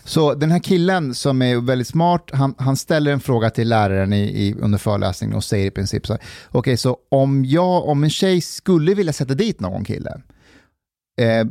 [0.05, 4.13] Så den här killen som är väldigt smart, han, han ställer en fråga till läraren
[4.13, 7.87] i, i, under föreläsningen och säger i princip så här, okej okay, så om jag,
[7.87, 10.21] om en tjej skulle vilja sätta dit någon kille,
[11.21, 11.47] eh,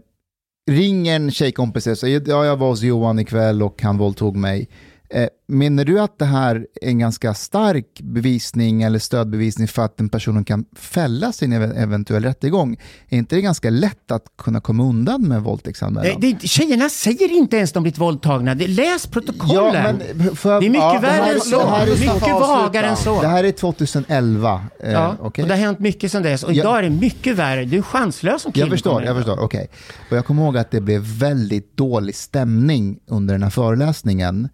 [0.70, 4.68] ringer en tjejkompis och säger, ja jag var hos Johan ikväll och han våldtog mig,
[5.14, 10.00] Eh, menar du att det här är en ganska stark bevisning eller stödbevisning för att
[10.00, 12.76] en person kan fälla sin eventuell rättegång?
[13.08, 16.20] Är inte det ganska lätt att kunna komma undan med våldtäktsanmälan?
[16.20, 18.54] Det, det, tjejerna säger inte ens de blivit våldtagna.
[18.54, 20.02] läs protokollen.
[20.18, 21.78] Ja, för, det är mycket ja, värre än så.
[22.00, 23.20] mycket vagare än så.
[23.20, 24.62] Det här är 2011.
[24.80, 25.42] Eh, ja, okay.
[25.42, 26.42] och det har hänt mycket sedan dess.
[26.42, 27.64] Och idag är det mycket värre.
[27.64, 28.66] Du är chanslös som kille.
[28.66, 29.40] Jag förstår, jag förstår.
[29.40, 29.44] Okej.
[29.44, 29.66] Okay.
[30.10, 34.48] Och jag kommer ihåg att det blev väldigt dålig stämning under den här föreläsningen.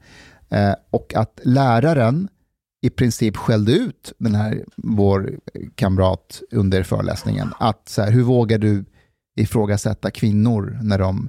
[0.51, 2.29] Eh, och att läraren
[2.83, 5.39] i princip skällde ut den här, vår
[5.75, 7.49] kamrat under föreläsningen.
[7.59, 8.85] Att så här, hur vågar du
[9.37, 11.29] ifrågasätta kvinnor när de...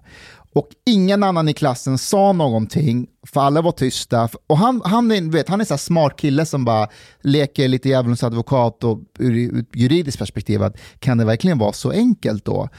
[0.54, 4.30] Och ingen annan i klassen sa någonting, för alla var tysta.
[4.48, 6.88] Och han, han, är, vet, han är en smart kille som bara
[7.22, 11.92] leker lite djävulens advokat och ur ett juridiskt perspektiv, att kan det verkligen vara så
[11.92, 12.70] enkelt då?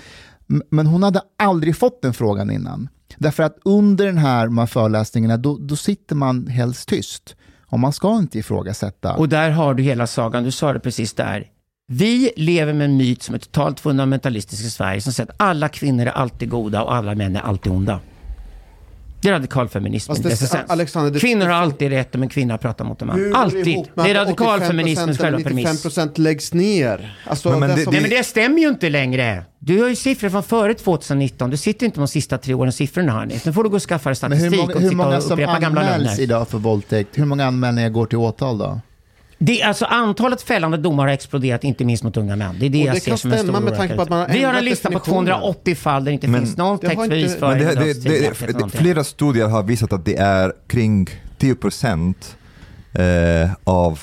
[0.71, 2.89] Men hon hade aldrig fått den frågan innan.
[3.23, 7.37] Därför att under den här, de här föreläsningarna, då, då sitter man helst tyst.
[7.67, 9.15] Och man ska inte ifrågasätta.
[9.15, 11.47] Och där har du hela sagan, du sa det precis där.
[11.89, 15.69] Vi lever med en myt som är totalt fundamentalistisk i Sverige, som säger att alla
[15.69, 18.01] kvinnor är alltid goda och alla män är alltid onda.
[19.23, 21.21] Det är radikalfeminismen i dess essens.
[21.21, 23.35] Kvinnor har alltid rätt om en kvinna pratar mot en man.
[23.35, 23.89] Alltid.
[23.95, 25.85] Det är radikalfeminismens själva premiss.
[25.85, 27.17] 95% läggs ner.
[27.27, 29.45] Alltså, men, men det, Nej, men det stämmer ju inte längre.
[29.59, 31.51] Du har ju siffror från före 2019.
[31.51, 33.41] Du sitter inte med de sista tre årens siffrorna här.
[33.45, 35.45] Nu får du gå och skaffa dig statistik men hur många, och hur många som
[35.79, 37.19] anmäls idag för våldtäkt?
[37.19, 38.81] Hur många anmälningar går till åtal då?
[39.45, 42.57] Det, alltså antalet fällande domar har exploderat, inte minst mot unga män.
[42.61, 44.29] Det är det, och jag ser som en stor med tanke på att man har
[44.29, 47.55] Vi har en lista på 280 fall där det inte men, finns någon textbevis för
[47.55, 52.37] det, det, det, det, Flera studier har visat att det är kring 10 procent
[52.93, 54.01] eh, av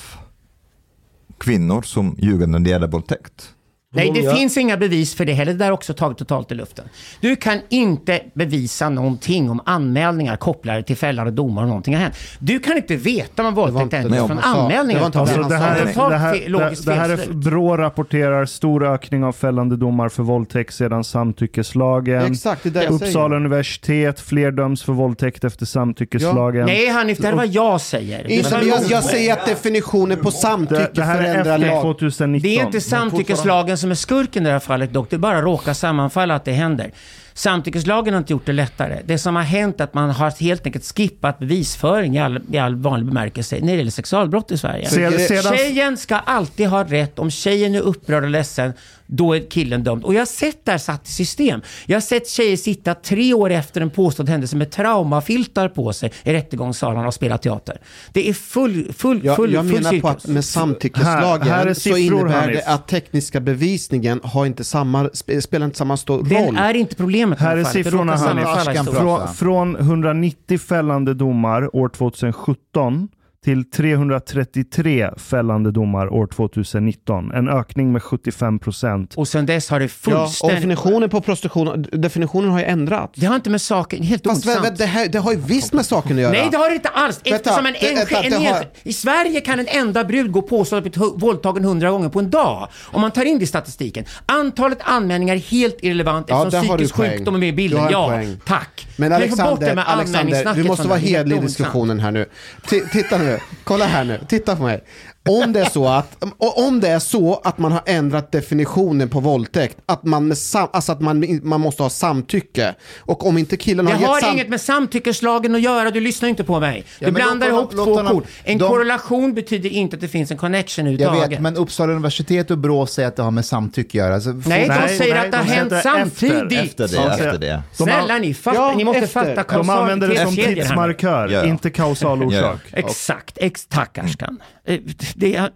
[1.38, 3.48] kvinnor som ljuger när det gäller våldtäkt.
[3.92, 5.52] Nej, det finns inga bevis för det heller.
[5.52, 6.84] Det där är också taget totalt i luften.
[7.20, 12.14] Du kan inte bevisa någonting om anmälningar kopplade till fällande domar och någonting har hänt.
[12.38, 15.10] Du kan inte veta om våldtäkt är från anmälningar.
[15.10, 19.76] Det, alltså, det, här, det, här, det, här är Brå rapporterar stor ökning av fällande
[19.76, 22.32] domar för våldtäkt sedan samtyckeslagen.
[22.32, 26.60] Exakt, det Uppsala universitet, fler döms för våldtäkt efter samtyckeslagen.
[26.60, 26.66] Ja.
[26.66, 28.26] Nej Hanif, det är vad jag säger.
[28.30, 32.40] Jag, jag, jag säger att definitionen på samtycke förändrar lag.
[32.42, 35.10] Det är inte samtyckeslagen som är skurken i det här fallet dock.
[35.10, 36.92] Det bara råkar sammanfalla att det händer.
[37.34, 39.00] Samtyckeslagen har inte gjort det lättare.
[39.04, 42.58] Det som har hänt är att man har helt enkelt skippat bevisföring i all, i
[42.58, 44.88] all vanlig bemärkelse när det gäller sexualbrott i Sverige.
[44.88, 45.56] Sedan...
[45.56, 47.18] Tjejen ska alltid ha rätt.
[47.18, 48.72] Om tjejen är upprörd och ledsen,
[49.06, 50.04] då är killen dömd.
[50.04, 51.60] Och jag har sett det här satt i system.
[51.86, 56.12] Jag har sett tjejer sitta tre år efter en påstådd händelse med traumafiltar på sig
[56.22, 57.80] i rättegångssalarna och spela teater.
[58.12, 61.74] Det är full, full, jag, full, Jag full menar på att med samtyckeslagen här, här
[61.74, 65.10] så innebär det att tekniska bevisningen har inte samma,
[65.40, 66.28] spelar inte samma stor roll.
[66.28, 67.29] Den är inte problemet.
[67.38, 68.48] Här är siffrorna Hanif.
[68.90, 73.08] Från, från 190 fällande domar år 2017
[73.44, 77.32] till 333 fällande domar år 2019.
[77.32, 79.14] En ökning med 75 procent.
[79.14, 80.40] Och sen dess har det fullständigt...
[80.42, 83.20] Ja, och definitionen på prostitution, definitionen har ju ändrats.
[83.20, 85.86] Det har inte med saken, helt Fast vä, det, här, det har ju visst med
[85.86, 86.32] saken att göra.
[86.32, 87.20] Nej, det har det inte alls.
[87.24, 88.66] Eftersom en, en, en, en har...
[88.82, 92.30] I Sverige kan en enda brud gå på att blivit våldtagen hundra gånger på en
[92.30, 92.68] dag.
[92.84, 94.04] Om man tar in det i statistiken.
[94.26, 97.88] Antalet anmälningar är helt irrelevant ja, eftersom psykisk sjukdom är med i bilden.
[97.90, 98.40] Ja, poäng.
[98.44, 98.86] tack.
[98.96, 102.26] Men Alexander, Alexander du måste vara hedlig i diskussionen här nu.
[102.70, 103.29] T titta nu
[103.64, 104.84] kolla här nu, titta på mig.
[105.30, 109.20] Om det, är så att, om det är så att man har ändrat definitionen på
[109.20, 112.74] våldtäkt, att man, med sam, alltså att man, man måste ha samtycke.
[112.98, 116.28] Och om inte killen har Det har sam inget med samtyckeslagen att göra, du lyssnar
[116.28, 116.84] inte på mig.
[116.98, 118.24] Du ja, blandar ihop två kort.
[118.44, 121.22] En de, korrelation betyder inte att det finns en connection överhuvudtaget.
[121.22, 124.14] Jag vet, men Uppsala universitet och Brå säger att det har med samtycke att göra.
[124.14, 126.80] Alltså, nej, de säger nej, att det har hänt samtidigt.
[126.80, 127.62] Efter det, efter det.
[127.72, 129.34] Snälla ni, fatta, ja, ni måste efter.
[129.34, 132.60] fatta De använder det som tidsmarkör, inte kausal orsak.
[132.72, 134.38] Exakt, ex, tack Ashkan.
[134.74, 134.80] Eh,
[135.14, 135.50] det,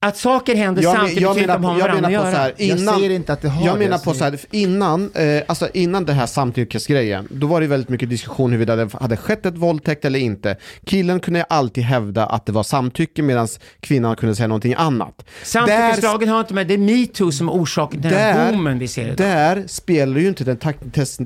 [0.00, 1.88] Att saker händer Jag, samtidigt jag betyder menar, inte att de på- har med jag
[1.88, 2.42] varandra menar på så göra.
[2.42, 4.38] här, Jag innan, säger inte att det har jag det, menar jag på så här,
[4.50, 8.92] innan, eh, alltså innan det här samtyckesgrejen, då var det väldigt mycket diskussion huruvida det
[8.92, 10.56] hade skett ett våldtäkt eller inte.
[10.84, 13.48] Killen kunde alltid hävda att det var samtycke medan
[13.80, 15.24] kvinnan kunde säga någonting annat.
[15.44, 18.88] Samtyckeslagen har inte med, det är metoo som är orsaken till den här boomen vi
[18.88, 19.16] ser idag.
[19.16, 20.56] Där spelar ju inte den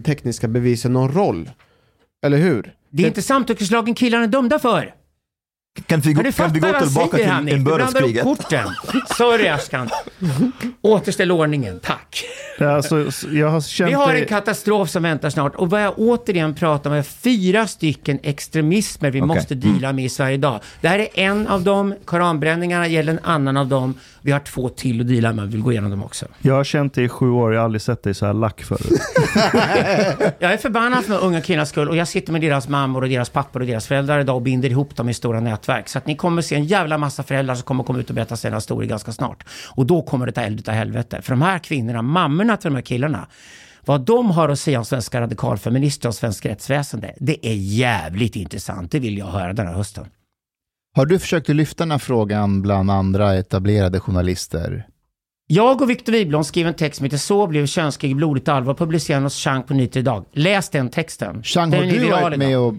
[0.05, 1.50] tekniska bevisen någon roll.
[2.26, 2.72] Eller hur?
[2.90, 4.94] Det är inte samtyckeslagen killarna är dömda för.
[5.87, 8.25] Kan vi, Kan gå, du kan vi gå tillbaka han till Du blandar upp inbördeskriget?
[8.25, 8.68] korten.
[9.16, 9.89] Sorry Ashkan.
[10.83, 12.25] Återställ ordningen, tack.
[12.61, 15.95] Alltså, s- jag har känt Vi har en katastrof som väntar snart och vad jag
[15.99, 19.27] återigen pratar om är fyra stycken extremismer vi Okej.
[19.27, 20.61] måste deala med i Sverige idag.
[20.81, 23.95] Det här är en av dem, koranbränningarna gäller en annan av dem.
[24.20, 26.27] Vi har två till att deala med, vi vill gå igenom dem också.
[26.43, 28.62] Jag har känt det i sju år, jag har aldrig sett dig så här lack
[28.62, 28.81] förut.
[30.39, 33.29] Jag är förbannad för unga killars skull och jag sitter med deras mammor och deras
[33.31, 35.88] pappor och deras föräldrar idag och binder ihop dem i stora nätverk.
[35.88, 38.36] Så att ni kommer se en jävla massa föräldrar som kommer komma ut och berätta
[38.36, 39.44] sina historier ganska snart.
[39.76, 41.22] Och då kommer det ta eld utav helvete.
[41.22, 43.26] För de här kvinnorna, mammorna till de här killarna,
[43.84, 48.92] vad de har att säga om svenska radikalfeminister och svensk rättsväsende, det är jävligt intressant.
[48.92, 50.06] Det vill jag höra den här hösten.
[50.96, 54.86] Har du försökt lyfta den här frågan bland andra etablerade journalister?
[55.46, 59.22] Jag och Victor Wiblom skrev en text som heter Så blev könskrig blodigt allvar, publicerad
[59.22, 60.24] hos Chang på Nyheter idag.
[60.32, 61.42] Läs den texten.
[61.42, 62.66] Chang, Den har du varit med idag.
[62.66, 62.74] och...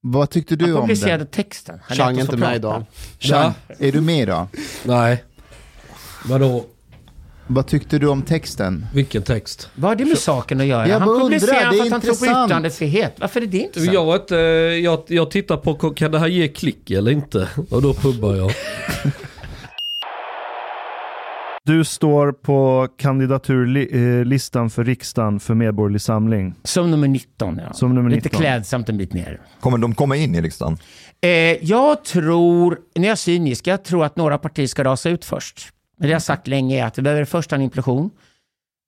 [0.00, 1.26] Vad tyckte du om den?
[1.26, 1.80] texten.
[1.82, 2.84] Han Chang är inte med idag.
[3.18, 4.46] Chang, är du med idag?
[4.84, 5.24] Nej.
[6.24, 6.64] Vadå?
[7.46, 8.86] Vad tyckte du om texten?
[8.94, 9.70] Vilken text?
[9.74, 10.88] Vad har det med saken att göra?
[10.88, 13.14] Jag han undrar, publicerar för att han tror på yttrandefrihet.
[13.16, 13.94] Varför är det intressant?
[13.94, 14.36] Jag, inte,
[14.82, 17.48] jag, jag tittar på, kan det här ge klick eller inte?
[17.70, 18.52] Och då pubbar jag.
[21.68, 26.54] Du står på kandidaturlistan för riksdagen för Medborgerlig Samling.
[26.64, 27.72] Som nummer 19, ja.
[27.72, 28.40] Som nummer Lite 19.
[28.40, 29.40] klädsamt en bit ner.
[29.60, 30.78] Kommer de komma in i riksdagen?
[31.20, 31.30] Eh,
[31.64, 35.68] jag tror, när jag är cynisk, jag tror att några partier ska rasa ut först.
[35.98, 38.10] Men det jag har sagt länge är att vi behöver först en implosion.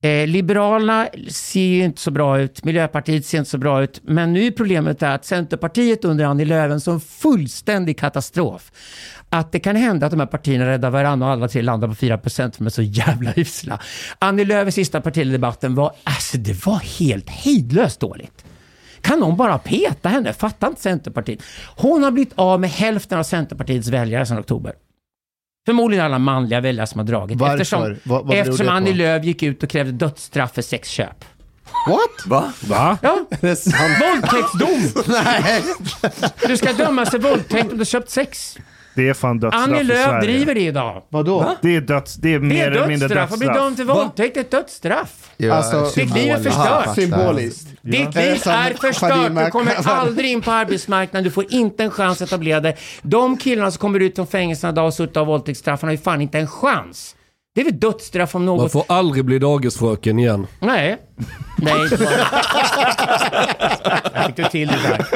[0.03, 4.33] Eh, Liberalerna ser ju inte så bra ut, Miljöpartiet ser inte så bra ut, men
[4.33, 8.73] nu är problemet är att Centerpartiet under Annie Lööf en sån fullständig katastrof.
[9.33, 11.95] Att det kan hända att de här partierna räddar varandra och alla tre landar på
[11.95, 13.79] 4% för de är så jävla usla.
[14.19, 18.45] Annie Lööfs sista partiledardebatten var, alltså det var helt hejdlöst dåligt.
[19.01, 20.33] Kan någon bara peta henne?
[20.33, 21.43] Fattar inte Centerpartiet.
[21.77, 24.73] Hon har blivit av med hälften av Centerpartiets väljare sedan oktober.
[25.67, 27.39] Förmodligen alla manliga väljare som har dragit.
[27.39, 27.55] Varför?
[27.55, 28.69] Eftersom, Vad- vad eftersom?
[28.69, 31.25] Annie Lööf gick ut och krävde dödsstraff för sexköp.
[31.89, 32.27] What?
[32.27, 32.53] Va?
[32.69, 32.99] Va?
[33.03, 35.05] Ja, våldtäktsdom!
[35.25, 35.63] Nej.
[36.49, 38.59] Du ska dömas för våldtäkt om du köpt sex.
[38.95, 40.21] Det är fan dödsstraff Annie i Lööf Sverige.
[40.33, 41.03] driver det idag.
[41.09, 41.57] Vadå?
[41.63, 43.33] Det är, döds, det är Det mer är eller mindre dödsstraff.
[43.33, 45.31] Att bli dömd för våldtäkt är ett dödsstraff.
[45.37, 46.95] Ja, Alltså, ditt liv är förstört.
[46.95, 47.69] Symboliskt.
[47.83, 49.45] Ditt Eh, liv är förstört.
[49.45, 51.25] Du kommer aldrig in på arbetsmarknaden.
[51.25, 52.77] Du får inte en chans att etablera dig.
[53.03, 56.21] De killarna som kommer ut från fängelserna idag och suttit av våldtäktsstraffen har ju fan
[56.21, 57.17] inte en chans.
[57.55, 58.73] Det är väl dödsstraff om Man något.
[58.73, 60.47] får aldrig bli dagisfröken igen.
[60.61, 60.97] Nej.
[61.59, 61.89] Nej.
[64.15, 65.07] Jag fick du till det där.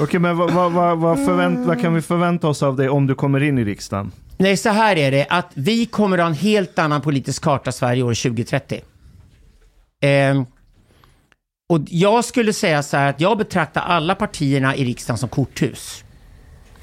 [0.00, 3.06] Okej, men vad, vad, vad, vad, förvänt, vad kan vi förvänta oss av dig om
[3.06, 4.12] du kommer in i riksdagen?
[4.36, 7.72] Nej, så här är det att vi kommer att ha en helt annan politisk karta
[7.72, 8.80] Sverige år 2030.
[10.02, 10.44] Ehm,
[11.68, 16.04] och jag skulle säga så här att jag betraktar alla partierna i riksdagen som korthus.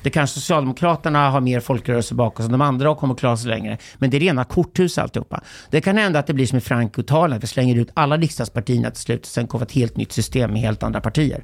[0.02, 3.78] Det kanske Socialdemokraterna har mer folkrörelse bakom sig, de andra kommer att klara sig längre.
[3.98, 5.42] Men det är rena korthus alltihopa.
[5.70, 9.02] Det kan hända att det blir som i Franco-talen, vi slänger ut alla riksdagspartierna till
[9.02, 11.44] slut och sen kommer ett helt nytt system med helt andra partier.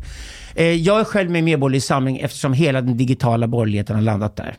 [0.55, 4.35] Eh, jag är själv med i Medborgerlig Samling eftersom hela den digitala borgerligheten har landat
[4.35, 4.55] där.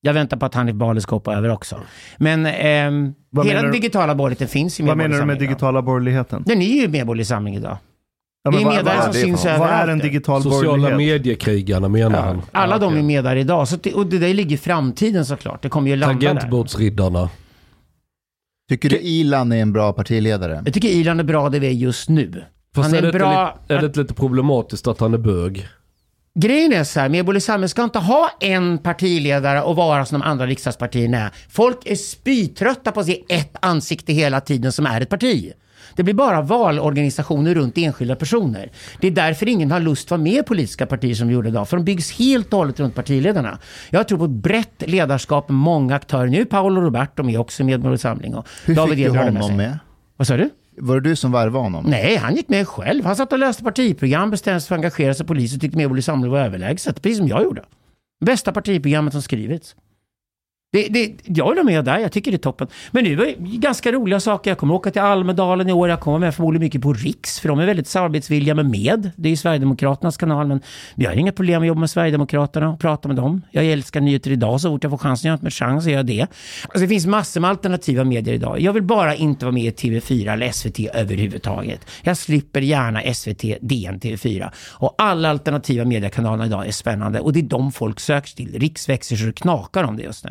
[0.00, 1.80] Jag väntar på att Hanif Bali ska hoppa över också.
[2.16, 5.48] Men ehm, Vad hela den digitala borgerligheten finns i Vad Medborgerlig menar du med Samling
[5.48, 6.42] digitala borgerligheten?
[6.46, 7.78] Den är ju Medborgerlig Samling idag.
[8.46, 9.58] Ja, det är vad, vad, som det syns något?
[9.58, 9.90] vad är överallt.
[9.90, 12.42] en digital Sociala mediekrigarna menar han.
[12.52, 12.98] Alla Ja, de okej.
[12.98, 13.68] är med där idag.
[13.68, 15.62] Så det, och det där ligger i framtiden såklart.
[15.62, 16.26] Det kommer ju landa där.
[16.34, 17.30] Tangentbordsriddarna.
[18.68, 20.62] Tycker du Ilan är en bra partiledare?
[20.64, 22.44] Jag tycker Ilan är bra där vi är just nu.
[22.74, 23.58] Fast han är, är, det bra...
[23.68, 25.68] lite, är det lite problematiskt att han är bög?
[26.38, 30.26] Grejen är så här, Medborgerlig Samling ska inte ha en partiledare och vara som de
[30.26, 31.30] andra riksdagspartierna är.
[31.48, 35.52] Folk är spytrötta på att se ett ansikte hela tiden som är ett parti.
[35.96, 38.70] Det blir bara valorganisationer runt enskilda personer.
[39.00, 41.48] Det är därför ingen har lust att vara med i politiska partier som vi gjorde
[41.48, 41.68] idag.
[41.68, 43.58] För de byggs helt och hållet runt partiledarna.
[43.90, 46.26] Jag tror på ett brett ledarskap med många aktörer.
[46.26, 48.34] Nu är Paolo Roberto med också i Medborgerlig Samling.
[48.34, 49.56] Och Hur David fick du med honom sig.
[49.56, 49.78] med?
[50.16, 50.50] Vad sa du?
[50.78, 51.84] Var det du som värvade honom?
[51.88, 53.04] Nej, han gick med själv.
[53.04, 55.76] Han satt och läste partiprogram, bestämde sig för att engagera sig i polis och tyckte
[55.76, 57.02] Medborgerlig Samling var överlägset.
[57.02, 57.62] Precis som jag gjorde.
[58.24, 59.74] Bästa partiprogrammet som skrivits.
[60.76, 62.68] Det, det, jag håller med där, jag tycker det är toppen.
[62.90, 64.50] Men nu är ganska roliga saker.
[64.50, 65.88] Jag kommer åka till Almedalen i år.
[65.88, 69.10] Jag kommer med förmodligen mycket på Riks, för de är väldigt samarbetsvilliga med Med.
[69.16, 70.60] Det är ju Sverigedemokraternas kanal, men
[70.94, 73.42] vi har inga problem att jobba med Sverigedemokraterna och prata med dem.
[73.50, 76.02] Jag älskar nyheter idag, så fort jag får chansen, jag har inte chans att göra
[76.02, 76.20] det.
[76.62, 78.60] Alltså, det finns massor med alternativa medier idag.
[78.60, 81.80] Jag vill bara inte vara med i TV4 eller SVT överhuvudtaget.
[82.02, 84.50] Jag slipper gärna SVT, DN, TV4.
[84.72, 88.58] Och alla alternativa mediekanaler idag är spännande och det är de folk söker till.
[88.58, 90.30] Riks växer så det knakar om det just nu.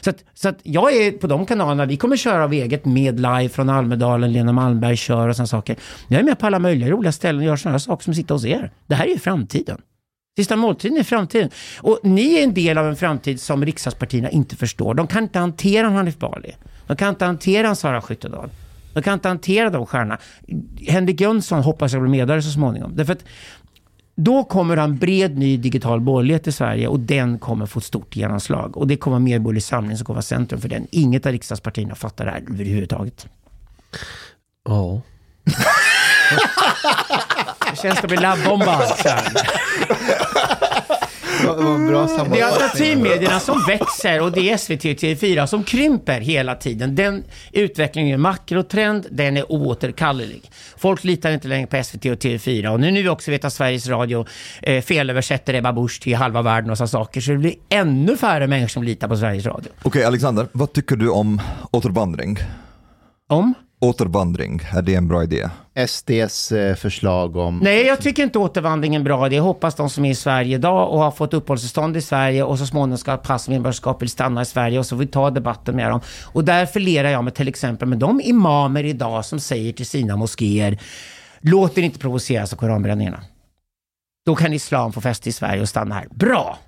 [0.00, 3.16] Så att, så att jag är på de kanalerna, vi kommer köra av eget med
[3.16, 5.76] live från Almedalen, Lena Malmberg kör och sådana saker.
[6.08, 8.44] Jag är med på alla möjliga roliga ställen och gör sådana saker som sitter hos
[8.44, 8.72] er.
[8.86, 9.80] Det här är ju framtiden.
[10.36, 11.50] Sista måltiden är framtiden.
[11.78, 14.94] Och ni är en del av en framtid som riksdagspartierna inte förstår.
[14.94, 16.54] De kan inte hantera en Hanif Bali.
[16.86, 18.50] De kan inte hantera en Sara Skyttedal.
[18.94, 20.18] De kan inte hantera de stjärnorna.
[20.88, 22.96] Henrik Jönsson hoppas jag blir medare så småningom.
[22.96, 23.24] Därför att
[24.16, 28.16] då kommer en bred ny digital borgerlighet i Sverige och den kommer få ett stort
[28.16, 28.76] genomslag.
[28.76, 30.86] Och det kommer vara Medborgerlig Samling som kommer vara centrum för den.
[30.90, 33.26] Inget av riksdagspartierna fattar det här överhuvudtaget.
[34.68, 35.00] Ja.
[37.70, 38.92] Det känns att bli labbbombad.
[41.54, 46.54] Det var är alternativmedierna som växer och det är SVT och TV4 som krymper hela
[46.54, 46.94] tiden.
[46.94, 50.50] Den utvecklingen är en makrotrend, den är oåterkallelig.
[50.76, 53.52] Folk litar inte längre på SVT och TV4 och nu när vi också vet att
[53.52, 54.26] Sveriges Radio
[54.62, 58.46] eh, felöversätter Ebba Busch till halva världen och så saker så det blir ännu färre
[58.46, 59.68] människor som litar på Sveriges Radio.
[59.82, 61.40] Okej, Alexander, vad tycker du om
[61.70, 62.38] återvandring?
[63.28, 63.54] Om?
[63.80, 65.48] Återvandring, är det en bra idé?
[65.88, 67.58] SDs eh, förslag om...
[67.58, 69.36] Nej, jag tycker inte återvandring är en bra idé.
[69.36, 72.58] Jag hoppas de som är i Sverige idag och har fått uppehållstillstånd i Sverige och
[72.58, 75.06] så småningom ska ha pass och medborgarskap vill stanna i Sverige och så får vi
[75.06, 76.00] ta debatten med dem.
[76.24, 80.16] Och därför lerar jag med till exempel med de imamer idag som säger till sina
[80.16, 80.78] moskéer
[81.40, 83.20] låt er inte provoceras av koranbränningarna.
[84.26, 86.06] Då kan islam få fäste i Sverige och stanna här.
[86.10, 86.58] Bra!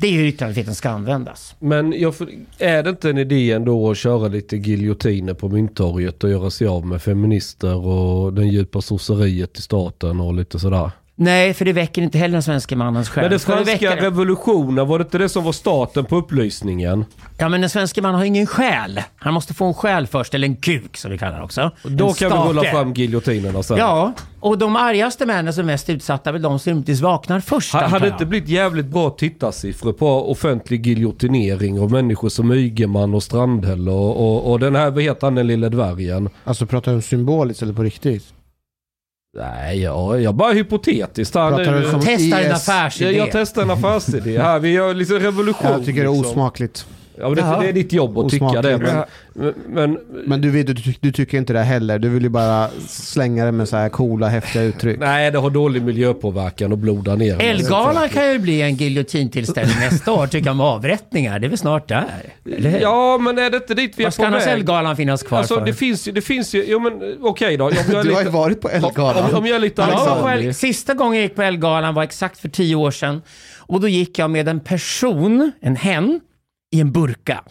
[0.00, 1.54] Det är hur yttrandefriheten ska användas.
[1.58, 2.14] Men jag,
[2.58, 6.66] är det inte en idé ändå att köra lite giljotiner på Mynttorget och göra sig
[6.66, 10.90] av med feminister och den djupa sosseriet i staten och lite sådär?
[11.20, 13.22] Nej, för det väcker inte heller den svenska mannens själ.
[13.24, 14.02] Men den franska väcka det?
[14.02, 17.04] revolutionen, var det inte det som var starten på upplysningen?
[17.38, 19.00] Ja, men den svenska mannen har ingen själ.
[19.16, 21.70] Han måste få en själ först, eller en kuk som vi kallar det också.
[21.84, 22.70] Då En kan vi rulla stake.
[22.76, 23.76] fram giljotinerna sen.
[23.76, 27.40] Ja, och de argaste männen som är mest utsatta är väl de som inte vaknar
[27.40, 27.72] först.
[27.72, 33.14] Ha- Hade det inte blivit jävligt bra tittarsiffror på offentlig giljotinering av människor som Ygeman
[33.14, 36.28] och Strandhäll och, och, och den här, vad heter han den lille dvärgen?
[36.44, 38.24] Alltså pratar du symboliskt eller på riktigt?
[39.38, 41.34] Nej, jag, jag bara hypotetiskt.
[41.34, 42.68] Han, Pratar du som Testa en IS?
[42.68, 43.10] affärsidé.
[43.10, 44.58] jag, jag testar en affärsidé här.
[44.58, 45.70] Vi gör liksom revolution.
[45.70, 46.50] Jag tycker det är liksom.
[47.20, 47.60] Ja, men det, Jaha.
[47.62, 48.80] det är ditt jobb att tycka Osmakligt.
[48.80, 49.06] det.
[49.34, 51.98] Men, men, Men du, vet, du, ty- du tycker inte det heller.
[51.98, 54.98] Du vill ju bara slänga det med så här coola, häftiga uttryck.
[55.00, 57.42] nej, det har dålig miljöpåverkan och blodar ner.
[57.42, 61.38] Elgalan kan ju bli en giljotintillställning nästa år, tycker jag, med avrättningar.
[61.38, 62.04] Det är väl snart där?
[62.56, 62.80] Eller hur?
[62.80, 64.52] Ja, men är det inte dit vi är Vad ska på annars väg?
[64.52, 65.64] Elgalan finnas kvar Alltså för?
[65.66, 67.64] det finns ju, det finns ju, jo men okej då.
[67.64, 69.34] Om jag är Du har ju lite, varit på om, Elgalan.
[69.34, 70.24] om jag är lite Ja, Alexander.
[70.24, 73.22] själv, sista gången jag gick på Elgalan var exakt för tio år sedan.
[73.58, 76.20] Och då gick jag med en person, en hen,
[76.70, 77.44] i en burka.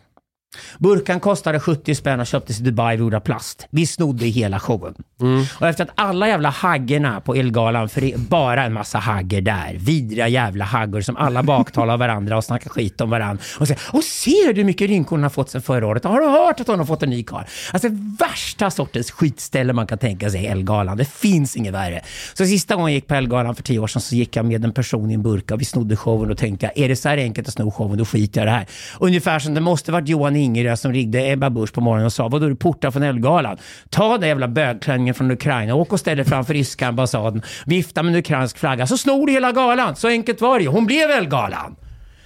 [0.79, 3.67] Burkan kostade 70 spänn och köptes i Dubai gjord av plast.
[3.71, 4.95] Vi snodde hela showen.
[5.21, 5.45] Mm.
[5.59, 9.41] Och efter att alla jävla haggerna på Elgalan, för det är bara en massa hagger
[9.41, 9.75] där.
[9.79, 13.43] Vidriga jävla haggor som alla baktalar varandra och snackar skit om varandra.
[13.59, 16.03] Och säger, och ser du hur mycket rynkor hon har fått sen förra året?
[16.03, 17.43] Har du hört att hon har fått en ny karl?
[17.73, 17.87] Alltså
[18.19, 20.97] värsta sortens skitställe man kan tänka sig, Elgalan.
[20.97, 22.01] Det finns inget värre.
[22.33, 24.65] Så sista gången jag gick på Elgalan för tio år sedan så gick jag med
[24.65, 27.09] en person i en burka och vi snodde showen och tänkte jag, är det så
[27.09, 28.65] här enkelt att sno showen, då skiter jag i det här.
[28.99, 32.27] Ungefär som det måste varit Johan Ingerö som ringde Ebba Busch på morgonen och sa,
[32.27, 33.57] vadå du portar från Elgalan?
[33.89, 38.13] Ta den jävla bögklänningen från Ukraina, åk och ställ dig framför ryska ambassaden, vifta med
[38.13, 39.95] en ukrainsk flagga, så snor du hela galan.
[39.95, 40.69] Så enkelt var det ju.
[40.69, 41.75] Hon blev Elgalan.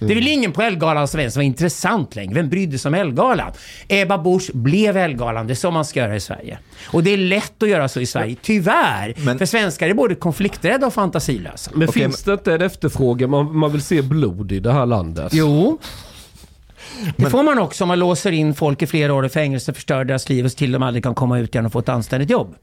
[0.06, 2.34] Det är väl ingen på Elgalan som ens var intressant längre.
[2.34, 3.52] Vem brydde sig om Elgalan?
[3.88, 5.46] Ebba Busch blev Elgalan.
[5.46, 6.58] Det är så man ska göra i Sverige.
[6.86, 8.36] Och det är lätt att göra så i Sverige.
[8.42, 9.14] Tyvärr.
[9.24, 11.70] Men- För svenskar är både konflikträdda och fantasilösa.
[11.74, 13.30] Men Okej, finns det inte en efterfrågan?
[13.30, 15.32] Man, man vill se blod i det här landet.
[15.34, 15.78] Jo.
[17.16, 20.04] Det får man också om man låser in folk i flera år i fängelse, förstör
[20.04, 22.54] deras liv och till de aldrig kan komma ut igen och få ett anständigt jobb.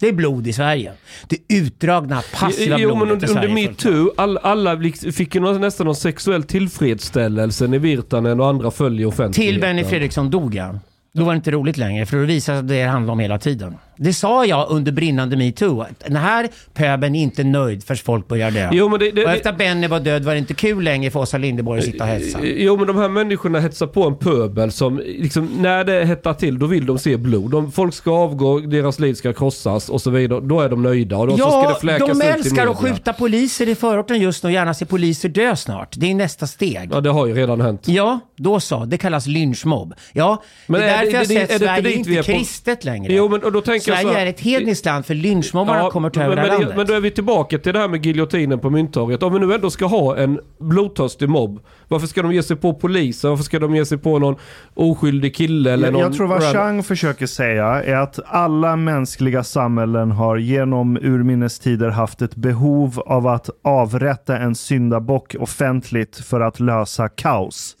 [0.00, 0.92] Det är blod i Sverige.
[1.28, 3.48] Det utdragna, passiva Jo men blodet under, i Sverige.
[3.48, 4.80] under metoo, all, alla
[5.12, 9.54] fick ju nästan någon sexuell tillfredsställelse när Virtanen och andra föll i offentligheten.
[9.54, 10.74] Till Benny Fredriksson dog ja.
[11.12, 13.18] Då var det inte roligt längre, för då visade det sig att det handlade om
[13.18, 13.74] hela tiden.
[14.02, 15.80] Det sa jag under brinnande metoo.
[15.80, 18.68] att Den här pöbeln är inte nöjd förrän folk börjar dö.
[18.72, 21.10] Jo, men det, det, och efter att Benny var död var det inte kul längre
[21.10, 22.38] för Åsa Linderborg att sitta och hetsa.
[22.42, 26.58] Jo men de här människorna hetsar på en pöbel som, liksom, när det hettar till
[26.58, 27.50] då vill de se blod.
[27.50, 30.40] De, folk ska avgå, deras liv ska krossas och så vidare.
[30.40, 33.12] Då är de nöjda och då så ska Ja, det fläkas de älskar att skjuta
[33.12, 35.94] poliser i förorten just nu och gärna se poliser dö snart.
[35.96, 36.90] Det är nästa steg.
[36.92, 37.88] Ja det har ju redan hänt.
[37.88, 38.84] Ja, då så.
[38.84, 39.94] Det kallas lynchmobb.
[40.12, 43.12] Ja, Men det är är därför det- jag har sett Sverige inte är kristet längre.
[43.14, 46.10] Jo men och då tänker så Sverige här- är ett hedniskt land för lynchmobbarna kommer
[46.10, 46.76] ta över men, det här men, landet.
[46.76, 49.22] men då är vi tillbaka till det här med giljotinen på Mynttorget.
[49.22, 51.60] Om vi nu ändå ska ha en blodtörstig mobb.
[51.88, 53.30] Varför ska de ge sig på polisen?
[53.30, 54.36] Varför ska de ge sig på någon
[54.74, 56.02] oskyldig kille eller Jag, någon...
[56.02, 61.88] jag tror vad Chang försöker säga är att alla mänskliga samhällen har genom urminnes tider
[61.88, 67.76] haft ett behov av att avrätta en syndabock offentligt för att lösa kaos.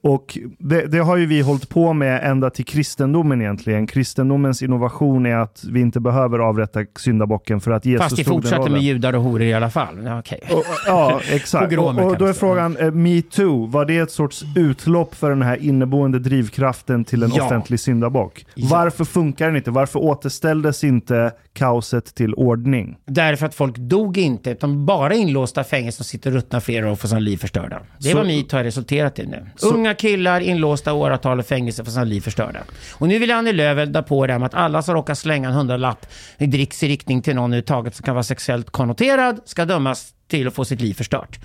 [0.00, 3.86] Och det, det har ju vi hållit på med ända till kristendomen egentligen.
[3.86, 8.34] Kristendomens innovation är att vi inte behöver avrätta syndabocken för att Jesus Fast de tog
[8.34, 9.94] den fortsätter med judar och horor i alla fall.
[10.04, 10.40] Ja, okej.
[10.50, 11.78] Och- Ja, exakt.
[11.78, 12.34] Och, och då är det.
[12.34, 17.32] frågan, eh, metoo, var det ett sorts utlopp för den här inneboende drivkraften till en
[17.34, 17.46] Ja.
[17.46, 18.46] offentlig syndabock?
[18.54, 18.66] Ja.
[18.70, 19.70] Varför funkar den inte?
[19.70, 22.96] Varför återställdes inte kaoset till ordning?
[23.06, 26.86] Därför att folk dog inte, utan bara inlåsta i fängelse som sitter och ruttnar flera
[26.86, 27.80] år och får sina liv förstörda.
[28.00, 29.46] Det är Så- vad metoo har resulterat i nu.
[29.62, 32.60] Unga killar inlåsta i åratal i fängelse för sina liv förstörda.
[32.94, 35.48] Och nu vill Annie Lööf elda på det här med att alla som råkar slänga
[35.48, 36.06] en hundralapp
[36.38, 40.48] i dricks i riktning till någon överhuvudtaget som kan vara sexuellt konnoterad ska dömas till
[40.48, 41.38] att få sitt liv förstört.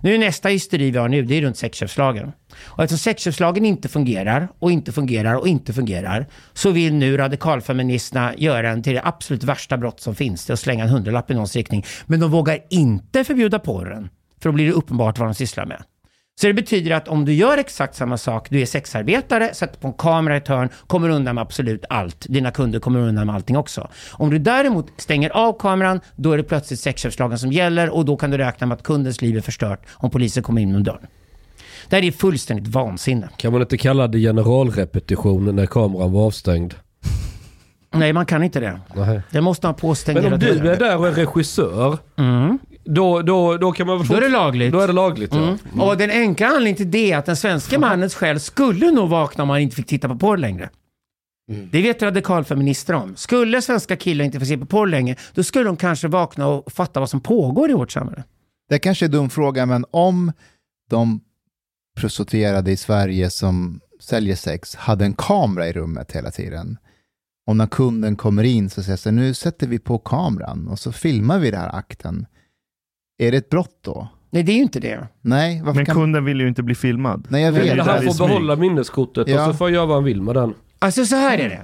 [0.00, 2.32] Nu är nästa hysteri vi har nu, det är runt sexköpslagen.
[2.64, 8.34] Och eftersom sexköpslagen inte fungerar och inte fungerar och inte fungerar så vill nu radikalfeministerna
[8.36, 11.30] göra den till det absolut värsta brott som finns, det är att slänga en hundralapp
[11.30, 11.84] i någons riktning.
[12.06, 14.08] Men de vågar inte förbjuda porren,
[14.42, 15.82] för då blir det uppenbart vad de sysslar med.
[16.40, 19.88] Så det betyder att om du gör exakt samma sak, du är sexarbetare, sätter på
[19.88, 22.26] en kamera i ett hörn, kommer undan med absolut allt.
[22.28, 23.88] Dina kunder kommer undan med allting också.
[24.12, 28.16] Om du däremot stänger av kameran, då är det plötsligt sexköpslagen som gäller och då
[28.16, 31.06] kan du räkna med att kundens liv är förstört om polisen kommer in genom dörren.
[31.88, 33.28] Det här är fullständigt vansinne.
[33.36, 36.74] Kan man inte kalla det generalrepetition när kameran var avstängd?
[37.94, 38.80] Nej, man kan inte det.
[38.94, 39.20] Nej.
[39.30, 42.58] Det måste ha påstängda Men om du är där och är regissör, Mm.
[42.94, 44.72] Då, då, då kan man väl Då är det lagligt.
[44.72, 45.38] Då är det lagligt ja.
[45.38, 45.80] Mm.
[45.80, 49.42] Och den enkla anledningen till det är att den svenska mannens själ skulle nog vakna
[49.42, 50.70] om han inte fick titta på porr längre.
[51.70, 53.16] Det vet radikalfeminister om.
[53.16, 56.72] Skulle svenska killar inte få se på porr längre, då skulle de kanske vakna och
[56.72, 58.24] fatta vad som pågår i vårt samhälle.
[58.68, 60.32] Det kanske är en dum fråga, men om
[60.90, 61.20] de
[61.96, 66.78] prostituerade i Sverige som säljer sex hade en kamera i rummet hela tiden.
[67.46, 70.92] Och när kunden kommer in så säger så nu sätter vi på kameran och så
[70.92, 72.26] filmar vi den här akten.
[73.20, 74.08] Är det ett brott då?
[74.30, 75.08] Nej, det är ju inte det.
[75.20, 75.94] Nej, varför Men kan...
[75.94, 77.26] kunden vill ju inte bli filmad.
[77.30, 77.86] Nej, jag vet.
[77.86, 79.46] han får behålla minneskortet Ja.
[79.46, 80.54] och så får han göra vad han vill med den.
[80.78, 81.62] Alltså så här är det.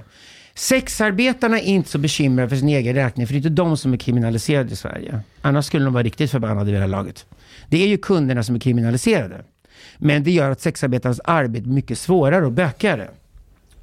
[0.55, 3.93] Sexarbetarna är inte så bekymrade för sin egen räkning, för det är inte de som
[3.93, 5.19] är kriminaliserade i Sverige.
[5.41, 7.25] Annars skulle de vara riktigt förbannade vid det här laget.
[7.69, 9.41] Det är ju kunderna som är kriminaliserade.
[9.97, 13.07] Men det gör att sexarbetarnas arbete är mycket svårare och bökigare.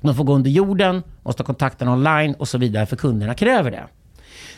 [0.00, 3.70] De får gå under jorden, måste ha kontakten online och så vidare, för kunderna kräver
[3.70, 3.84] det.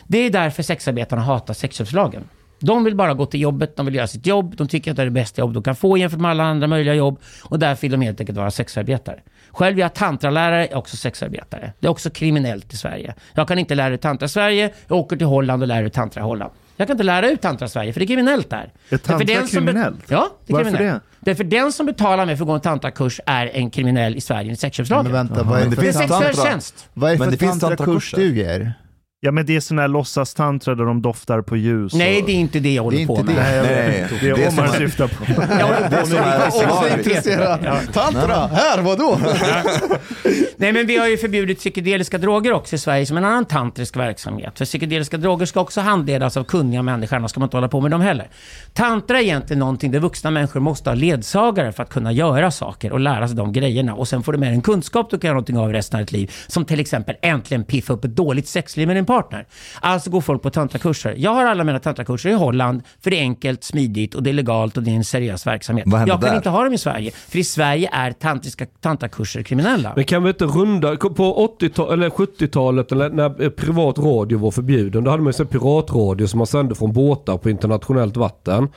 [0.07, 2.23] Det är därför sexarbetarna hatar sexköpslagen.
[2.59, 5.03] De vill bara gå till jobbet, de vill göra sitt jobb, de tycker att det
[5.03, 7.81] är det bästa jobb de kan få jämfört med alla andra möjliga jobb och därför
[7.81, 9.19] vill de helt enkelt vara sexarbetare.
[9.51, 11.73] Själv är jag tantralärare, är också sexarbetare.
[11.79, 13.13] Det är också kriminellt i Sverige.
[13.33, 15.93] Jag kan inte lära ut tantra i Sverige, jag åker till Holland och lär ut
[15.93, 16.51] tantra i Holland.
[16.77, 18.71] Jag kan inte lära ut tantra i Sverige, för det är kriminellt där.
[18.89, 20.03] Är tantra den som be- kriminellt?
[20.07, 21.03] Ja, det är Varför kriminellt.
[21.19, 24.41] Därför den som betalar mig för att gå en tantrakurs är en kriminell i Sverige
[24.41, 25.11] enligt sexköpslagen.
[25.11, 26.45] Men vänta, vad är det det för, det är tantra.
[26.45, 26.89] tjänst.
[26.93, 28.73] vad är det Men för det finns tantrakursstudier?
[29.19, 31.93] Ja men det är sådana här låtsastantra där de doftar på ljus.
[31.93, 32.25] Nej, och...
[32.27, 33.35] det är inte det jag håller Det är på inte med.
[33.35, 33.61] det.
[33.61, 35.23] Nej, Nej, det Det är är Omar som syftar på.
[35.59, 36.97] Jag håller på med slager.
[36.97, 37.59] intresserad.
[37.93, 39.19] Tantra, här, vadå?
[40.57, 43.97] Nej, men vi har ju förbjudit psykedeliska droger också i Sverige som en annan tantrisk
[43.97, 44.57] verksamhet.
[44.57, 47.81] För psykedeliska droger ska också handledas av kunniga människor, annars ska man inte hålla på
[47.81, 48.27] med dem heller.
[48.73, 52.91] Tantra är egentligen någonting där vuxna människor måste ha ledsagare för att kunna göra saker
[52.91, 53.93] och lära sig de grejerna.
[53.95, 56.05] Och sen får du med dig en kunskap du kan göra någonting av resten av
[56.05, 56.31] ditt liv.
[56.47, 59.47] Som till exempel äntligen piffa upp ett dåligt sexliv med din partner.
[59.81, 61.15] Alltså går folk på tantrakurser.
[61.17, 64.33] Jag har alla mina tantrakurser i Holland, för det är enkelt, smidigt och det är
[64.33, 65.85] legalt och det är en seriös verksamhet.
[65.87, 66.35] Jag kan där?
[66.35, 69.93] inte ha dem i Sverige, för i Sverige är tantriska tantrakurser kriminella.
[69.95, 75.03] Men kan vi inte runda, på 80 eller 70-talet eller när privat radio var förbjuden,
[75.03, 78.69] då hade man ju så piratradio som man sände från båtar på internationellt vatten.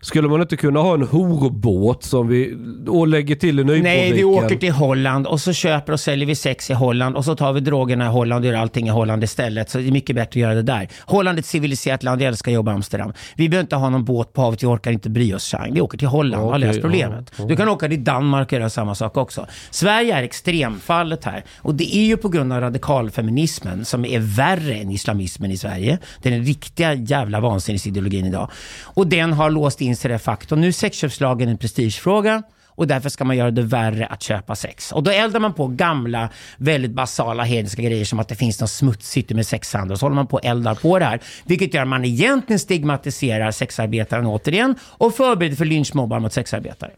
[0.00, 3.84] Skulle man inte kunna ha en horbåt som vi och lägger till i Nybroviken?
[3.84, 7.24] Nej, vi åker till Holland och så köper och säljer vi sex i Holland och
[7.24, 9.70] så tar vi drogerna i Holland och gör allting i Holland istället.
[9.70, 10.88] Så det är mycket bättre att göra det där.
[11.00, 13.12] Holland är ett civiliserat land, jag älskar att jobba i Amsterdam.
[13.36, 15.50] Vi behöver inte ha någon båt på havet, vi orkar inte bry oss.
[15.50, 15.74] Chang.
[15.74, 17.32] Vi åker till Holland och har löst problemet.
[17.48, 19.46] Du kan åka till Danmark och göra samma sak också.
[19.70, 21.44] Sverige är extremfallet här.
[21.58, 25.98] Och det är ju på grund av radikalfeminismen som är värre än islamismen i Sverige.
[26.22, 28.50] Den riktiga jävla vansinnesideologin idag.
[28.82, 30.60] Och den har låst in sig det faktum.
[30.60, 32.42] Nu är sexköpslagen en prestigefråga
[32.78, 34.92] och därför ska man göra det värre att köpa sex.
[34.92, 38.70] Och då eldar man på gamla, väldigt basala hedniska grejer som att det finns något
[38.70, 39.92] smutsigt med sexhandel.
[39.92, 41.20] Och så håller man på och eldar på det här.
[41.44, 46.90] Vilket gör att man egentligen stigmatiserar sexarbetaren återigen och förbereder för lynchmobbar mot sexarbetare.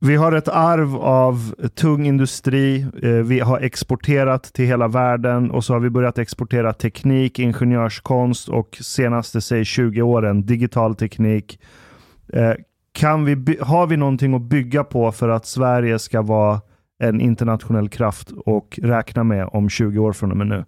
[0.00, 2.86] Vi har ett arv av tung industri.
[3.02, 8.48] Eh, Vi har exporterat till hela världen och så har vi börjat exportera teknik, ingenjörskonst
[8.48, 11.60] och senaste säg 20 åren digital teknik.
[12.32, 12.52] Eh,
[12.92, 16.60] Kan vi, har vi någonting att bygga på för att Sverige ska vara
[17.02, 20.64] en internationell kraft och räkna med om 20 år från och med nu?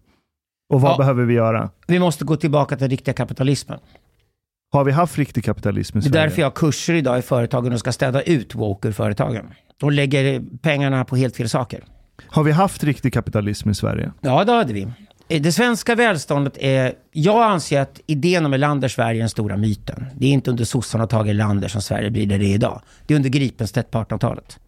[0.72, 0.97] Och vad Ja.
[0.99, 1.70] behöver vi göra?
[1.87, 3.78] Vi måste gå tillbaka till den riktiga kapitalismen.
[4.73, 6.25] Har vi haft riktig kapitalism i Det är Sverige?
[6.25, 9.47] därför jag har kurser idag i företagen och ska städa ut woke ur företagen.
[9.83, 11.85] Och lägger pengarna på helt fel saker.
[12.27, 14.12] Har vi haft riktig kapitalism i Sverige?
[14.21, 14.87] Ja, det hade vi.
[15.29, 16.93] Eh, Det svenska välståndet är...
[17.12, 20.07] Jag anser att idén om Erlander Sverige är den stora myten.
[20.16, 22.83] Det är inte under sossarna och Tage Erlander som Sverige blir det det är idag.
[23.07, 24.59] Det är under Gripenstedt på 1800-talet.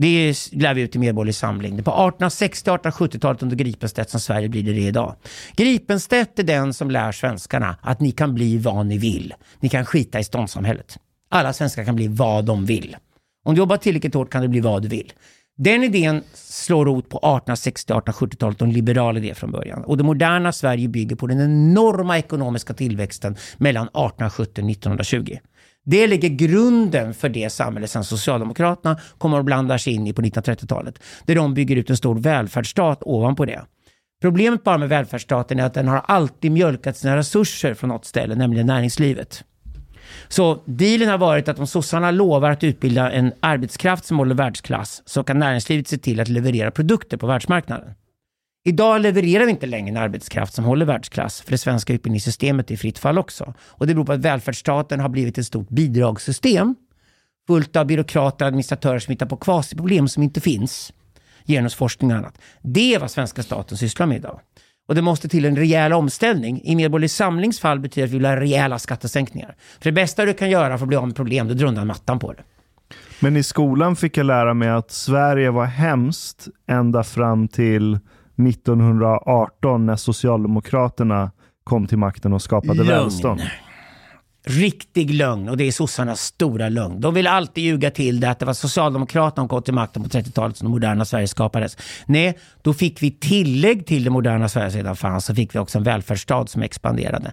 [0.00, 1.76] Det lär vi ut i Medborgerlig Samling.
[1.76, 5.14] Det är på 1860 1870-talet under Gripenstedt som Sverige blir det det idag.
[5.56, 9.34] Gripenstedt är den som lär svenskarna att ni kan bli vad ni vill.
[9.60, 10.98] Ni kan skita i ståndssamhället.
[11.28, 12.96] Alla svenskar kan bli vad de vill.
[13.44, 15.12] Om du jobbar tillräckligt hårt kan du bli vad du vill.
[15.56, 19.84] Den idén slår rot på 1860-1870-talet och en liberal idé från början.
[19.84, 25.36] Och det moderna Sverige bygger på den enorma ekonomiska tillväxten mellan 1870 och 1920.
[25.90, 30.22] Det lägger grunden för det samhälle som Socialdemokraterna kommer att blanda sig in i på
[30.22, 30.98] 1930-talet.
[31.24, 33.62] Där de bygger ut en stor välfärdsstat ovanpå det.
[34.20, 38.34] Problemet bara med välfärdsstaten är att den har alltid mjölkat sina resurser från något ställe,
[38.34, 39.44] nämligen näringslivet.
[40.28, 45.02] Så dealen har varit att om sossarna lovar att utbilda en arbetskraft som håller världsklass
[45.04, 47.94] så kan näringslivet se till att leverera produkter på världsmarknaden.
[48.64, 52.74] Idag levererar vi inte längre en arbetskraft som håller världsklass, för det svenska utbildningssystemet är
[52.74, 53.54] i fritt fall också.
[53.60, 56.74] Och det beror på att välfärdsstaten har blivit ett stort bidragssystem
[57.48, 60.92] fullt av byråkrater och administratörer som hittar på kvasiproblem som inte finns.
[61.46, 62.38] Genusforskning och annat.
[62.62, 64.40] Det är vad svenska staten sysslar med idag.
[64.88, 66.60] Och det måste till en rejäl omställning.
[66.64, 69.56] I Medborgerlig Samlings fall betyder det att vi vill ha rejäla skattesänkningar.
[69.80, 71.58] För det bästa du kan göra för att bli av med problem, det är att
[71.58, 72.42] dra undan mattan på det.
[73.20, 77.98] Men i skolan fick jag lära mig att Sverige var hemskt ända fram till
[78.46, 81.30] 1918 när Socialdemokraterna
[81.64, 83.40] kom till makten och skapade välstånd.
[84.46, 87.00] Riktig lögn och det är sossarnas stora lögn.
[87.00, 90.08] De vill alltid ljuga till det att det var Socialdemokraterna som kom till makten på
[90.08, 91.76] 30-talet som det moderna Sverige skapades.
[92.06, 95.58] Nej, då fick vi tillägg till det moderna Sverige som redan fanns så fick vi
[95.58, 97.32] också en välfärdsstat som expanderade.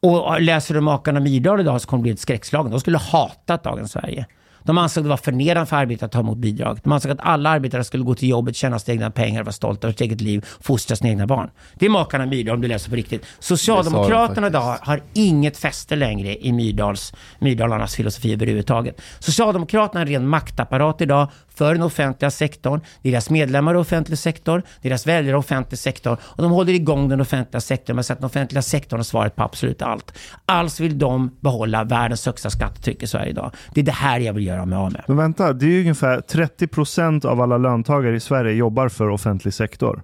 [0.00, 2.70] Och läser du Makarna Myrdal idag så kommer det bli ett skräckslag.
[2.70, 4.26] De skulle hatat dagens Sverige.
[4.64, 6.78] De ansåg det var förnedrande för arbetare att ta emot bidrag.
[6.82, 9.86] De ansåg att alla arbetare skulle gå till jobbet, tjäna sina egna pengar, vara stolta
[9.86, 11.50] över sitt eget liv, fostra sina egna barn.
[11.74, 13.26] Det är makarna Myrdal om du läser på riktigt.
[13.38, 19.00] Socialdemokraterna idag har inget fäste längre i Myrdals, Myrdalarnas filosofi överhuvudtaget.
[19.18, 22.80] Socialdemokraterna är en ren maktapparat idag för den offentliga sektorn.
[23.02, 27.20] Deras medlemmar är offentlig sektor, deras väljare är offentlig sektor och de håller igång den
[27.20, 30.18] offentliga sektorn med att den offentliga sektorn har svaret på absolut allt.
[30.46, 33.50] Alltså vill de behålla världens högsta skattetryck i Sverige idag.
[33.74, 35.04] Det är det här jag vill göra mig av med.
[35.06, 39.54] Men vänta, det är ju ungefär 30% av alla löntagare i Sverige jobbar för offentlig
[39.54, 40.02] sektor.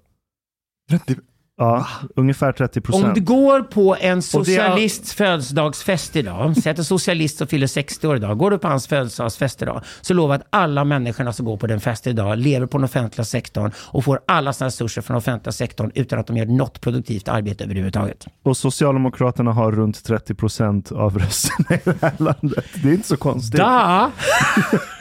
[0.90, 1.16] 30,
[1.60, 1.86] Ja,
[2.16, 2.94] ungefär 30%.
[3.04, 7.46] Om du går på en det är- socialists födelsedagsfest idag, säg att en socialist som
[7.46, 11.32] fyller 60 år idag, går du på hans födelsedagsfest idag, så lovar att alla människorna
[11.32, 14.66] som går på den festen idag lever på den offentliga sektorn och får alla sina
[14.68, 18.26] resurser från den offentliga sektorn utan att de gör något produktivt arbete överhuvudtaget.
[18.42, 22.64] Och Socialdemokraterna har runt 30% av rösterna i det här landet.
[22.82, 23.60] Det är inte så konstigt.
[23.60, 24.10] Da!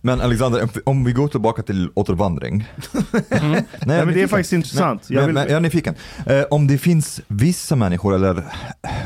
[0.00, 2.56] Men Alexander, om- om vi går tillbaka till återvandring.
[3.30, 5.08] Nej, Nej, men det är faktiskt intressant.
[5.08, 5.94] Men, Jag vill- men jag är nyfiken.
[6.26, 8.44] Eh, om det finns vissa människor eller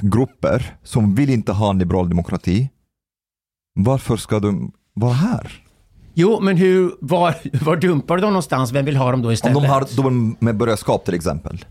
[0.03, 2.71] grupper som vill inte ha en liberal demokrati,
[3.81, 5.53] varför ska de vara här?
[6.15, 8.73] Jo, men hur, var, var dumpar du dem någonstans?
[8.73, 9.55] Vem vill ha dem då Om istället?
[9.63, 11.65] de har dubbel medborgarskap till exempel.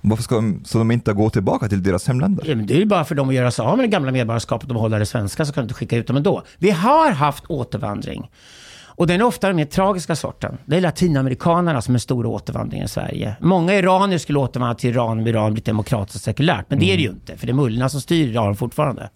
[0.00, 2.44] Varför ska de, så de inte gå tillbaka till deras hemländer?
[2.48, 4.12] Ja, men Det är ju bara för dem att göra sig av med det gamla
[4.12, 6.42] medborgarskapet och behålla det svenska så kan du inte skicka ut dem ändå.
[6.58, 8.30] Vi har haft återvandring.
[8.98, 10.58] Och den är ofta den mer tragiska sorten.
[10.66, 13.36] Det är latinamerikanerna som är stora återvandringen i Sverige.
[13.40, 16.66] Många iranier skulle återvandra till Iran om Iran blir demokratiskt och sekulärt.
[16.68, 19.10] Men det är det ju inte, för det är mullorna som styr Iran fortfarande.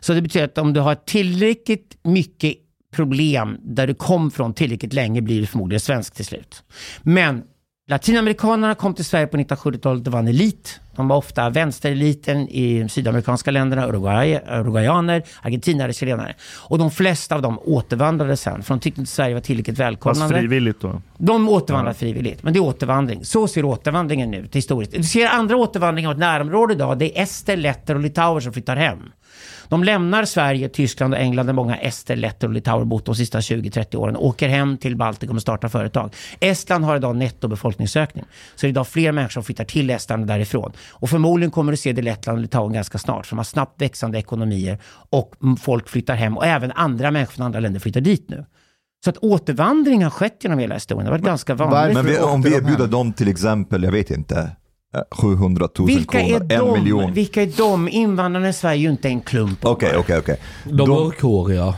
[0.00, 2.54] Så det betyder att om du har tillräckligt mycket
[2.94, 6.62] problem där du kom från tillräckligt länge blir du förmodligen svensk till slut.
[7.02, 7.42] Men
[7.92, 10.80] Latinamerikanerna kom till Sverige på 1970-talet och var en elit.
[10.96, 16.34] De var ofta vänstereliten i de sydamerikanska länderna, Uruguay, uruguayaner, argentinare, chilenare.
[16.58, 19.86] Och de flesta av dem återvandrade sen, för de tyckte inte Sverige var tillräckligt Fast
[19.86, 20.38] välkomnande.
[20.38, 21.02] frivilligt då.
[21.18, 23.24] De återvandrar frivilligt, men det är återvandring.
[23.24, 24.92] Så ser återvandringen ut historiskt.
[24.92, 26.98] Du ser andra återvandringar av ett närområde idag.
[26.98, 28.98] Det är ester, letter och litauer som flyttar hem.
[29.68, 33.40] De lämnar Sverige, Tyskland och England där många ester, letter och litauer bott de sista
[33.40, 34.16] 20-30 åren.
[34.16, 36.14] Åker hem till Baltikum och startar företag.
[36.40, 38.24] Estland har idag nettobefolkningsökning.
[38.54, 40.72] Så det är idag fler människor som flyttar till Estland och därifrån.
[40.90, 43.26] Och förmodligen kommer du se det i Lettland och Litauen ganska snart.
[43.26, 44.78] För de har snabbt växande ekonomier
[45.10, 46.36] och folk flyttar hem.
[46.36, 48.44] Och även andra människor från andra länder flyttar dit nu.
[49.04, 51.04] Så att återvandring har skett genom hela historien.
[51.04, 51.96] Det har varit ganska vanligt.
[51.96, 54.50] Men vi, om vi de erbjuder dem till exempel, jag vet inte,
[55.10, 56.72] 700 000 Vilka är kronor, en de?
[56.80, 57.12] miljon.
[57.12, 57.88] Vilka är de?
[57.88, 59.64] Invandrarna i Sverige är ju inte en klump.
[59.64, 60.36] Okej, okej, okej.
[60.64, 61.74] De mörkhåriga.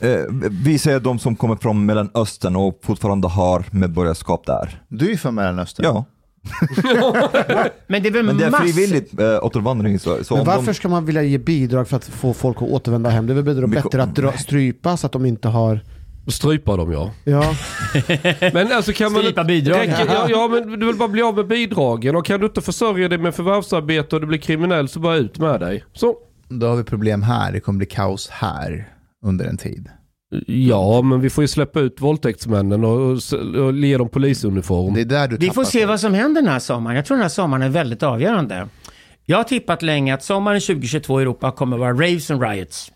[0.00, 0.18] Eh,
[0.50, 4.82] Vi säger de som kommer från Mellanöstern och fortfarande har medborgarskap där.
[4.88, 5.84] Du är ju från Mellanöstern.
[5.86, 6.04] Ja,
[7.86, 9.98] Men det är väl men det är frivilligt eh, återvandring.
[9.98, 12.62] Så, så Men varför de, ska man vilja ge bidrag för att få folk att
[12.62, 13.26] återvända hem?
[13.26, 15.80] Det är väl bättre att dra, strypa så att de inte har...
[16.26, 17.10] Strypa dem ja.
[17.24, 17.54] Ja,
[18.52, 19.22] Men alltså kan man...
[19.22, 19.90] Strypa bidragen.
[19.90, 22.60] Räcker, ja, ja men du vill bara bli av med bidragen och kan du inte
[22.60, 25.84] försörja dig med förvärvsarbete och du blir kriminell så bara ut med dig.
[25.92, 26.16] Så.
[26.48, 27.52] Då har vi problem här.
[27.52, 28.88] Det kommer bli kaos här
[29.24, 29.88] under en tid.
[30.46, 34.94] Ja, men vi får ju släppa ut våldtäktsmännen och, och, ge dem polisuniform.
[34.94, 36.96] Det är där du Vi får se vad som händer den här sommaren.
[36.96, 38.68] Jag tror den här sommaren är väldigt avgörande.
[39.26, 42.92] Jag har tippat länge att sommaren 2022 i Europa kommer vara raves and riots.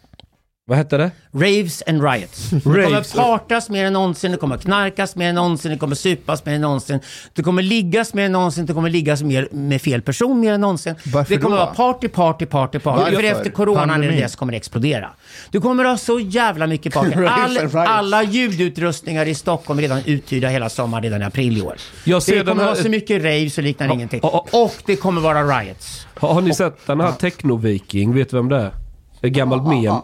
[0.66, 1.10] Vad hette det?
[1.32, 2.50] Raves and riots.
[2.50, 6.44] Det kommer partas mer än någonsin, det kommer knarkas mer än någonsin, det kommer supas
[6.44, 7.00] mer än någonsin.
[7.32, 10.60] Det kommer liggas mer än någonsin, det kommer liggas mer med fel person mer än
[10.60, 10.94] någonsin.
[11.12, 11.62] Varför det kommer då?
[11.64, 13.00] vara party, party, party, party.
[13.02, 13.16] Varför?
[13.16, 15.10] För efter coronan är det det som kommer att explodera.
[15.50, 17.10] Du kommer att ha så jävla mycket party.
[17.16, 21.62] Raves All, alla ljudutrustningar i Stockholm är redan uthyrda hela sommaren, redan i april i
[21.62, 21.76] år.
[22.04, 24.20] Jag ser Det kommer här- vara så mycket raves och liknande ingenting.
[24.52, 26.06] Och det kommer vara riots.
[26.14, 28.14] Har, har ni sett den här Technoviking?
[28.14, 28.83] Vet du vem det är?
[29.24, 29.94] Ett gammalt mem.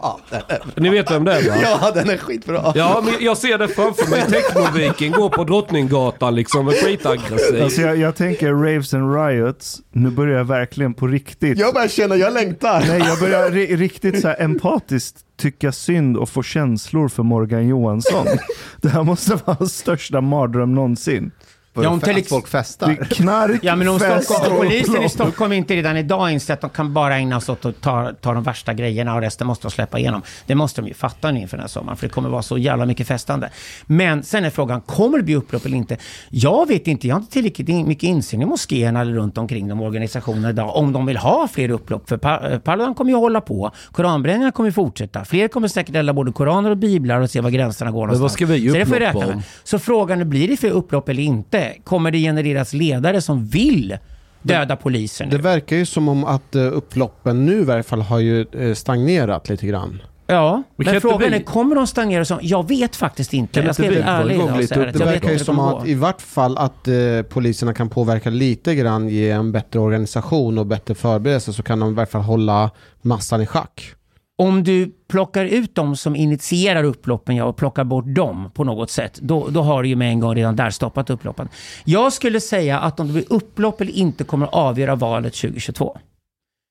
[0.75, 1.55] Ni vet vem det är va?
[1.81, 2.71] ja den är skitbra.
[2.75, 4.21] Ja, men jag ser det framför mig.
[4.27, 7.63] Technoviking går på Drottninggatan liksom är skitaggressiv.
[7.63, 11.57] Alltså jag, jag tänker Raves and Riots, nu börjar jag verkligen på riktigt.
[11.59, 12.83] Jag börjar känna, jag längtar.
[12.87, 17.67] Nej, jag börjar ri- riktigt så här empatiskt tycka synd och få känslor för Morgan
[17.67, 18.27] Johansson.
[18.81, 21.31] Det här måste vara hans största mardröm någonsin.
[21.73, 22.87] För Ja, om till att folk festar.
[22.87, 25.11] Det är knark, Ja men om, Stockholm, polisen i upplopp.
[25.11, 28.33] Stockholm inte redan idag inser att de kan bara ägna sig åt att ta, ta
[28.33, 30.21] de värsta grejerna och resten måste de släppa igenom.
[30.45, 32.57] Det måste de ju fatta nu inför den här sommaren för det kommer vara så
[32.57, 33.49] jävla mycket festande.
[33.85, 35.97] Men sen är frågan, kommer det bli upplopp eller inte?
[36.29, 39.67] Jag vet inte, jag har inte tillräckligt in- mycket insyn i moskéerna eller runt omkring
[39.67, 42.09] de organisationerna idag om de vill ha fler upplopp.
[42.09, 45.25] För eh, Paludan kommer ju hålla på, koranbränningarna kommer ju fortsätta.
[45.25, 48.33] Fler kommer säkert elda både koraner och biblar och se var gränserna går vad någonstans.
[48.33, 49.43] ska vi ge Så det får vi upplopp räkna med.
[49.63, 51.60] Så frågan är, blir det för upplopp eller inte?
[51.83, 53.97] Kommer det genereras ledare som vill
[54.41, 55.31] döda poliser nu?
[55.31, 58.73] Det verkar ju som om att eh, upploppen nu i varje fall har ju eh,
[58.73, 60.01] stagnerat lite grann.
[60.27, 62.39] Ja, Men inte frågan är, kommer de stagnera som?
[62.41, 63.53] Jag vet faktiskt inte.
[63.53, 65.93] Kan jag inte ska vara ärlig idag att Det verkar ju inte som att i
[65.93, 66.93] vart fall att eh,
[67.29, 71.91] poliserna kan påverka lite grann, ge en bättre organisation och bättre förberedelse så kan de
[71.91, 72.71] i varje fall hålla
[73.01, 73.93] massan i schack.
[74.41, 78.91] Om du plockar ut de som initierar upploppen ja, och plockar bort dem på något
[78.91, 81.49] sätt, då, då har du ju med en gång redan där stoppat upploppen.
[81.85, 85.97] Jag skulle säga att om det blir upplopp eller inte kommer att avgöra valet 2022.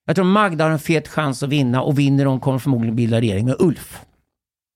[0.07, 3.21] Jag tror Magda har en fet chans att vinna och vinner hon kommer förmodligen bilda
[3.21, 4.01] regering med Ulf.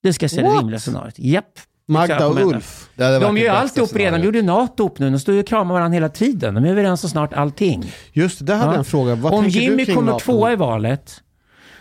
[0.03, 1.19] Det ska jag säga det rimliga scenariot.
[1.19, 1.59] Japp.
[1.87, 2.89] Magda och Ulf.
[2.95, 4.19] De gör alltihop redan.
[4.19, 5.09] De gjorde NATO upp nu.
[5.09, 6.55] De står ju och kramar varandra hela tiden.
[6.55, 7.91] De är överens om snart allting.
[8.13, 8.73] Just det, där hade Ja.
[8.73, 9.15] jag en fråga.
[9.15, 11.21] Vad om Jimmy kommer tvåa i valet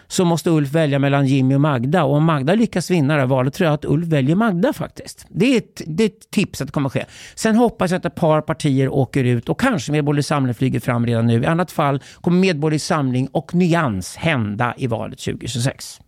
[0.08, 2.04] så måste Ulf välja mellan Jimmy och Magda.
[2.04, 5.26] Och om Magda lyckas vinna det här valet tror jag att Ulf väljer Magda faktiskt.
[5.28, 7.04] Det är ett, det är ett tips att det kommer att ske.
[7.34, 11.06] Sen hoppas jag att ett par partier åker ut och kanske Medborgerlig Samling flyger fram
[11.06, 11.42] redan nu.
[11.42, 16.00] I annat fall kommer Medborgerlig Samling och Nyans hända i valet 2026.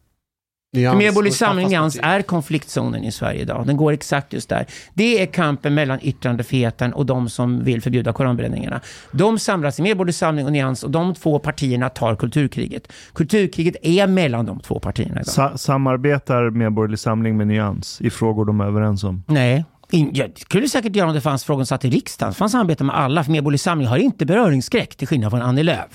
[0.76, 3.66] Medborgerlig Samling Nyans är konfliktzonen i Sverige idag.
[3.66, 4.66] Den går exakt just där.
[4.94, 8.80] Det är kampen mellan yttrandefriheten och de som vill förbjuda koranbränningarna.
[9.12, 12.92] De samlas i Medborgerlig Samling och Nyans och de två partierna tar kulturkriget.
[13.14, 15.26] Kulturkriget är mellan de två partierna idag.
[15.26, 19.22] Sa- samarbetar Medborgerlig Samling med Nyans i frågor de är överens om?
[19.26, 19.64] Nej.
[19.90, 22.32] In, ja, det skulle säkert göra om det fanns frågor som satt i riksdagen.
[22.32, 23.24] Det fanns samarbete med alla.
[23.24, 25.88] För Medborgerlig Samling har inte beröringsskräck till skillnad från Annie Lööf.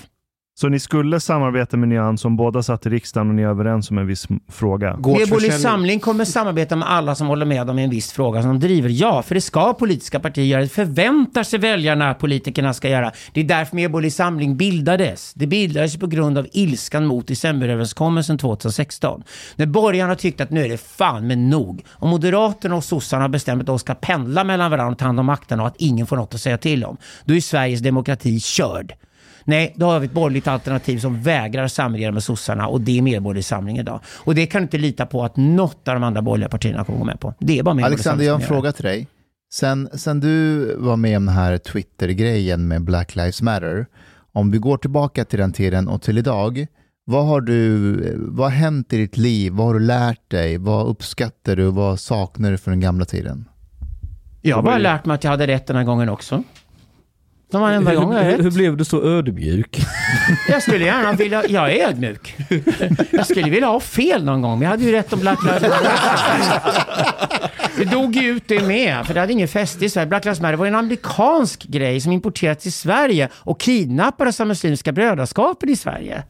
[0.54, 3.90] Så ni skulle samarbeta med Nyans om båda satt i riksdagen och ni är överens
[3.90, 4.96] om en viss fråga?
[4.96, 5.52] Medborgerlig.
[5.52, 8.88] Samling kommer samarbeta med alla som håller med om en viss fråga som de driver.
[8.88, 10.60] Ja, för det ska politiska partier göra.
[10.60, 13.12] Det förväntar sig väljarna att politikerna ska göra.
[13.32, 15.34] Det är därför Medborgerlig Samling bildades.
[15.34, 19.22] Det bildades på grund av ilskan mot decemberöverenskommelsen 2016.
[19.56, 21.84] När borgarna tyckte att nu är det fan med nog.
[21.88, 25.20] Och Moderaterna och sossarna har bestämt att de ska pendla mellan varandra och ta hand
[25.20, 26.96] om makten och att ingen får något att säga till om.
[27.24, 28.94] Då är Sveriges demokrati körd.
[29.44, 33.02] Nej, då har vi ett borgerligt alternativ som vägrar samregera med sossarna och det är
[33.02, 34.00] Medborgerlig Samling idag.
[34.06, 36.98] Och det kan du inte lita på att något av de andra borgerliga partierna kommer
[36.98, 37.34] gå med på.
[37.38, 39.08] Det är bara Medborgerlig Alexander, jag har en fråga till dig.
[39.52, 43.86] Sen, sen du var med om den här Twitter-grejen med Black Lives Matter,
[44.32, 46.66] om vi går tillbaka till den tiden och till idag,
[47.04, 49.52] vad har, du, vad har hänt i ditt liv?
[49.52, 50.58] Vad har du lärt dig?
[50.58, 51.70] Vad uppskattar du?
[51.70, 53.48] Vad saknar du från den gamla tiden?
[54.42, 56.42] Jag har bara lärt mig att jag hade rätt den här gången också.
[57.52, 58.54] De varenda gång jag har Hur, hur rätt.
[58.54, 59.80] blev du så ödmjuk?
[60.48, 61.46] Jag skulle gärna vilja...
[61.48, 62.36] Jag är ödmjuk.
[63.10, 65.62] Jag skulle vilja ha fel någon gång, men jag hade ju rätt om Black Lives
[65.62, 65.92] Matter.
[67.78, 70.06] Det dog ju ut det med, för det hade ingen fäste i Sverige.
[70.06, 74.92] Black Lives Matter var en amerikansk grej som importerats till Sverige och kidnappades av Muslimska
[74.92, 76.22] brödraskapet i Sverige.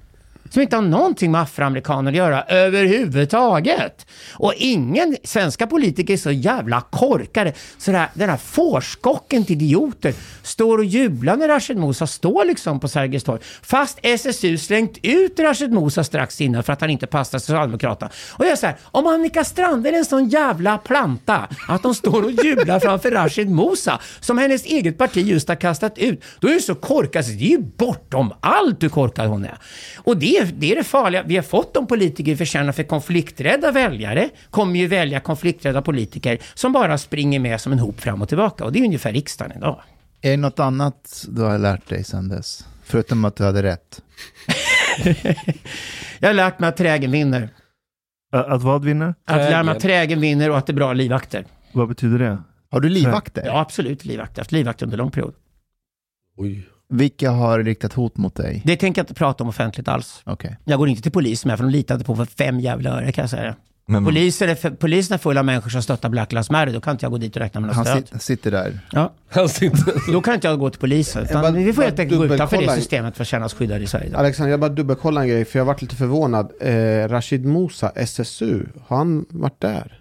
[0.52, 4.06] Som inte har någonting med afroamerikaner att göra överhuvudtaget.
[4.32, 7.52] Och ingen svenska politiker är så jävla korkade.
[7.78, 12.44] Så det här, den här fårskocken till idioter står och jublar när Rashid Mosa står
[12.44, 13.40] liksom på Sergels torg.
[13.62, 18.10] Fast SSU slängt ut Rashid Mosa strax innan för att han inte passar Socialdemokraterna.
[18.32, 22.44] Och jag säger, om Annika Strandhäll är en sån jävla planta att de står och
[22.44, 26.24] jublar framför Rashid Mosa som hennes eget parti just har kastat ut.
[26.40, 29.58] Då är det så korkat, så det är ju bortom allt hur korkad hon är.
[29.96, 31.22] Och det är, det är det farliga.
[31.22, 36.38] Vi har fått de politiker vi förtjänar för konflikträdda väljare kommer ju välja konflikträdda politiker
[36.54, 38.64] som bara springer med som en hop fram och tillbaka.
[38.64, 39.82] Och det är ungefär riksdagen idag.
[40.20, 42.66] Är det något annat du har lärt dig sedan dess?
[42.84, 44.02] Förutom att du hade rätt.
[46.18, 47.48] Jag har lärt mig att trägen vinner.
[48.32, 49.14] Att vad vinner?
[49.24, 49.68] Att lära mig Trägen.
[49.68, 51.46] att trägen vinner och att det är bra livvakter.
[51.72, 52.38] Vad betyder det?
[52.70, 53.42] Har du livvakter?
[53.46, 54.34] Ja, absolut livvakter.
[54.34, 55.34] Jag har haft livvakter under lång period.
[56.36, 56.68] Oj.
[56.92, 58.62] Vilka har riktat hot mot dig?
[58.64, 60.22] Det tänker jag inte prata om offentligt alls.
[60.24, 60.56] Okej.
[60.64, 63.12] Jag går inte till polisen med, för de litar inte på för fem jävla öre
[63.12, 63.54] kan jag säga.
[63.86, 66.90] Men, Polisen är, polisen är full av människor som stöttar Black Lives Matter, då kan
[66.92, 68.08] inte jag gå dit och räkna med något Han stöd.
[68.08, 68.80] sit, sitter där.
[68.92, 70.12] Ja, Han sitter...
[70.12, 71.26] då kan inte jag gå till polisen.
[71.30, 72.76] Jag bara- Utan vi får helt enkelt gå utanför det dubbelkolla.
[72.76, 74.16] systemet för att känna oss skyddade i Sverige.
[74.16, 76.52] Alexander, jag bara dubbelkollar en grej, för jag varit lite förvånad.
[76.60, 80.00] Eh, Rashid Musa, SSU, har han varit där?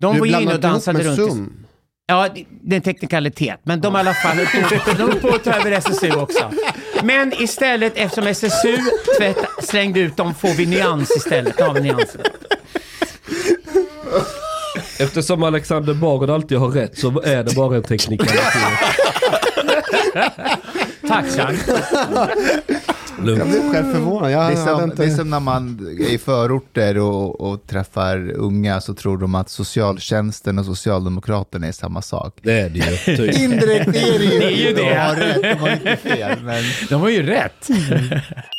[0.00, 1.18] De Du var ju inne och dansade runt.
[1.18, 1.65] i- SUM.
[2.08, 3.60] Ja, det- är en teknikalitet.
[3.62, 4.36] Men de i alla fall
[4.98, 6.52] de på att ta över SSU också.
[7.02, 8.76] Men istället, eftersom SSU
[9.18, 11.58] tvätt, slängde ut dem, får vi nyans istället.
[11.58, 12.20] Nu har vi nyanser.
[14.98, 18.42] Eftersom Alexander Bard alltid har rätt så är det bara en teknikalitet.
[21.08, 21.58] Tack Chang.
[23.18, 23.44] Jag Lugnt.
[23.50, 24.30] blev själv förvånad.
[24.32, 24.96] Jag Det är, som, inte...
[25.06, 29.34] det är som när man är i förorter och, och träffar unga så tror de
[29.34, 32.38] att socialtjänsten och Socialdemokraterna är samma sak.
[32.42, 33.16] Det är det ju.
[33.16, 33.38] Typ.
[33.40, 34.94] Indirekt är det ju Det är ju De det.
[34.98, 36.38] har rätt, de har inte fel.
[36.42, 37.68] Men De var ju rätt.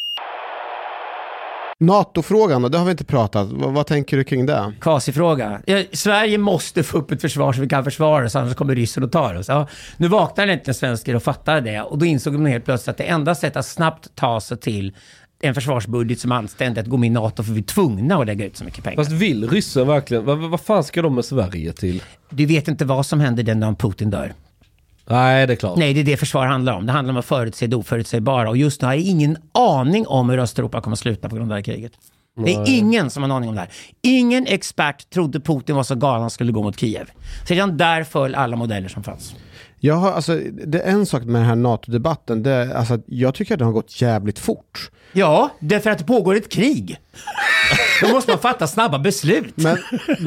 [1.80, 3.48] NATO-frågan, och det har vi inte pratat.
[3.52, 4.74] Vad, vad tänker du kring det?
[4.82, 5.62] Kvasifråga.
[5.66, 9.04] Ja, Sverige måste få upp ett försvar så vi kan försvara oss, annars kommer ryssen
[9.04, 9.48] och tar oss.
[9.48, 9.68] Ja,
[9.98, 11.82] nu vaknade äntligen svenskar och fattade det.
[11.82, 14.96] Och då insåg de helt plötsligt att det enda sättet att snabbt ta sig till
[15.40, 18.26] en försvarsbudget som är anständig att gå med i NATO, för vi är tvungna att
[18.26, 18.98] lägga ut så mycket pengar.
[18.98, 20.26] Fast vill ryssen verkligen?
[20.26, 22.04] Vad, vad fan ska de med Sverige till?
[22.30, 24.34] Du vet inte vad som händer den dagen Putin dör.
[25.10, 25.78] Nej, det är klart.
[25.78, 26.86] Nej, det är det försvar handlar om.
[26.86, 28.50] Det handlar om att förutse det oförutsägbara.
[28.50, 31.52] Och just nu har jag ingen aning om hur Östeuropa kommer att sluta på grund
[31.52, 31.92] av det här kriget.
[32.46, 33.70] Det är ingen som har en aning om det här.
[34.02, 37.10] Ingen expert trodde Putin var så galen han skulle gå mot Kiev.
[37.48, 39.36] Sedan där föll alla modeller som fanns.
[39.80, 42.44] Jag har, alltså, det är en sak med den här NATO-debatten.
[42.44, 44.92] Det, är- alltså, jag tycker att den har gått jävligt fort.
[45.14, 46.98] Ja, därför att det pågår ett krig.
[48.02, 49.54] Då måste man fatta snabba beslut.
[49.56, 49.78] Men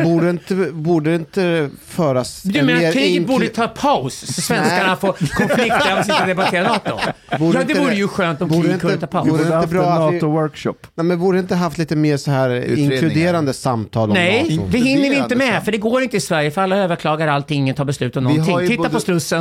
[0.05, 4.97] borde inte, borde inte föras Du en menar att kriget borde ta paus så svenskarna
[4.97, 6.99] får konflikta och sitta och debattera NATO?
[7.39, 9.29] Borde ja, det vore ju skönt om borde kriget inte- kunde ta paus.
[9.29, 10.75] borde inte haft bra en NATO-workshop.
[10.95, 14.69] Nej, men borde inte haft lite mer så här inkluderande samtal om Nej, NATO?
[14.71, 17.59] det hinner vi inte med, för det går inte i Sverige, för alla överklagar allting,
[17.63, 18.69] ingen tar beslut om Vi har någonting.
[18.69, 19.40] Titta både- på Slussen.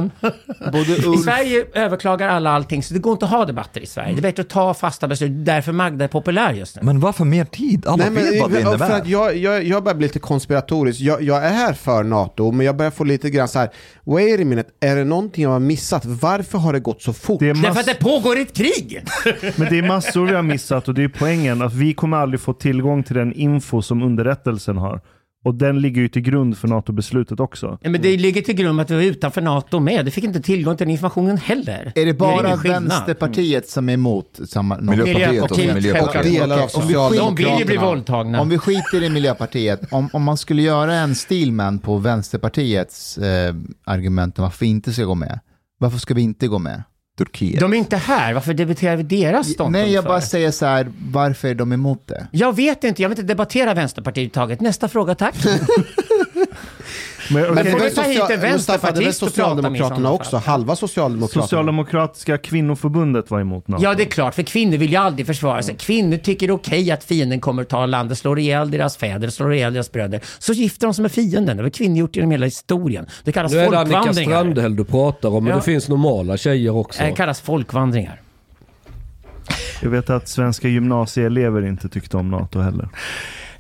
[0.71, 4.13] Både I Sverige överklagar alla allting, så det går inte att ha debatter i Sverige.
[4.13, 5.31] Det är bättre att ta fasta beslut.
[5.45, 6.81] Därför Magda är populär just nu.
[6.83, 7.87] men varför mer tid?
[7.87, 10.99] Alla Nej, men, vet vad det för att jag, jag, jag börjar bli lite konspiratorisk.
[10.99, 13.69] Jag, jag är här för NATO, men jag börjar få lite grann så här,
[14.03, 16.05] wait a minute, är det någonting jag har missat?
[16.05, 17.39] Varför har det gått så fort?
[17.39, 19.03] Det är, Därför att det pågår ett krig!
[19.55, 22.39] men det är massor vi har missat och det är poängen att vi kommer aldrig
[22.39, 25.01] få tillgång till den info som underrättelsen har.
[25.45, 27.77] Och den ligger ju till grund för NATO-beslutet också.
[27.81, 30.05] Ja, men det ligger till grund att vi var utanför NATO med.
[30.05, 31.91] Du fick inte tillgång till den informationen heller.
[31.95, 32.83] Är det bara ingen skillnad.
[32.83, 34.77] Vänsterpartiet som är emot samma...
[34.77, 36.25] Miljöpartiet och Miljöpartiet, Miljöpartiet.
[36.25, 38.41] Och delar av Okej, om vi De vill ju bli våldtagna.
[38.41, 43.55] Om vi skiter i Miljöpartiet, om, om man skulle göra en Steelman på Vänsterpartiets eh,
[43.83, 45.39] argument om varför vi inte ska gå med,
[45.77, 46.83] varför ska vi inte gå med?
[47.19, 47.59] Turkiet.
[47.59, 50.09] De är inte här, varför debatterar vi deras ståndpunkt Nej, jag för?
[50.09, 52.27] bara säger så här, varför är de emot det?
[52.31, 54.61] Jag vet inte, jag vill inte debattera Vänsterpartiet taget.
[54.61, 55.35] Nästa fråga tack.
[57.31, 60.75] Men, Men okej, får det vi ta hit en det vänsterpartist och Socialdemokraterna också, halva
[60.75, 61.43] Socialdemokraterna.
[61.43, 63.83] Socialdemokratiska kvinnoförbundet var emot NATO.
[63.83, 65.75] Ja, det är klart, för kvinnor vill ju aldrig försvara sig.
[65.75, 69.29] Kvinnor tycker det är okej att fienden kommer att ta landet, slår ihjäl deras fäder,
[69.29, 70.21] slår ihjäl deras bröder.
[70.39, 71.57] Så gifter de sig med fienden.
[71.57, 73.05] Det har kvinnor gjort genom hela historien.
[73.23, 74.39] Det kallas Nu är det Annika folkvandringar.
[74.39, 75.55] Strandhäll du pratar om, men Ja.
[75.57, 77.03] det finns normala tjejer också.
[77.03, 78.21] Det kallas folkvandringar.
[79.81, 82.89] Jag vet att svenska gymnasieelever inte tyckte om NATO heller.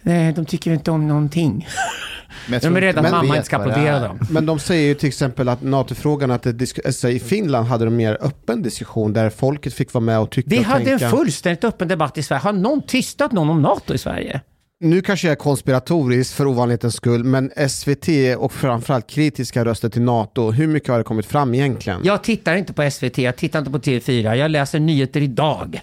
[0.01, 1.67] Nej, de tycker inte om någonting.
[2.49, 4.19] Men De är rädda att mamma inte ska applådera dem.
[4.29, 6.47] Men de säger ju till exempel att NATO-frågan, att
[6.85, 10.49] alltså i Finland hade de mer öppen diskussion där folket fick vara med och tycka
[10.49, 11.05] Vi och hade tänka.
[11.05, 12.41] en fullständigt öppen debatt i Sverige.
[12.41, 14.41] Har någon tystat någon om NATO i Sverige?
[14.81, 18.07] Nu kanske jag är konspiratorisk för ovanlighetens skull, men SVT
[18.37, 22.01] och framförallt kritiska röster till NATO, hur mycket har det kommit fram egentligen?
[22.03, 25.81] Jag tittar inte på SVT, jag tittar inte på TV4, jag läser nyheter idag.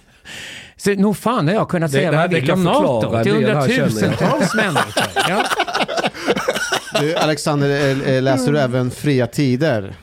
[0.77, 3.23] Så nog fan har jag kunnat Det- säga det vad jag det vill om NATO
[3.23, 5.05] till hundratusentals människor.
[5.29, 5.45] Ja.
[7.01, 9.95] Du, Alexander, eh, eh, läser du även Fria Tider?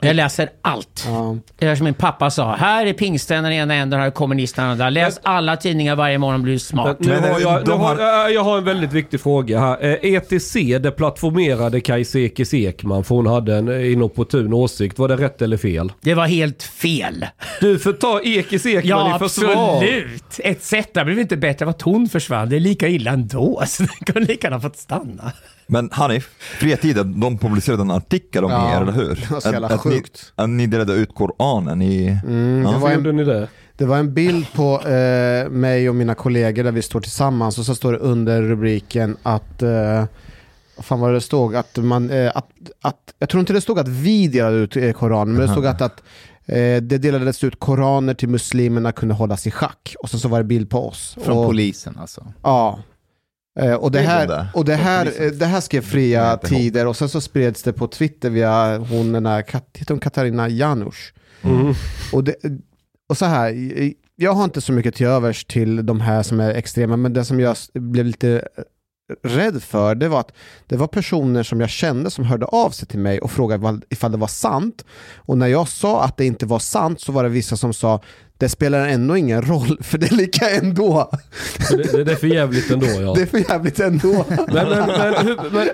[0.00, 1.04] Jag läser allt.
[1.06, 1.36] Ja.
[1.58, 4.66] Det är som min pappa sa, här är pingstvännerna i ena änden, här är kommunisterna
[4.66, 4.90] i den andra.
[4.90, 6.96] Läs alla tidningar varje morgon blir du smart.
[7.00, 9.20] Nu Men, har eh, jag, nu de har, har- äh, jag har en väldigt viktig
[9.20, 9.84] fråga här.
[9.84, 14.98] Eh, ETC, det plattformerade Kajsa Ekis Ekman för hon hade en eh, inopportun åsikt.
[14.98, 15.92] Var det rätt eller fel?
[16.00, 17.26] Det var helt fel.
[17.60, 19.74] Du får ta Ekis Ekman Ja, i försvar.
[19.76, 20.40] absolut.
[20.44, 20.72] Etc.
[20.94, 22.48] Det blev inte bättre av att hon försvann.
[22.48, 23.62] Det är lika illa ändå.
[23.66, 25.32] Så den kunde lika gärna fått stanna.
[25.70, 29.14] Men Hanif, Fria Tider, de publicerade en artikel om Ja, er, eller hur?
[29.14, 30.32] det var så jävla att, att, ni, sjukt.
[30.34, 32.18] att ni delade ut Koranen i...
[32.24, 32.78] Mm, det, Ja.
[32.78, 33.48] var en, gjorde ni det?
[33.76, 37.64] det var en bild på eh, mig och mina kollegor där vi står tillsammans och
[37.64, 40.04] så står det under rubriken att eh,
[40.76, 41.56] vad fan var det det stod?
[41.56, 42.48] Att man, eh, att,
[42.82, 45.66] att, jag tror inte det stod att vi delade ut eh, Koranen, men det stod
[45.66, 46.02] att, att
[46.46, 49.94] eh, det delades ut koraner till muslimerna kunde hållas i schack.
[50.02, 51.16] Och så, så var det bild på oss.
[51.22, 52.26] Från och, polisen alltså.
[52.42, 52.78] Ja.
[53.58, 56.36] Eh, och det Det är här, och det här, eh, det här skrev Fria.
[56.36, 60.00] Tider och sen så spreds det på Twitter via hon den där, Kat- heter hon
[60.00, 61.12] Katarina Janouch.
[61.42, 61.74] Mm.
[62.12, 62.34] Och, det,
[63.08, 63.54] och så här,
[64.16, 67.24] jag har inte så mycket till övers till de här som är extrema, men det
[67.24, 68.48] som jag blev lite
[69.22, 70.32] rädd för, det var att
[70.66, 74.12] det var personer som jag kände som hörde av sig till mig och frågade ifall
[74.12, 74.84] det var sant.
[75.16, 78.00] Och när jag sa att det inte var sant så var det vissa som sa
[78.38, 81.10] det spelar ändå ingen roll, för det är lika ändå.
[81.70, 83.14] Det, det, är för jävligt ändå ja.
[83.14, 84.08] Det är för jävligt ändå.
[84.28, 85.68] Men, men, men, hur, men,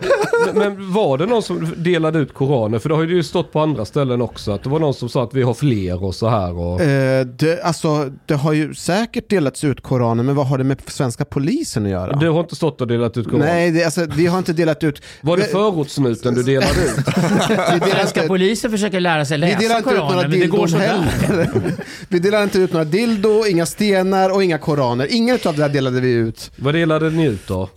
[0.55, 2.81] men var det någon som delade ut Koranen?
[2.81, 4.53] För det har ju stått på andra ställen också.
[4.53, 6.59] Att det var någon som sa att vi har fler och så här.
[6.59, 6.81] Och...
[6.81, 10.81] Eh, det, alltså, det har ju säkert delats ut Koraner, men vad har det med
[10.86, 12.16] svenska polisen att göra?
[12.16, 13.47] Du har inte stått och delat ut Koranen?
[13.47, 15.03] Nej, det, alltså, vi har inte delat ut...
[15.20, 16.97] Var det förortssnuten du delade ut?
[17.49, 20.99] Vi delar Svenska polisen försöker lära sig läsa Koranen, men det går sådär.
[20.99, 21.74] heller.
[22.09, 25.06] Vi delar inte ut några dildo, inga stenar och inga koraner.
[25.10, 26.51] Inget av det här delade vi ut.
[26.56, 27.68] Vad delade ni ut då?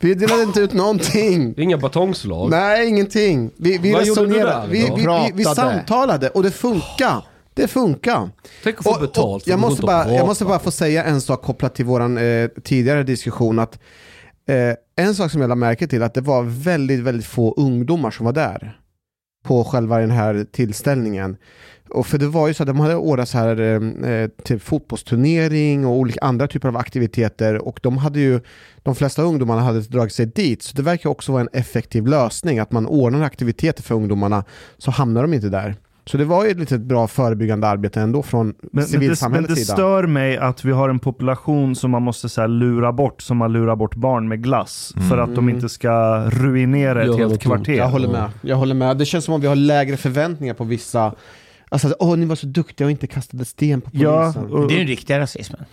[0.00, 1.54] Vi delade inte ut någonting.
[1.56, 2.50] Inga batongslag?
[2.50, 3.50] Nej, ingenting.
[3.56, 7.24] Vi, vi Vad resonerade, där vi, vi, vi, vi samtalade och det funkar.
[7.54, 8.30] Det funkar.
[8.62, 11.20] Tänk att få betalt för jag, måste och bara, jag måste bara få säga en
[11.20, 13.58] sak kopplat till vår eh, tidigare diskussion.
[13.58, 13.78] Att,
[14.48, 18.10] eh, en sak som jag lade märke till att det var väldigt, väldigt få ungdomar
[18.10, 18.80] som var där.
[19.44, 21.36] På själva den här tillställningen.
[21.88, 24.60] Och för det var ju så att de hade ordnat så här eh, eh, till
[24.60, 28.40] fotbollsturnering och olika andra typer av aktiviteter och de hade ju
[28.82, 32.58] de flesta ungdomarna hade dragit sig dit så det verkar också vara en effektiv lösning
[32.58, 34.44] att man ordnar aktiviteter för ungdomarna
[34.78, 35.76] så hamnar de inte där.
[36.10, 38.86] Så det var ju ett litet bra förebyggande arbete ändå från Men, men, det, men
[38.86, 39.72] civilsamhällets det sida.
[39.72, 43.36] stör mig att vi har en population som man måste så här, lura bort, som
[43.36, 44.94] man lurar bort barn med glass.
[45.08, 47.72] För att de inte ska ruinera ett helt kvarter.
[47.72, 48.30] Jag håller med.
[48.42, 48.98] Jag håller med.
[48.98, 51.14] Det känns som om vi har lägre förväntningar på vissa.
[51.68, 54.08] Alltså, åh, ni var så duktiga och inte kastade sten på polisen.
[54.10, 55.64] Ja, och, Det är den riktiga rasismen.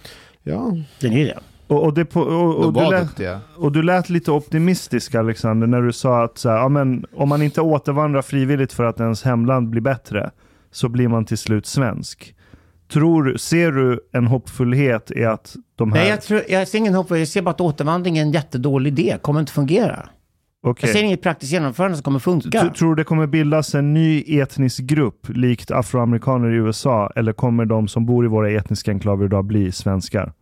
[0.44, 0.78] ja.
[1.00, 1.40] Den är det.
[1.68, 5.82] och, och, det på, och, och, du lät, och du lät lite optimistisk Alexander när
[5.82, 9.24] du sa att så här, ja, men, om man inte återvandrar frivilligt för att ens
[9.24, 10.32] hemland blir bättre
[10.72, 12.36] så blir man till slut svensk.
[12.94, 16.00] Tror, ser du en hoppfullhet i att de här...
[16.00, 17.10] Nej, jag, tror, jag ser ingen hopp.
[17.10, 19.18] Jag ser bara att återvandring är en jättedålig idé.
[19.22, 20.10] kommer inte fungera.
[20.66, 20.90] Okej.
[20.90, 22.50] Jag ser inget praktiskt genomförande som kommer funka.
[22.64, 27.34] Tr- Tror du det kommer bildas en ny etnisk grupp likt afroamerikaner i USA eller
[27.34, 30.34] kommer de som bor i våra etniska enklaver idag bli svenskar?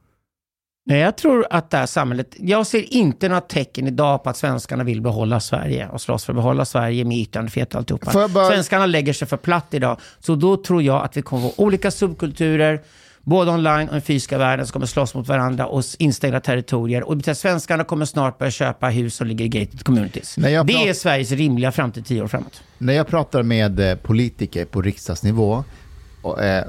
[0.85, 4.37] Nej, jag tror att det här samhället, jag ser inte några tecken idag på att
[4.37, 8.27] svenskarna vill behålla Sverige och slåss för att behålla Sverige med yttrandefrihet och alltihopa.
[8.27, 9.97] Bara- Svenskarna lägger sig för platt idag.
[10.19, 12.81] Så då tror jag att vi kommer få olika subkulturer,
[13.23, 17.03] både online och den fysiska världen, som kommer slåss mot varandra och instängda territorier.
[17.03, 20.35] Och svenskarna kommer snart börja köpa hus som ligger i gated communities.
[20.35, 22.63] Det är Sveriges rimliga framtid tio år framåt.
[22.77, 25.63] När jag pratar med eh, politiker på riksdagsnivå,
[26.21, 26.65] och, eh,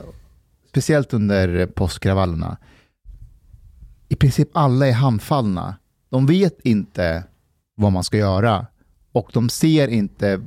[0.69, 2.57] speciellt under påskkravallerna,
[4.09, 5.77] i princip alla är handfallna.
[6.11, 7.25] De vet inte
[7.75, 8.67] vad man ska göra
[9.13, 10.41] och de ser inte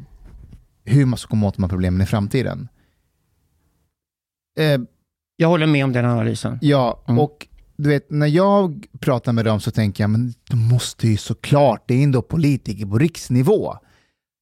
[0.84, 2.68] hur man ska komma åt de här problemen i framtiden.
[4.60, 4.80] Eh,
[5.38, 6.57] Jag håller med om den analysen.
[6.62, 7.20] ja, Mm.
[7.20, 7.48] och
[7.78, 11.84] du vet, när jag pratar med dem så tänker jag, men de måste ju såklart,
[11.88, 13.74] det är ändå politiker på riksnivå.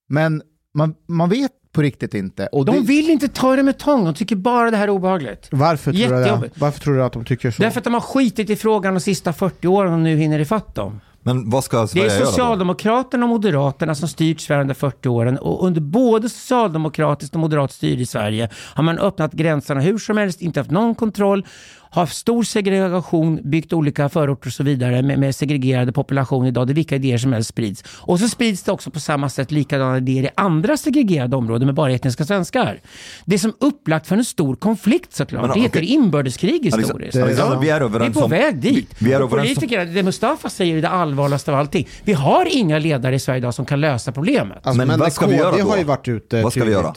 [0.09, 0.41] Men
[0.73, 2.47] man, man vet på riktigt inte.
[2.47, 4.89] Och De det, vill inte ta det med tång, de tycker bara det här är
[4.91, 5.47] obehagligt.
[5.51, 6.49] Varför tror, du det?
[6.55, 7.61] Varför tror du att de tycker så?
[7.61, 10.75] Därför att de har skitit i frågan de sista 40 åren och nu hinner ifatt
[10.75, 10.99] dem.
[11.23, 12.25] Men vad ska Det Sverige är göra då?
[12.25, 17.71] Socialdemokraterna och Moderaterna som styrt Sverige under 40 åren och under både socialdemokratiskt och moderat
[17.71, 21.45] styre i Sverige har man öppnat gränserna hur som helst, inte haft någon kontroll,
[21.93, 26.67] har haft stor segregation, byggt olika förorter och så vidare med, med segregerade population idag,
[26.67, 27.83] där vilka idéer som helst sprids.
[27.87, 31.75] Och så sprids det också på samma sätt likadana idéer i andra segregerade områden med
[31.75, 32.81] bara etniska svenskar.
[33.25, 35.41] Det är som upplagt för en stor konflikt såklart.
[35.41, 35.89] Men, det heter okej.
[35.93, 37.17] inbördeskrig historiskt.
[37.17, 38.95] Alexander, vi är Vi är överens på väg dit.
[38.97, 41.87] Vi, vi är politikerna, det Mustafa säger är det allvarligaste av allting.
[42.03, 44.57] Vi har inga ledare i Sverige idag som kan lösa problemet.
[44.57, 45.69] Alltså, Men men vad ska vi KD göra då?
[45.69, 46.83] har ju varit ute Vad ska vi tydligt.
[46.83, 46.93] göra?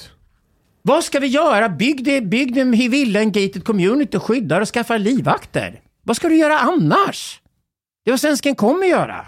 [0.86, 1.68] Vad ska vi göra?
[1.68, 5.80] Bygg det, bygg det i villa, en gated community, skyddar och skaffar livvakter.
[6.02, 7.40] Vad ska du göra annars?
[8.04, 9.26] Det är vad svensken kommer göra.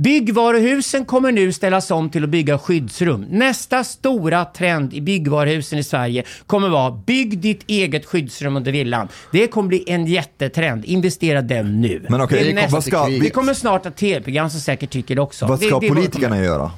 [0.00, 3.26] Byggvaruhusen kommer nu ställas om till att bygga skyddsrum.
[3.30, 9.08] Nästa stora trend i byggvaruhusen i Sverige kommer vara bygg ditt eget skyddsrum under villan.
[9.32, 10.84] Det kommer bli en jättetrend.
[10.84, 12.06] Investera den nu.
[12.08, 14.90] Men okej, Det är nästa- vad ska, Vi vi, kommer snart att tv-program som säkert
[14.90, 15.46] tycker det också.
[15.46, 16.70] vad Det- ska det är vad de politikerna göra?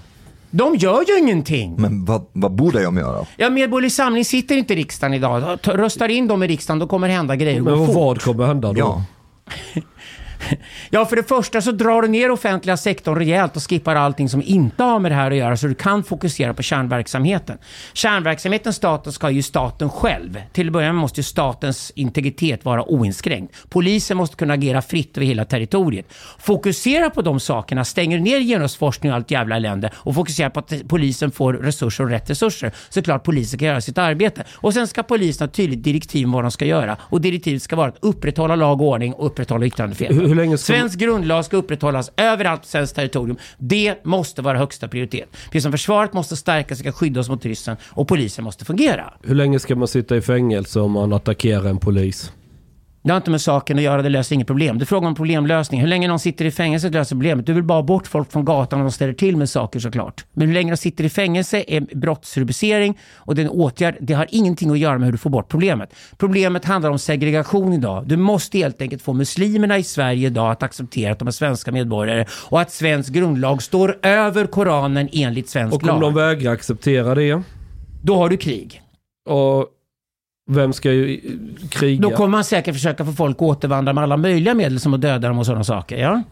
[0.56, 1.74] De gör ju ingenting.
[1.78, 3.26] Men vad, vad borde de göra?
[3.36, 5.62] Ja, Medborgerlig Samling sitter inte i riksdagen idag.
[5.62, 7.60] Ta- Röstar in dem i riksdagen, då kommer det hända grejer.
[7.60, 8.78] Men vad kommer hända då?
[8.78, 9.02] Ja.
[10.90, 14.42] Ja, för det första så drar du ner offentliga sektorn rejält och skippar allting som
[14.42, 17.58] inte har med det här att göra så du kan fokusera på kärnverksamheten.
[17.92, 20.42] Kärnverksamheten staten ska ju staten själv.
[20.52, 23.54] Till att börja med måste ju statens integritet vara oinskränkt.
[23.68, 26.06] Polisen måste kunna agera fritt över hela territoriet.
[26.38, 30.72] Fokusera på de sakerna, stänger ner genusforskning och allt jävla elände och fokusera på att
[30.88, 32.72] polisen får resurser och rätt resurser.
[32.88, 34.44] Så klart polisen kan göra sitt arbete.
[34.54, 36.96] Och sen ska polisen ha ett tydligt direktiv om vad de ska göra.
[37.00, 40.25] Och direktivet ska vara att upprätthålla lag och ordning och upprätthålla yttrandefrihet.
[40.28, 43.36] Hur, länge ska Svensk grundlag ska upprätthållas överallt på svenskt territorium.
[43.58, 45.28] Det måste vara högsta prioritet.
[45.44, 49.12] Precis som försvaret måste stärkas och ska skydda oss mot ryssen och polisen måste fungera.
[49.22, 52.32] hur länge ska man sitta i fängelse om man attackerar en polis?
[53.06, 54.78] Det har inte med saken att göra, det löser inget problem.
[54.78, 55.80] Du frågar om problemlösning.
[55.80, 57.46] Hur länge någon sitter i fängelse löser problemet.
[57.46, 60.24] Du vill bara bort folk från gatan och de ställer till med saker såklart.
[60.32, 63.96] Men hur länge de sitter i fängelse är brottsrubricering och det är en åtgärd.
[64.00, 65.94] Det har ingenting att göra med hur du får bort problemet.
[66.18, 68.06] Problemet handlar om segregation idag.
[68.06, 71.72] Du måste helt enkelt få muslimerna i Sverige idag att acceptera att de är svenska
[71.72, 76.00] medborgare och att svensk grundlag står över Koranen enligt svensk Och om lag.
[76.00, 77.42] de vägrar acceptera det?
[78.02, 78.82] Då har du krig.
[79.28, 79.66] Och
[80.46, 81.20] vem ska ju
[81.70, 82.00] kriga?
[82.00, 85.00] Då kommer man säkert försöka få folk att återvandra med alla möjliga medel som att
[85.00, 85.96] döda dem och sådana saker.
[85.96, 86.22] Ja?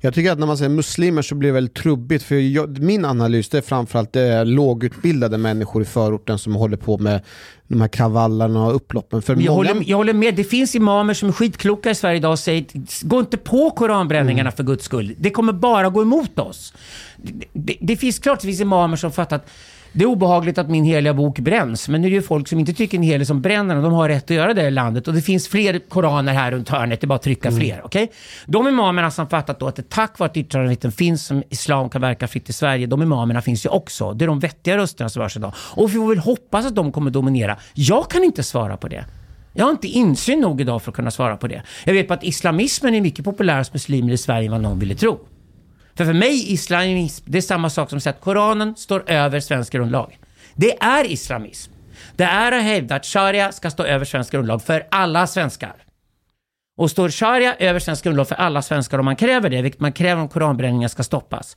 [0.00, 2.24] Jag tycker att när man säger muslimer så blir det väldigt trubbigt.
[2.24, 6.76] För jag, min analys det är framförallt det är lågutbildade människor i förorten som håller
[6.76, 7.20] på med
[7.68, 9.22] de här kravallerna och upploppen.
[9.22, 10.34] För Jag, många, håller, jag håller med.
[10.34, 12.64] Det finns imamer som är skitkloka i Sverige idag och säger
[13.02, 15.14] gå inte på koranbränningarna för guds skull.
[15.18, 16.74] Det kommer bara gå emot oss.
[17.16, 19.50] Det, det, det finns klart det finns imamer som fattar att
[19.92, 22.58] det är obehagligt att min heliga bok bränns, men nu är det ju folk som
[22.58, 25.08] inte tycker en helig som bränner och de har rätt att göra det i landet.
[25.08, 27.80] Och det finns fler koraner här runt hörnet, det är bara att trycka fler.
[27.84, 28.12] okej?
[28.46, 32.00] De imamerna som fattat då att det tack vare att yttrandefriheten finns, som islam kan
[32.00, 34.12] verka fritt i Sverige, de imamerna finns ju också.
[34.12, 35.52] Det är de vettiga rösterna som hörs idag.
[35.58, 37.56] Och vi får väl hoppas att de kommer dominera.
[37.74, 39.04] Jag kan inte svara på det.
[39.52, 41.62] Jag har inte insyn nog idag för att kunna svara på det.
[41.84, 44.78] Jag vet på att islamismen är mycket populär hos muslimer i Sverige än vad någon
[44.78, 45.18] ville tro.
[45.98, 49.40] För för mig islamism, det är samma sak som att säga att Koranen står över
[49.40, 50.18] svensk grundlag.
[50.54, 51.72] Det är islamism.
[52.16, 55.74] Det är att hävda att sharia ska stå över svensk grundlag för alla svenskar.
[56.76, 59.92] Och står sharia över svensk grundlag för alla svenskar om man kräver det, vilket man
[59.92, 61.56] kräver om koranbränningar ska stoppas.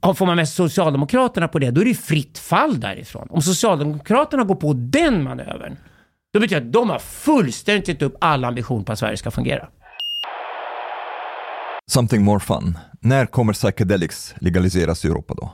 [0.00, 3.28] Och får man med Socialdemokraterna på det, då är det fritt fall därifrån.
[3.30, 5.76] Om Socialdemokraterna går på den manövern,
[6.32, 9.30] då betyder det att de har fullständigt gett upp alla ambition på att Sverige ska
[9.30, 9.68] fungera.
[11.90, 12.78] Something more fun.
[13.00, 15.52] När kommer psychedelics legaliseras i Europa då?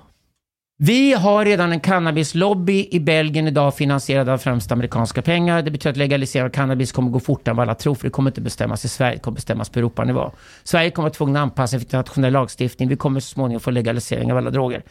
[0.78, 5.62] Vi har redan en cannabislobby i Belgien idag finansierad av främst amerikanska pengar.
[5.62, 8.10] Det betyder att legalisering av cannabis kommer gå fortare än vad alla tror, för det
[8.10, 10.32] kommer inte bestämmas i Sverige, det kommer bestämmas på Europanivå.
[10.64, 12.88] Sverige kommer att vara tvungna att anpassa sig till internationell lagstiftning.
[12.88, 14.82] Vi kommer så småningom få legalisering av alla droger.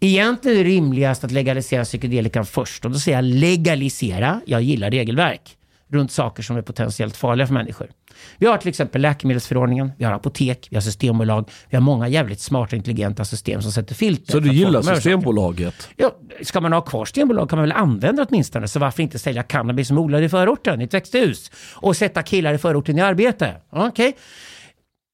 [0.00, 2.84] Egentligen är det rimligast att legalisera psykedelikan först.
[2.84, 4.40] Och då säger jag legalisera.
[4.46, 5.56] Jag gillar regelverk
[5.88, 7.90] runt saker som är potentiellt farliga för människor.
[8.38, 12.40] Vi har till exempel läkemedelsförordningen, vi har apotek, vi har systembolag, vi har många jävligt
[12.40, 14.32] smarta intelligenta system som sätter filter.
[14.32, 14.82] Så du gillar.
[14.82, 15.88] Systembolaget?
[15.96, 18.68] Ja, ska man ha kvar Systembolag kan man väl använda det åtminstone.
[18.68, 21.50] Så varför inte sälja cannabis som odlad i förorten, i ett växthus?
[21.74, 23.54] Och sätta killar i förorten i arbete?
[23.70, 24.16] Okej.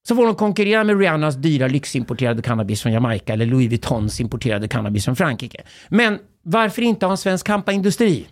[0.07, 4.67] Så får de konkurrera med Rihannas dyra lyximporterade cannabis från Jamaica eller Louis Vuittons importerade
[4.67, 5.61] cannabis från Frankrike.
[5.89, 8.27] Men varför inte ha en svensk kampaindustri?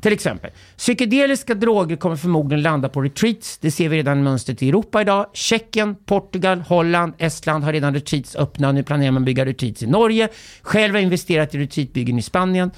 [0.00, 3.58] Till exempel, psykedeliska droger kommer förmodligen landa på retreats.
[3.58, 5.26] Det ser vi redan mönstret i Europa idag.
[5.32, 8.72] Tjeckien, Portugal, Holland, Estland har redan retreats öppna.
[8.72, 10.28] Nu planerar man att bygga retreats i Norge.
[10.62, 12.70] Själv har investerat i retreatbyggen i Spanien.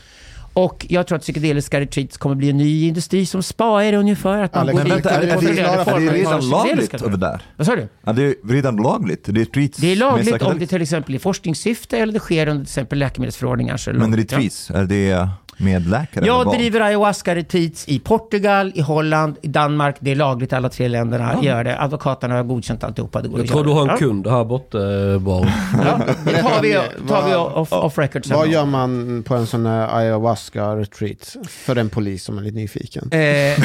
[0.54, 3.98] Och jag tror att psykedeliska retreats kommer bli en ny industri som spa är det
[3.98, 4.42] ungefär.
[4.42, 7.16] Att man Alex, går Men vänta, är, är, det, är det av redan lagligt över
[7.16, 7.42] där?
[7.56, 7.88] Vad sa du?
[8.04, 9.28] Ja, det är redan lagligt.
[9.28, 12.70] Retreats Det är lagligt om det till exempel i forskningssyfte eller det sker under till
[12.70, 13.88] exempel läkemedelsförordningar.
[13.88, 16.26] är Men retreats, är det med läkare?
[16.26, 19.96] Jag driver ayahuasca-retreats i Portugal, i Holland, i Danmark.
[20.00, 21.80] Det är lagligt, alla tre länderna gör det.
[21.80, 23.22] Advokaterna har godkänt alltihopa.
[23.22, 23.68] Det går Jag tror göra.
[23.68, 23.96] du har en ja.
[23.96, 24.78] kund här borta
[25.12, 25.46] eh, bara.
[25.84, 26.72] Ja, det tar vi,
[27.08, 28.36] tar vi Vad- off, off record sen.
[28.36, 31.36] Vad gör man på en sån här ayahuasca-retreat?
[31.48, 33.10] För en polis som är lite nyfiken.
[33.12, 33.58] Eh,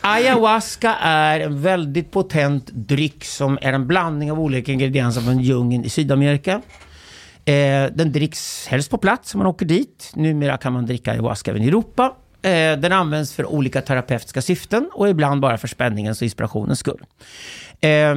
[0.00, 5.84] ayahuasca är en väldigt potent dryck som är en blandning av olika ingredienser från djungeln
[5.84, 6.60] i Sydamerika.
[7.44, 10.12] Eh, den dricks helst på plats om man åker dit.
[10.14, 12.14] Numera kan man dricka ayahuasca även i Europa.
[12.42, 17.02] Eh, den används för olika terapeutiska syften och ibland bara för spänningens och inspirationens skull.
[17.80, 18.14] Eh,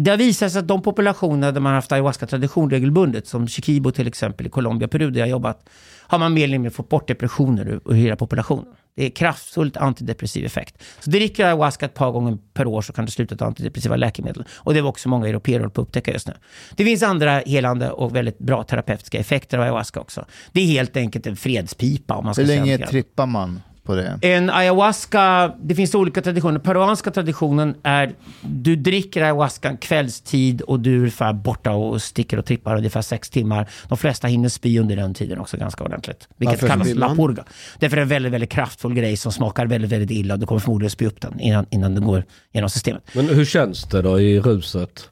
[0.00, 3.90] det har visat sig att de populationer där man har haft ayahuasca-tradition regelbundet, som Chiquibo
[3.90, 5.68] till exempel i Colombia och Peru där jag har jobbat,
[6.06, 8.74] har man mer eller mindre fått bort depressioner ur, ur hela populationen.
[8.98, 10.82] Det är kraftfullt antidepressiv effekt.
[11.00, 13.96] Så dricker du ayahuasca ett par gånger per år så kan du sluta ta antidepressiva
[13.96, 14.44] läkemedel.
[14.50, 16.34] Och det var också många europeer på att upptäcka just nu.
[16.76, 20.24] Det finns andra helande och väldigt bra terapeutiska effekter av ayahuasca också.
[20.52, 24.18] Det är helt enkelt en fredspipa om man ska Hur länge trippar man på det?
[24.22, 26.58] En ayahuasca, det finns olika traditioner.
[26.58, 32.44] Peruanska traditionen är, du dricker ayahuasca kvällstid och du är ungefär borta och sticker och
[32.44, 33.68] trippar ungefär sex timmar.
[33.88, 36.28] De flesta hinner spy under den tiden också ganska ordentligt.
[36.36, 37.44] Vilket Varför kallas la purga.
[37.78, 40.46] Därför är det en väldigt, väldigt kraftfull grej som smakar väldigt, väldigt illa och du
[40.46, 43.02] kommer förmodligen spy upp den innan, innan den går genom systemet.
[43.12, 45.08] Men hur känns det då i ruset?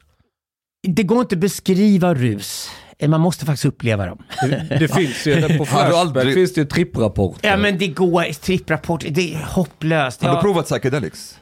[0.87, 2.69] Det går inte att beskriva rus.
[3.07, 4.23] Man måste faktiskt uppleva dem.
[4.69, 7.49] Det finns ju, på Flashback finns det ju tripprapporter.
[7.49, 10.21] Ja men det går, tripprapport, det är hopplöst.
[10.21, 11.39] Har du Jag- provat psychedelics?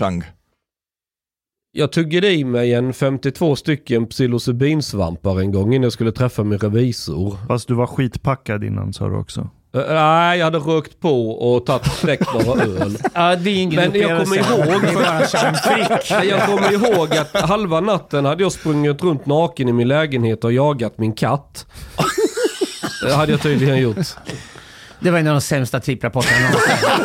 [0.00, 0.24] Chang?
[1.76, 6.58] Jag tuggade i mig en 52 stycken psilocybinsvampar en gång innan jag skulle träffa min
[6.58, 7.38] revisor.
[7.48, 9.50] Fast du var skitpackad innan sa du också.
[9.74, 12.98] Eh, nej, jag hade rökt på och tagit släckt några öl.
[13.14, 14.82] Ja, det är ingen Men jag kommer ihåg-.
[16.10, 20.44] Men jag kommer ihåg att halva natten hade jag sprungit runt naken i min lägenhet
[20.44, 21.66] och jagat min katt.
[23.02, 23.96] Det hade jag tydligen gjort.
[25.04, 27.04] Det var en av de sämsta tripprapporterna någonsin.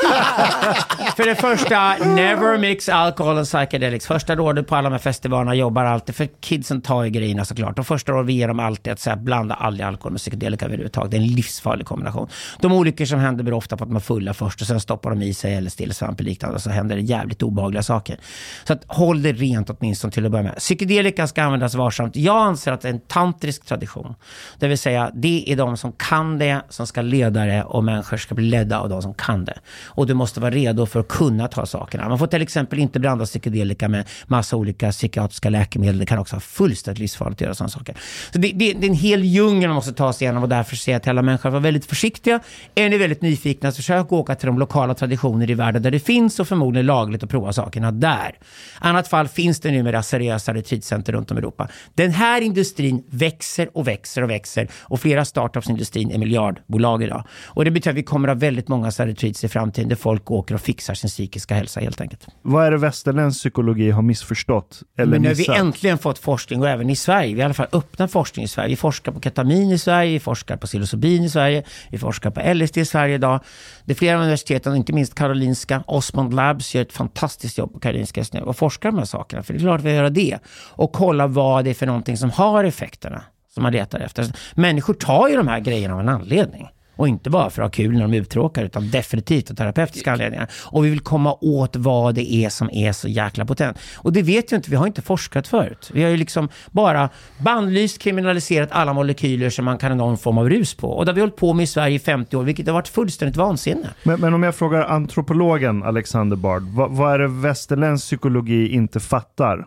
[1.18, 4.08] För det första, never mix alcohol and psychedelics.
[4.08, 7.80] Första rådet på alla de här festivalerna jobbar alltid, för kidsen tar ju grejerna såklart.
[7.80, 11.12] Och första rådet vi ger dem alltid att säga blanda aldrig alkohol med psykedelika överhuvudtaget.
[11.12, 12.28] Det är en livsfarlig kombination.
[12.62, 15.10] De olyckor som händer beror ofta på att de är fulla först och sen stoppar
[15.10, 18.20] de i sig eller stillsvamp och liknande och så händer det jävligt obehagliga saker.
[18.64, 20.56] Så att håll det rent åtminstone till att börja med.
[20.56, 22.16] Psykedelika ska användas varsamt.
[22.16, 24.16] Jag anser att det är en tantrisk tradition.
[24.60, 28.18] Det vill säga, det är de som kan det som ska leda det och människor
[28.18, 29.60] ska bli ledda av de som kan det.
[29.86, 32.10] Och du måste vara redo för att kunna ta sakerna.
[32.10, 36.00] Man får till exempel inte blanda psykedelika med massa olika psykiatriska läkemedel.
[36.00, 37.96] Det kan också vara fullständigt livsfarligt att göra sådana saker.
[38.34, 40.76] Så det, det, det är en hel djungel man måste ta sig igenom och därför
[40.76, 42.40] säger jag till alla människor att vara väldigt försiktiga.
[42.76, 46.00] Är ni väldigt nyfikna så försök åka till de lokala traditioner i världen där det
[46.00, 48.38] finns och förmodligen lagligt att prova sakerna där.
[48.80, 51.68] annat fall finns det numera seriösa retreatcenter runt om i Europa.
[51.96, 57.04] Den här industrin växer och växer och växer och flera startups i industrin är miljardbolag
[57.04, 57.24] idag.
[57.46, 59.96] Och det betyder att vi kommer att ha väldigt många sådana retreats i framtiden där
[59.96, 62.28] folk åker och fixar sin psykiska hälsa helt enkelt.
[62.42, 64.84] Vad är det västerländsk psykologi har missförstått?
[64.98, 67.36] Eller Men nu har vi äntligen fått forskning och även i Sverige.
[67.36, 68.70] Vi har i alla fall öppnat forskning i Sverige.
[68.70, 72.54] Vi forskar på ketamin i Sverige, vi forskar på psilocybin i Sverige, vi forskar på
[72.54, 73.40] LSD i Sverige idag.
[73.86, 77.80] Det är flera av universiteten, inte minst Karolinska, Osmond Labs gör ett fantastiskt jobb på
[77.80, 79.44] Karolinska just nu och forskar de här sakerna.
[79.44, 80.40] För det är klart vi gör det.
[80.70, 83.24] Och kolla vad det är för någonting som har effekterna
[83.54, 84.26] som man letar efter.
[84.56, 86.70] Människor tar ju de här grejerna av en anledning.
[87.00, 90.12] Och inte bara för att ha kul när de är uttråkade, utan definitivt av terapeutiska
[90.12, 90.50] anledningar.
[90.66, 93.78] Och vi vill komma åt vad det är som är så jäkla potent.
[93.96, 95.92] Och det vet ju inte, vi har inte forskat förut.
[95.94, 100.38] Vi har ju liksom bara bannlyst, kriminaliserat alla molekyler som man kan ha någon form
[100.38, 100.88] av rus på.
[100.88, 102.88] Och det har vi hållit på med i Sverige i 50 år, vilket har varit
[102.88, 103.90] fullständigt vansinne.
[104.04, 109.00] Men, men om jag frågar antropologen Alexander Bard, vad, vad är det västerländsk psykologi inte
[109.00, 109.66] fattar?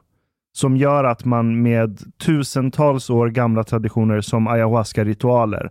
[0.54, 5.70] Som gör att man med tusentals år gamla traditioner som ayahuasca-ritualer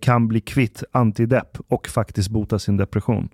[0.00, 3.28] kan bli kvitt antidepp och faktiskt bota sin depression.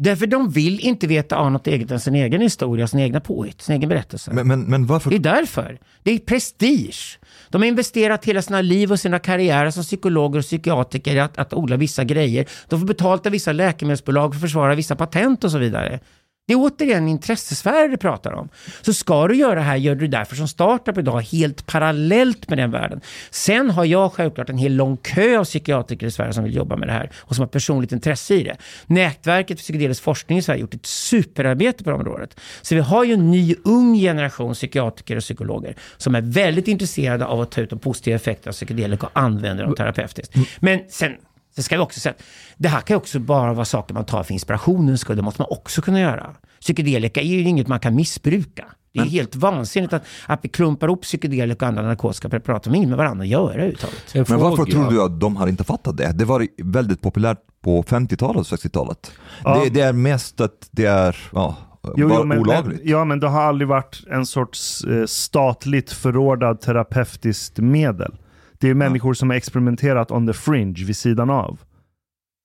[0.00, 3.62] Därför de vill inte veta av något eget än sin egen historia, sin egna påhitt,
[3.62, 4.30] sin egen berättelse.
[4.34, 5.10] Men, men, men varför?
[5.10, 5.78] Det är därför.
[6.02, 7.18] Det är prestige.
[7.50, 11.38] De har investerat hela sina liv och sina karriärer som psykologer och psykiatriker i att,
[11.38, 12.46] att odla vissa grejer.
[12.68, 16.00] De får betalt av vissa läkemedelsbolag för att försvara vissa patent och så vidare.
[16.48, 18.48] Det är återigen intressesfärer du pratar om.
[18.82, 22.48] Så ska du göra det här, gör du det därför som startup idag, helt parallellt
[22.48, 23.00] med den världen.
[23.30, 26.76] Sen har jag självklart en hel lång kö av psykiatriker i Sverige som vill jobba
[26.76, 28.56] med det här och som har personligt intresse i det.
[28.86, 32.40] Nätverket för psykedelisk forskning i Sverige har gjort ett superarbete på det området.
[32.62, 37.26] Så vi har ju en ny ung generation psykiatriker och psykologer som är väldigt intresserade
[37.26, 40.34] av att ta ut de positiva effekterna av psykedelika och använda dem terapeutiskt.
[40.60, 41.12] Men sen
[41.58, 42.14] det ska vi också säga.
[42.56, 45.16] Det här kan ju också bara vara saker man tar för inspirationens skull.
[45.16, 46.30] Det måste man också kunna göra.
[46.60, 48.64] Psykedelika är ju inget man kan missbruka.
[48.92, 52.64] Det är Men- helt vansinnigt att, att vi klumpar upp psykedelika och andra narkotiska preparat
[52.64, 54.14] som har inget med varandra att göra överhuvudtaget.
[54.14, 56.12] En Men varför tror du att de har inte fattat det?
[56.12, 59.12] Det var väldigt populärt på 50-talet och 60-talet.
[59.44, 59.60] Ja.
[59.64, 61.56] Det, det är mest att det är ja,
[61.96, 62.80] Jo, bara jo, men, olagligt.
[62.84, 68.14] ja, men det har aldrig varit en sorts eh, statligt förordnad terapeutiskt medel.
[68.58, 71.58] Det är människor som har experimenterat on the fringe vid sidan av.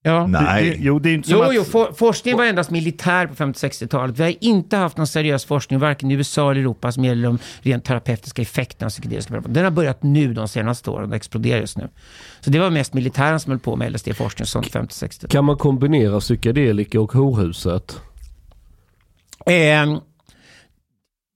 [0.06, 0.27] Ja.
[0.27, 0.64] Nej.
[0.64, 1.56] Det, det, jo, det är inte som Jo, att...
[1.56, 4.19] jo, for, forskningen var endast militär på 50-60-talet.
[4.19, 7.40] Vi har inte haft någon seriös forskning, varken i USA eller Europa, som gäller de
[7.61, 9.53] rent terapeutiska effekterna av psykedeliska preparat.
[9.53, 11.90] Den har börjat nu de senaste åren, det exploderar just nu.
[12.40, 15.31] Så det var mest militären som höll på med LSD-forskning sånt 50-60-talet.
[15.31, 18.02] Kan man kombinera psykedelika och horhuset?
[19.45, 19.99] Ehm,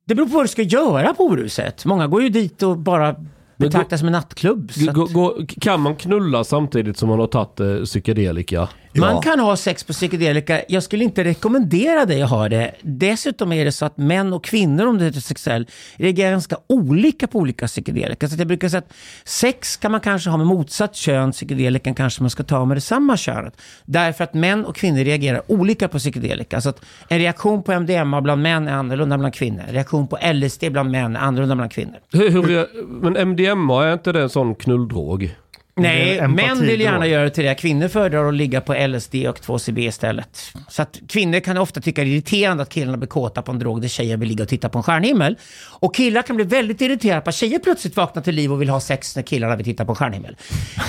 [0.05, 1.85] det beror på vad du ska göra på Orhuset.
[1.85, 3.15] Många går ju dit och bara
[3.57, 4.71] betraktas som en nattklubb.
[4.93, 8.69] Gå, gå, kan man knulla samtidigt som man har tagit eh, psykedelika?
[9.01, 9.21] Man Ja.
[9.21, 10.61] kan ha sex på psykedelika.
[10.67, 12.71] Jag skulle inte rekommendera dig att ha det.
[12.81, 17.27] Dessutom är det så att män och kvinnor, om det heter sexuell, reagerar ganska olika
[17.27, 18.27] på olika psykedelika.
[18.29, 18.93] Så jag brukar säga att
[19.25, 22.81] sex kan man kanske ha med motsatt kön, psykedelikan kanske man ska ta med det
[22.81, 23.61] samma könet.
[23.85, 26.61] Därför att män och kvinnor reagerar olika på psykedelika.
[26.61, 29.63] Så att en reaktion på MDMA bland män är annorlunda bland kvinnor.
[29.69, 31.95] Reaktion på LSD bland män är annorlunda bland kvinnor.
[32.11, 32.67] Hur, hur,
[33.01, 35.35] men MDMA, är inte det en sån knulldrog?
[35.81, 37.11] Nej, män vill gärna empatidrog.
[37.13, 37.55] göra det till det.
[37.55, 40.39] Kvinnor föredrar att ligga på LSD och 2CB istället.
[40.69, 43.59] Så att kvinnor kan ofta tycka det är irriterande att killarna blir kåta på en
[43.59, 45.35] drog där tjejer vill ligga och titta på en stjärnhimmel.
[45.79, 48.69] Och killar kan bli väldigt irriterade på att tjejer plötsligt vaknar till liv och vill
[48.69, 50.35] ha sex när killarna vill titta på en stjärnhimmel.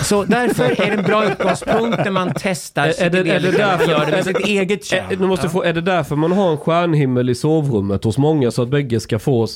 [0.03, 3.51] Så därför är det en bra utgångspunkt när man testar Är- är det- är det
[3.51, 5.05] därför- gör det med sitt eget kön.
[5.11, 8.19] Är, nu måste jag få, är det därför man har en stjärnhimmel i sovrummet hos
[8.19, 9.47] många så att bägge ska få,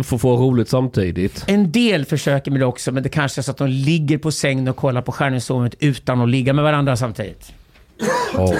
[0.00, 1.44] s- få, roligt samtidigt?
[1.46, 4.32] En del försöker med det också, men det kanske är så att de ligger på
[4.32, 7.52] sängen och kollar på stjärnhimmelssovrummet utan att ligga med varandra samtidigt.
[8.34, 8.54] Ja.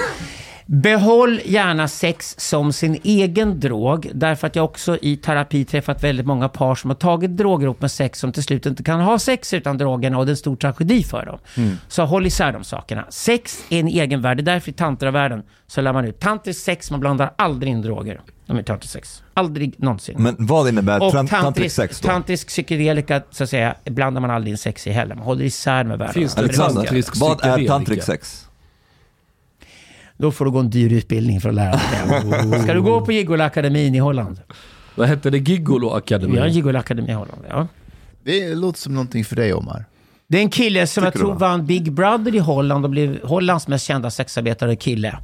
[0.71, 6.25] Behåll gärna sex som sin egen drog, därför att jag också i terapi träffat väldigt
[6.25, 9.19] många par som har tagit droger ihop med sex som till slut inte kan ha
[9.19, 11.39] sex utan drogerna och det är en stor tragedi för dem.
[11.87, 13.05] Så håll isär de sakerna.
[13.09, 16.63] Sex är en egen värld, det är därför i tantravärlden så lär man ut tantrisk
[16.63, 18.21] sex, man blandar aldrig in droger.
[18.45, 19.23] De är tantrisk sex.
[19.33, 20.15] Aldrig någonsin.
[20.19, 22.07] Men vad innebär och tran- tantrisk tantrisk, sex då?
[22.07, 25.15] tantrisk psykedelika, så att säga, blandar man aldrig in sex i heller.
[25.15, 26.13] Man håller isär med världen.
[26.13, 28.48] Finns det Alexander, tantrisk vad är tantrisk sex?
[30.21, 31.81] Då får du gå en dyr utbildning för att lära dig
[32.51, 32.59] det.
[32.63, 34.39] Ska du gå på Gigolo-akademin i Holland?
[34.95, 35.37] Vad hette det?
[35.37, 36.33] Gigolo Academy?
[36.33, 37.67] Vi har en Gigolo-akademi i Holland, ja.
[38.23, 39.85] Det låter som någonting för dig Omar.
[40.27, 41.47] Det är en kille som jag Tycker du tror va?
[41.47, 45.17] vann Big Brother i Holland och blev Hollands mest kända sexarbetare kille.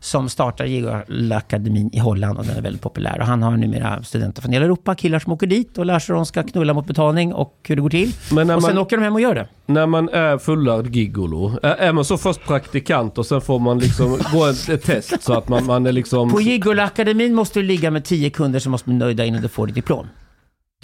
[0.00, 3.20] Som startar Gigolo-akademin i Holland och den är väldigt populär.
[3.20, 6.12] Och han har numera studenter från hela Europa, killar som åker dit och lär sig
[6.12, 8.12] hur de ska knulla mot betalning och hur det går till.
[8.32, 9.48] Men och sen man, åker de hem och gör det.
[9.66, 13.78] när man är fullärd gigolo, är, är man så först praktikant och sen får man
[13.78, 17.66] liksom gå ett, ett test så att man, man är liksom På Gigolo-akademin måste du
[17.66, 20.06] ligga med tio kunder som måste bli nöjda innan du får ditt diplom.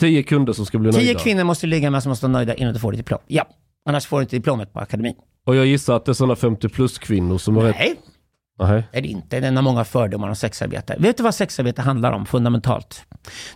[0.00, 1.20] tio kunder som ska bli Tio nöjda?
[1.20, 3.18] kvinnor måste du ligga med som måste vara nöjda innan du får ditt diplom.
[3.26, 3.44] Ja,
[3.88, 5.14] annars får du inte diplomet på akademin.
[5.46, 7.76] Och jag gissar att det är sådana 50 plus kvinnor som är rätt...
[8.60, 8.82] Aha.
[8.92, 9.40] Är det inte.
[9.40, 10.96] Den har många fördomar om sexarbete.
[10.98, 13.06] Vet du vad sexarbete handlar om fundamentalt?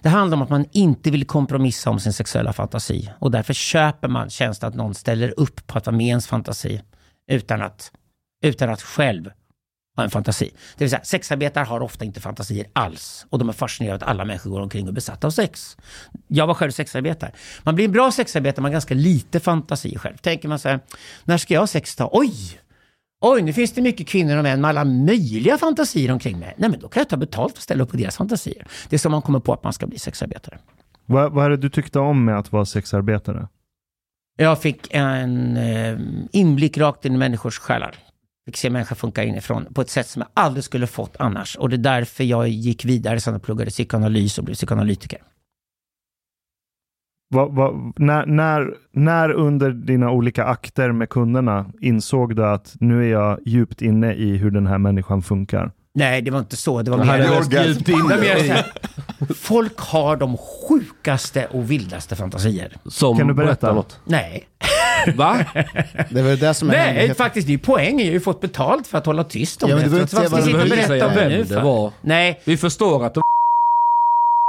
[0.03, 3.13] Det handlar om att man inte vill kompromissa om sin sexuella fantasi.
[3.19, 6.27] Och därför köper man tjänsten att någon ställer upp på att vara med i ens
[6.27, 6.83] fantasi.
[7.31, 7.93] Utan att,
[8.45, 9.31] utan att själv
[9.97, 10.51] ha en fantasi.
[10.77, 13.27] Det vill säga, sexarbetare har ofta inte fantasier alls.
[13.31, 15.77] Och de är fascinerade att alla människor går omkring och är besatta av sex.
[16.29, 17.33] Jag var själv sexarbetare.
[17.63, 20.17] Man blir en bra sexarbetare, man har ganska lite fantasi själv.
[20.17, 20.81] Tänker man så här,
[21.25, 22.11] när ska jag ha sex då?
[22.13, 22.61] Oj!
[23.21, 26.55] Oj, nu finns det mycket kvinnor och män med alla möjliga fantasier omkring mig.
[26.57, 28.67] Nej, men då kan jag ta betalt för att ställa upp på deras fantasier.
[28.89, 30.59] Det är så man kommer på att man ska bli sexarbetare.
[31.07, 33.49] Vad, vad är det du tyckte om med att vara sexarbetare?
[34.37, 35.99] Jag fick en eh,
[36.33, 37.95] inblick rakt in i människors själar.
[38.47, 41.57] Fick se människor funka inifrån på ett sätt som jag aldrig skulle fått annars.
[41.57, 45.23] Och det är därför jag gick vidare sen och pluggade psykoanalys och blev psykoanalytiker.
[47.29, 53.05] Vad, vad, när, när, när under dina olika akter med kunderna insåg du att nu
[53.07, 55.71] är jag djupt inne i hur den här människan funkar?
[55.95, 56.83] Nej, det var inte så.
[56.83, 57.19] Det var mer...
[57.19, 57.29] Det
[57.93, 58.65] var mer så här,
[59.35, 62.73] folk har de sjukaste och vildaste fantasier.
[62.87, 63.73] Som Kan du berätta?
[63.75, 64.01] något.
[64.05, 64.45] Nej,
[65.17, 65.39] Va?
[66.11, 67.15] Det väl det som är nej hemligheten.
[67.15, 67.99] faktiskt det är poängen.
[67.99, 69.91] Jag har ju fått betalt för att hålla tyst om Ja, men det.
[69.91, 71.93] du behöver inte säga vad du behöver berätta om vem det var.
[72.01, 73.21] Nej, Vi förstår att det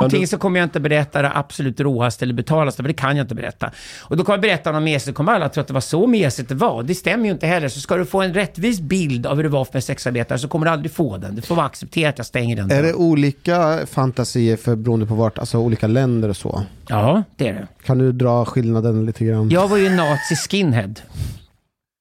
[0.03, 3.24] Antingen så kommer jag inte berätta det absolut råaste eller brutalaste, för det kan jag
[3.24, 3.72] inte berätta.
[4.02, 6.49] Och då kommer jag berätta något mesigt, kommer alla tro att det var så mesigt
[6.49, 6.84] det var.
[6.84, 7.69] Det stämmer ju inte heller.
[7.69, 10.48] Så ska du få en rättvis bild av hur det var för en sexarbetare så
[10.48, 11.36] kommer du aldrig få den.
[11.36, 12.72] Du får acceptera att jag stänger den.
[12.72, 16.64] Är det olika fantasier för beroende på vart, alltså olika länder och så?
[16.88, 17.68] Ja, det är det.
[17.86, 19.49] Kan du dra skillnaden lite grann?
[19.49, 20.94] Jag var ju nazi skinhead.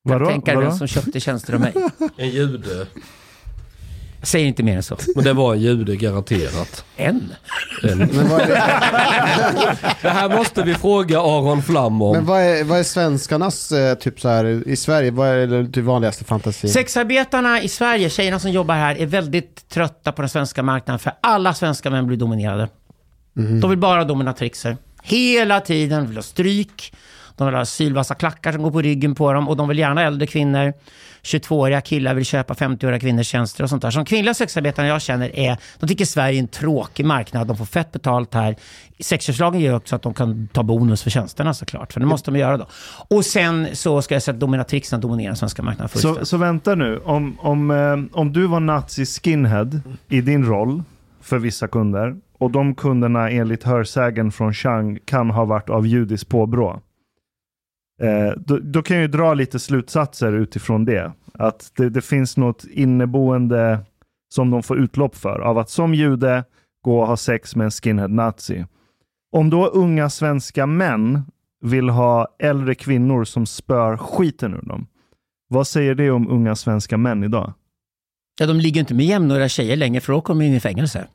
[0.04, 0.26] Vadå?
[0.26, 0.60] Tänk Vadå?
[0.60, 1.74] vem som köpte tjänster av mig.
[2.16, 2.86] en jude.
[4.20, 4.96] Jag säger inte mer än så.
[5.14, 6.84] Men det var en jude garanterat.
[6.96, 7.34] En.
[7.82, 7.98] En.
[7.98, 8.48] Men vad är,
[10.02, 12.12] Det här måste vi fråga Aron Flam om.
[12.16, 15.62] men vad är, vad är svenskarnas, eh, typ så här, i Sverige, vad är det
[15.62, 16.70] det vanligaste fantasin?
[16.70, 21.12] Sexarbetarna i Sverige, tjejerna som jobbar här, är väldigt trötta på den svenska marknaden för
[21.20, 22.68] alla svenska män blir dominerade.
[23.60, 24.76] De vill bara dominatrixer.
[25.02, 26.92] Hela tiden vill ha stryk.
[27.36, 30.00] De vill ha sylvassa klackar som går på ryggen på dem och de vill gärna
[30.00, 30.72] ha äldre kvinnor.
[31.22, 33.90] 22-åriga killar vill köpa 50-åriga kvinnors tjänster och sånt där.
[33.90, 37.46] Som kvinnliga sexarbetare jag känner är, de tycker Sverige är en tråkig marknad.
[37.46, 38.56] De får fett betalt här.
[39.00, 41.92] Sexköpslagen gör också att de kan ta bonus för tjänsterna såklart.
[41.92, 42.66] För det måste de göra då.
[43.08, 46.28] Och sen så ska jag säga att dominatrixerna dominerar den svenska marknaden Så, fullständigt.
[46.28, 49.70] så vänta nu, om, om, eh, om du var nazi skinhead
[50.08, 50.82] i din roll
[51.22, 56.28] för vissa kunder och de kunderna enligt hörsägen från Chang kan ha varit av judiskt
[56.28, 56.80] påbrå.
[58.02, 61.12] Eh, då, då kan jag ju dra lite slutsatser utifrån det.
[61.34, 63.78] Att det, det finns något inneboende
[64.34, 66.44] som de får utlopp för av att som jude
[66.82, 68.64] gå och ha sex med en skinhead nazi.
[69.32, 71.22] Om då unga svenska män
[71.60, 74.86] vill ha äldre kvinnor som spör skiten ur dem.
[75.48, 77.52] Vad säger det om unga svenska män idag?
[78.40, 81.08] Ja, de ligger inte med jämnåriga tjejer längre för då kommer de in i fängelse.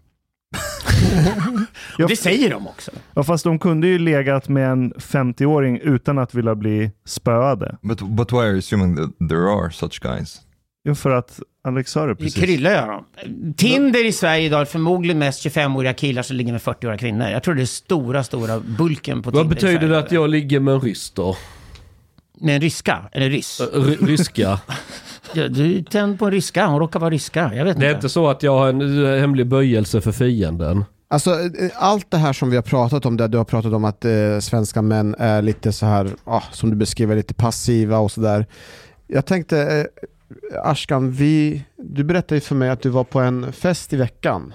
[1.98, 2.92] Det säger de också.
[3.14, 7.78] Ja, fast de kunde ju legat med en 50-åring utan att vilja bli spöade.
[7.82, 10.42] But but why are you assuming that there are such guys?
[10.84, 12.44] Jo, för att Alex sa det Det precis.
[12.44, 13.54] kryllar gör de.
[13.54, 17.28] Tinder i Sverige idag är förmodligen mest 25-åriga killar som ligger med 40-åriga kvinnor.
[17.28, 20.60] Jag tror det är stora, stora bulken på Tinder Vad betyder det att jag ligger
[20.60, 21.38] med en ryss då?
[22.40, 22.98] Med en ryska?
[23.12, 23.62] Eller ryss?
[23.74, 24.60] R- ryska?
[25.34, 26.66] Du är tänd på en ryska.
[26.68, 27.52] Hon råkar vara ryska.
[27.56, 27.96] Jag vet Det är inte.
[27.98, 30.86] inte så att jag har en eh, hemlig böjelse för fienden.
[31.08, 33.86] Alltså eh, allt det här som vi har pratat om, där du har pratat om
[33.86, 38.12] att eh, svenska män är lite så här, ah, som du beskriver, lite passiva och
[38.12, 38.46] sådär.
[39.08, 39.86] Jag tänkte, eh,
[40.72, 44.54] Ashkan, vi, du berättade ju för mig att du var på en fest i veckan.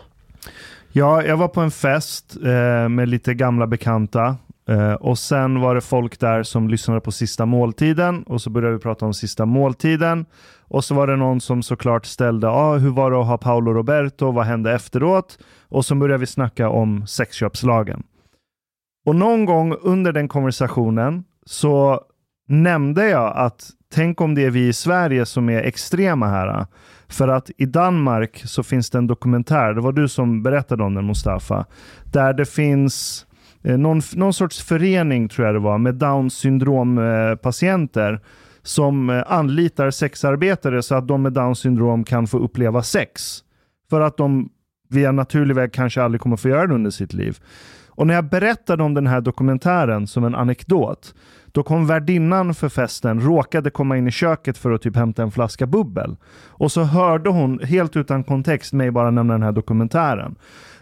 [0.93, 4.37] Ja, jag var på en fest eh, med lite gamla bekanta.
[4.69, 8.23] Eh, och sen var det folk där som lyssnade på sista måltiden.
[8.23, 10.27] Och så började vi prata om sista måltiden.
[10.69, 13.73] Och så var det någon som såklart ställde, ah, hur var det att ha Paolo
[13.73, 14.31] Roberto?
[14.31, 15.39] Vad hände efteråt?
[15.69, 18.03] Och så började vi snacka om sexköpslagen.
[19.07, 22.01] Och någon gång under den konversationen så
[22.49, 26.67] nämnde jag att tänk om det är vi i Sverige som är extrema här.
[27.09, 30.95] För att i Danmark så finns det en dokumentär, det var du som berättade om
[30.95, 31.67] den Mustafa,
[32.13, 33.27] där det finns
[33.63, 38.19] eh, någon, någon sorts förening tror jag det var med Downs syndrom-patienter eh,
[38.67, 43.39] som eh, anlitar sexarbetare så att de med Downs syndrom kan få uppleva sex.
[43.91, 44.49] För att de
[44.89, 47.39] via naturlig väg kanske aldrig kommer få göra det under sitt liv.
[47.89, 51.15] Och när jag berättade om den här dokumentären som en anekdot,
[51.53, 55.31] då kom värdinnan för festen, råkade komma in i köket för att typ hämta en
[55.31, 56.17] flaska bubbel.
[56.49, 60.37] Och så hörde hon, helt utan kontext, mig bara nämna den här dokumentären.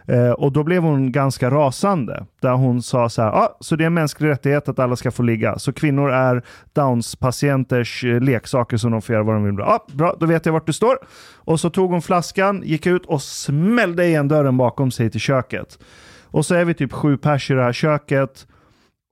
[0.06, 2.26] Eh, och då blev hon ganska rasande.
[2.40, 5.10] Där hon sa så här, ah, så det är en mänsklig rättighet att alla ska
[5.10, 5.58] få ligga.
[5.58, 6.42] Så kvinnor är
[6.74, 9.60] Downs-patienters eh, leksaker som de får göra vad de vill.
[9.60, 10.98] Ah, bra, då vet jag vart du står.
[11.34, 15.78] Och så tog hon flaskan, gick ut och smällde igen dörren bakom sig till köket.
[16.24, 18.46] Och så är vi typ sju pers i det här köket.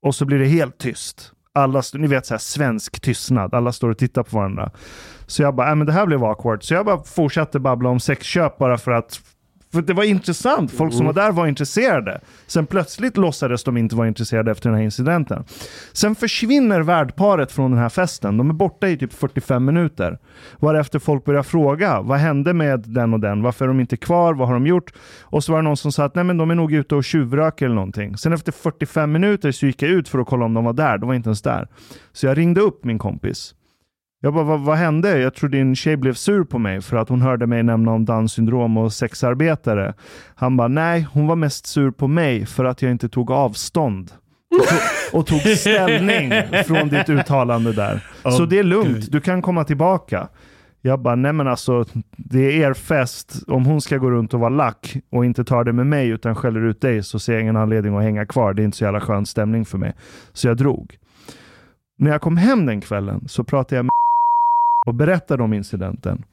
[0.03, 1.33] Och så blir det helt tyst.
[1.55, 4.71] Alla, ni vet så här svensk tystnad, alla står och tittar på varandra.
[5.27, 6.63] Så jag bara, äh, men det här blev awkward.
[6.63, 9.21] Så jag bara fortsatte babbla om sexköp bara för att
[9.73, 12.21] för det var intressant, folk som var där var intresserade.
[12.47, 15.45] Sen plötsligt låtsades de inte vara intresserade efter den här incidenten.
[15.93, 18.37] Sen försvinner värdparet från den här festen.
[18.37, 20.19] De är borta i typ 45 minuter.
[20.59, 23.43] Varefter folk börjar fråga, vad hände med den och den?
[23.43, 24.35] Varför är de inte kvar?
[24.35, 24.93] Vad har de gjort?
[25.23, 27.05] Och så var det någon som sa att nej men de är nog ute och
[27.05, 28.17] tjuvröker eller någonting.
[28.17, 30.99] Sen efter 45 minuter så gick jag ut för att kolla om de var där.
[30.99, 31.69] De var inte ens där.
[32.13, 33.55] Så jag ringde upp min kompis.
[34.25, 35.19] Jag bara, vad, vad hände?
[35.19, 38.05] Jag tror din tjej blev sur på mig för att hon hörde mig nämna om
[38.05, 39.95] Downs syndrom och sexarbetare.
[40.35, 44.11] Han bara, nej, hon var mest sur på mig för att jag inte tog avstånd.
[44.51, 44.79] Och tog,
[45.21, 46.33] och tog ställning
[46.67, 48.07] från ditt uttalande där.
[48.23, 50.29] Så det är lugnt, du kan komma tillbaka.
[50.81, 51.85] Jag bara, nej men alltså,
[52.17, 53.43] det är er fest.
[53.47, 56.35] Om hon ska gå runt och vara lack och inte tar det med mig utan
[56.35, 58.55] skäller ut dig så ser jag ingen anledning att hänga kvar.
[58.55, 59.93] Det är inte så jävla skön stämning för mig.
[60.33, 60.99] Så jag drog.
[61.99, 64.02] När jag kom hem den kvällen så pratade jag med
[64.87, 66.25] och berättade om incidenten.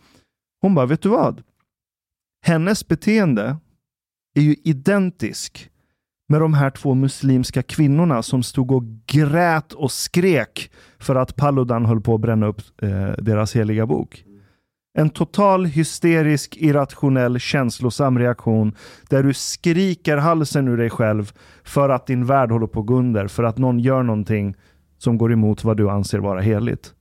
[0.61, 1.43] Hon bara, vet du vad?
[2.45, 3.57] Hennes beteende
[4.35, 5.69] är ju identisk
[6.29, 11.85] med de här två muslimska kvinnorna som stod och grät och skrek för att Paludan
[11.85, 14.25] höll på att bränna upp eh, deras heliga bok.
[14.93, 18.75] En total hysterisk, irrationell, känslosam reaktion
[19.09, 21.31] där du skriker halsen ur dig själv
[21.63, 24.55] för att din värld håller på att gå under, för att någon gör någonting
[24.97, 26.93] som går emot vad du anser vara heligt.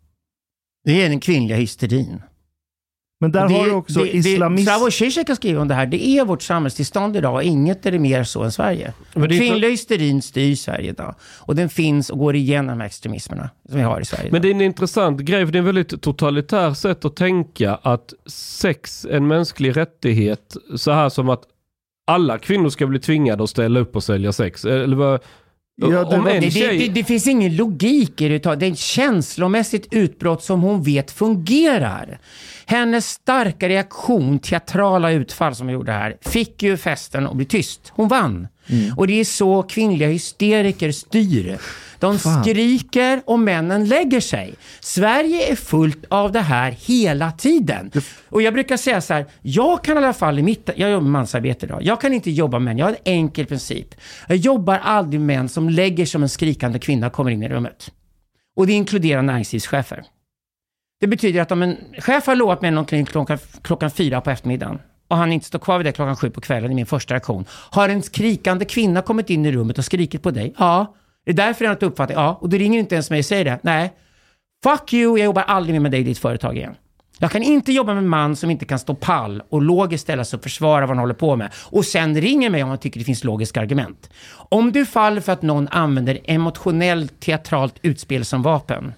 [0.89, 2.23] Det är den kvinnliga hysterin.
[3.21, 4.65] Men där det, har du också det, islamism.
[4.67, 5.87] Slavoj Zizek har skrivit om det här.
[5.87, 7.43] Det är vårt samhällstillstånd idag.
[7.43, 8.93] Inget är det mer så än Sverige.
[9.15, 11.15] Men det kvinnliga hysterin styr Sverige idag.
[11.23, 14.31] Och den finns och går igenom de extremismerna som vi har i Sverige.
[14.31, 14.43] Men idag.
[14.43, 18.15] det är en intressant grej, för det är en väldigt totalitär sätt att tänka att
[18.27, 20.57] sex är en mänsklig rättighet.
[20.77, 21.43] Så här som att
[22.07, 24.65] alla kvinnor ska bli tvingade att ställa upp och sälja sex.
[24.65, 25.21] Eller vad?
[25.81, 28.39] Ja, det det, det, det finns ingen logik i det.
[28.39, 32.19] Det är ett känslomässigt utbrott som hon vet fungerar.
[32.67, 37.93] Hennes starka reaktion, teatrala utfall som hon gjorde här, fick ju festen att bli tyst.
[37.95, 38.49] Hon vann.
[38.97, 41.59] Och det är så kvinnliga hysteriker styr.
[41.99, 44.55] De skriker och männen lägger sig.
[44.81, 47.91] Sverige är fullt av det här hela tiden.
[48.29, 51.03] Och jag brukar säga så här, jag kan i alla fall i mitt, jag jobbar
[51.03, 53.95] med mansarbete idag, jag kan inte jobba med män, jag har en enkel princip.
[54.29, 57.49] Jag jobbar aldrig med män som lägger som en skrikande kvinna och kommer in i
[57.49, 57.93] rummet.
[58.57, 60.05] Och det inkluderar näringslivschefer.
[61.01, 64.79] Det betyder att om en chef har lovat mig någonting klockan, klockan fyra på eftermiddagen
[65.09, 67.45] och han inte står kvar vid det klockan sju på kvällen, i min första reaktion.
[67.51, 70.55] Har en skrikande kvinna kommit in i rummet och skrikit på dig?
[70.59, 70.95] Ja.
[71.25, 72.17] Det är därför jag har inte uppfattat?
[72.17, 72.39] Ja.
[72.41, 73.59] Och du ringer inte ens mig och säger det?
[73.63, 73.93] Nej.
[74.65, 76.75] Fuck you, jag jobbar aldrig mer med dig i ditt företag igen.
[77.19, 80.25] Jag kan inte jobba med en man som inte kan stå pall och logiskt ställa
[80.25, 81.53] sig och försvara vad han håller på med.
[81.55, 84.11] Och sen ringer mig om han tycker det finns logiska argument.
[84.33, 88.93] Om du faller för att någon använder emotionellt teatralt utspel som vapen,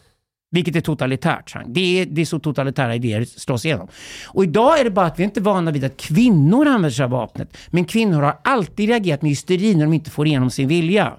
[0.51, 1.57] vilket är totalitärt.
[1.67, 3.89] Det är, det är så totalitära idéer slås igenom.
[4.27, 7.05] Och idag är det bara att vi inte är vana vid att kvinnor använder sig
[7.05, 7.57] av vapnet.
[7.71, 11.13] Men kvinnor har alltid reagerat med hysteri när de inte får igenom sin vilja.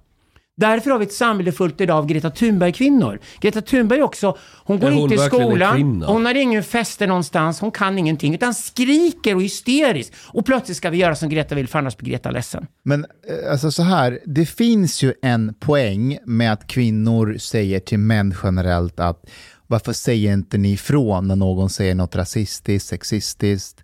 [0.62, 3.20] Därför har vi ett samhälle fullt idag av Greta Thunberg-kvinnor.
[3.40, 7.72] Greta Thunberg också, hon går Är inte i skolan, hon har ingen fäste någonstans, hon
[7.72, 10.16] kan ingenting, utan skriker och hysteriskt.
[10.28, 12.68] Och plötsligt ska vi göra som Greta vill, för annars blir Greta ledsen.
[12.84, 18.00] Men eh, alltså så här, det finns ju en poäng med att kvinnor säger till
[18.00, 19.26] män generellt att
[19.68, 23.81] varför säger inte ni ifrån när någon säger något rasistiskt, sexistiskt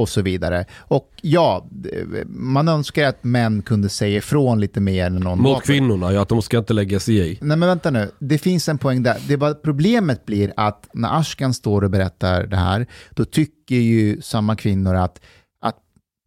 [0.00, 0.64] och så vidare.
[0.78, 1.66] Och ja,
[2.26, 6.28] man önskar att män kunde säga ifrån lite mer när någon Mot kvinnorna, ja att
[6.28, 7.38] de ska inte lägga sig i.
[7.40, 9.16] Nej men vänta nu, det finns en poäng där.
[9.28, 14.22] Det bara, problemet blir att när Ashkan står och berättar det här, då tycker ju
[14.22, 15.20] samma kvinnor att,
[15.62, 15.76] att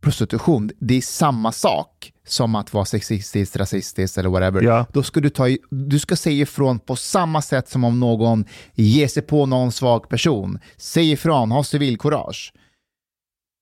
[0.04, 4.62] prostitution, det är samma sak som att vara sexistiskt, rasistiskt eller whatever.
[4.62, 4.86] Ja.
[4.94, 9.08] Då ska du, ta, du ska säga ifrån på samma sätt som om någon ger
[9.08, 10.60] sig på någon svag person.
[10.78, 12.54] Säg ifrån, ha civilkurage.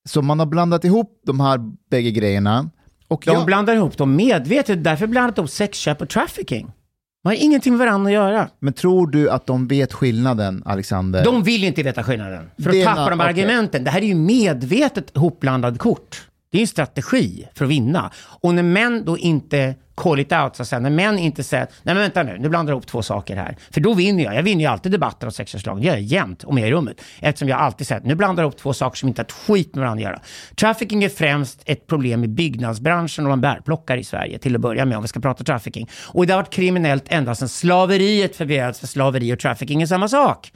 [0.10, 1.60] Så man har blandat ihop de här
[1.91, 2.69] bägge grejerna.
[3.07, 6.72] Och De ja, blandar ihop dem medvetet, därför blandat ihop sexköp och trafficking.
[7.23, 8.49] Man har ingenting med varandra att göra.
[8.60, 11.23] men tror du att de vet skillnaden, Alexander?
[11.23, 12.49] De vill inte veta skillnaden.
[12.64, 13.30] För är tappa de okej.
[13.30, 13.84] argumenten.
[13.84, 16.28] Det här är ju medvetet hopblandad kort.
[16.52, 18.11] Det är en strategi för att vinna.
[18.15, 21.68] Och när män då inte call it out, så att säga, när män inte säger
[21.84, 23.57] nej men vänta nu, nu blandar jag ihop två saker här.
[23.72, 24.36] För då vinner jag.
[24.36, 25.82] Jag vinner ju alltid debatter om sexköpslagen.
[25.82, 27.02] Det gör jag jämt om jag är i rummet.
[27.19, 29.76] Eftersom jag alltid säger nu blandar jag ihop två saker som inte har ett skit
[29.76, 30.22] med varandra att göra.
[30.56, 34.86] Trafficking är främst ett problem i byggnadsbranschen och man bärplockar i Sverige till att börja
[34.86, 35.90] med om vi ska prata trafficking.
[36.07, 40.07] Och det har varit kriminellt ända sedan slaveriet förbjöds, för slaveri och trafficking är samma
[40.07, 40.52] sak.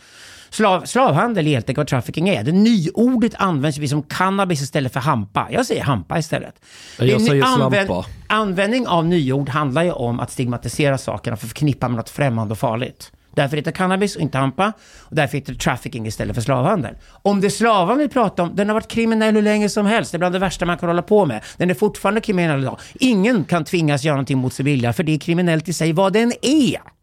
[0.50, 2.44] Slav, slavhandel helt enkelt vad trafficking är.
[2.44, 5.48] Det nyordet används ju som cannabis istället för hampa.
[5.52, 6.56] Jag säger hampa istället.
[7.00, 8.06] Jag Det säger använd- slampa.
[8.28, 12.52] Användning av nyord handlar ju om att stigmatisera sakerna för att förknippa med något främmande
[12.52, 13.12] och farligt.
[13.36, 14.74] Därför heter cannabis och inte hampa.
[15.00, 16.96] Och därför heter det trafficking istället för slavhandel.
[17.12, 20.12] Om det är slavhandel vi pratar om, den har varit kriminell hur länge som helst.
[20.12, 21.42] Det är bland det värsta man kan hålla på med.
[21.58, 22.80] Den är fortfarande kriminell idag.
[22.94, 26.14] Ingen kan tvingas göra någonting mot sin vilja, för det är kriminellt i sig vad
[26.14, 26.95] den är.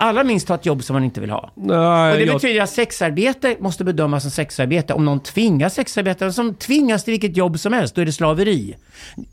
[0.00, 1.52] Alla minst ta ett jobb som man inte vill ha.
[1.54, 4.94] Nej, Och det jag, betyder att sexarbete måste bedömas som sexarbete.
[4.94, 8.76] Om någon tvingar sexarbetare, som tvingas till vilket jobb som helst, då är det slaveri.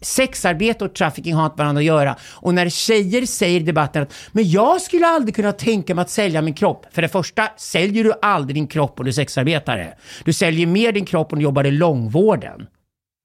[0.01, 2.15] Sexarbete och trafficking har inte varandra att göra.
[2.31, 6.09] Och när tjejer säger i debatten att men jag skulle aldrig kunna tänka mig att
[6.09, 6.85] sälja min kropp.
[6.91, 9.93] För det första, säljer du aldrig din kropp om du är sexarbetare.
[10.23, 12.67] Du säljer mer din kropp om du jobbar i långvården.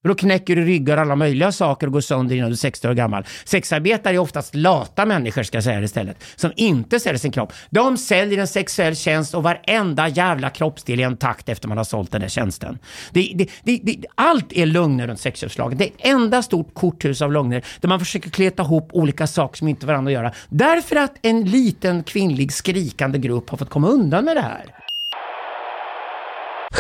[0.03, 2.57] För då knäcker du ryggar och alla möjliga saker och går sönder innan du är
[2.57, 3.25] 60 år gammal.
[3.45, 7.53] Sexarbetare är oftast lata människor, ska jag säga det istället, som inte säljer sin kropp.
[7.71, 11.85] De säljer en sexuell tjänst och varenda jävla kroppsdel i en takt efter man har
[11.85, 12.79] sålt den här tjänsten.
[13.13, 15.79] Det, det, det, det, allt är lögner runt sexköpslagen.
[15.79, 19.57] Det är ett enda stort korthus av lögner där man försöker kleta ihop olika saker
[19.57, 20.33] som inte har varandra att göra.
[20.49, 24.65] Därför att en liten kvinnlig skrikande grupp har fått komma undan med det här.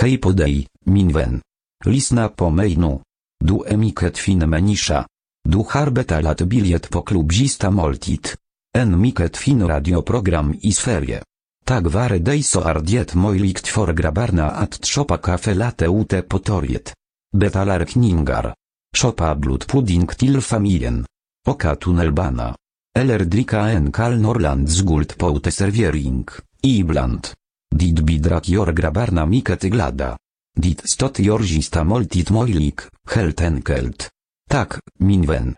[0.00, 1.40] Hej på dig, min vän.
[1.84, 2.98] Lyssna på mig nu.
[3.44, 5.06] Du är mycket fin människa.
[5.48, 8.28] Du har betalat bilet på klubbzista måltid.
[8.78, 11.22] En mycket fin radioprogram i Sverige.
[11.64, 16.38] Tack vare dig så är det möjligt för grabbarna att shoppa kaffe latte ute på
[16.38, 16.94] torget.
[17.36, 18.54] Betalar kningar.
[18.96, 21.06] Shoppa blodpudding till familjen.
[21.48, 22.56] Åka tunnelbana.
[22.98, 26.26] Eller dricka en kall Norrlands guld på uteservering.
[26.62, 27.26] Ibland.
[27.74, 30.16] Dit bidrak gör grabbarna mycket glada.
[30.60, 32.74] Dit stot jorzista måltid möjlig,
[33.10, 34.08] helt enkelt.
[34.50, 35.54] Tak, min vän.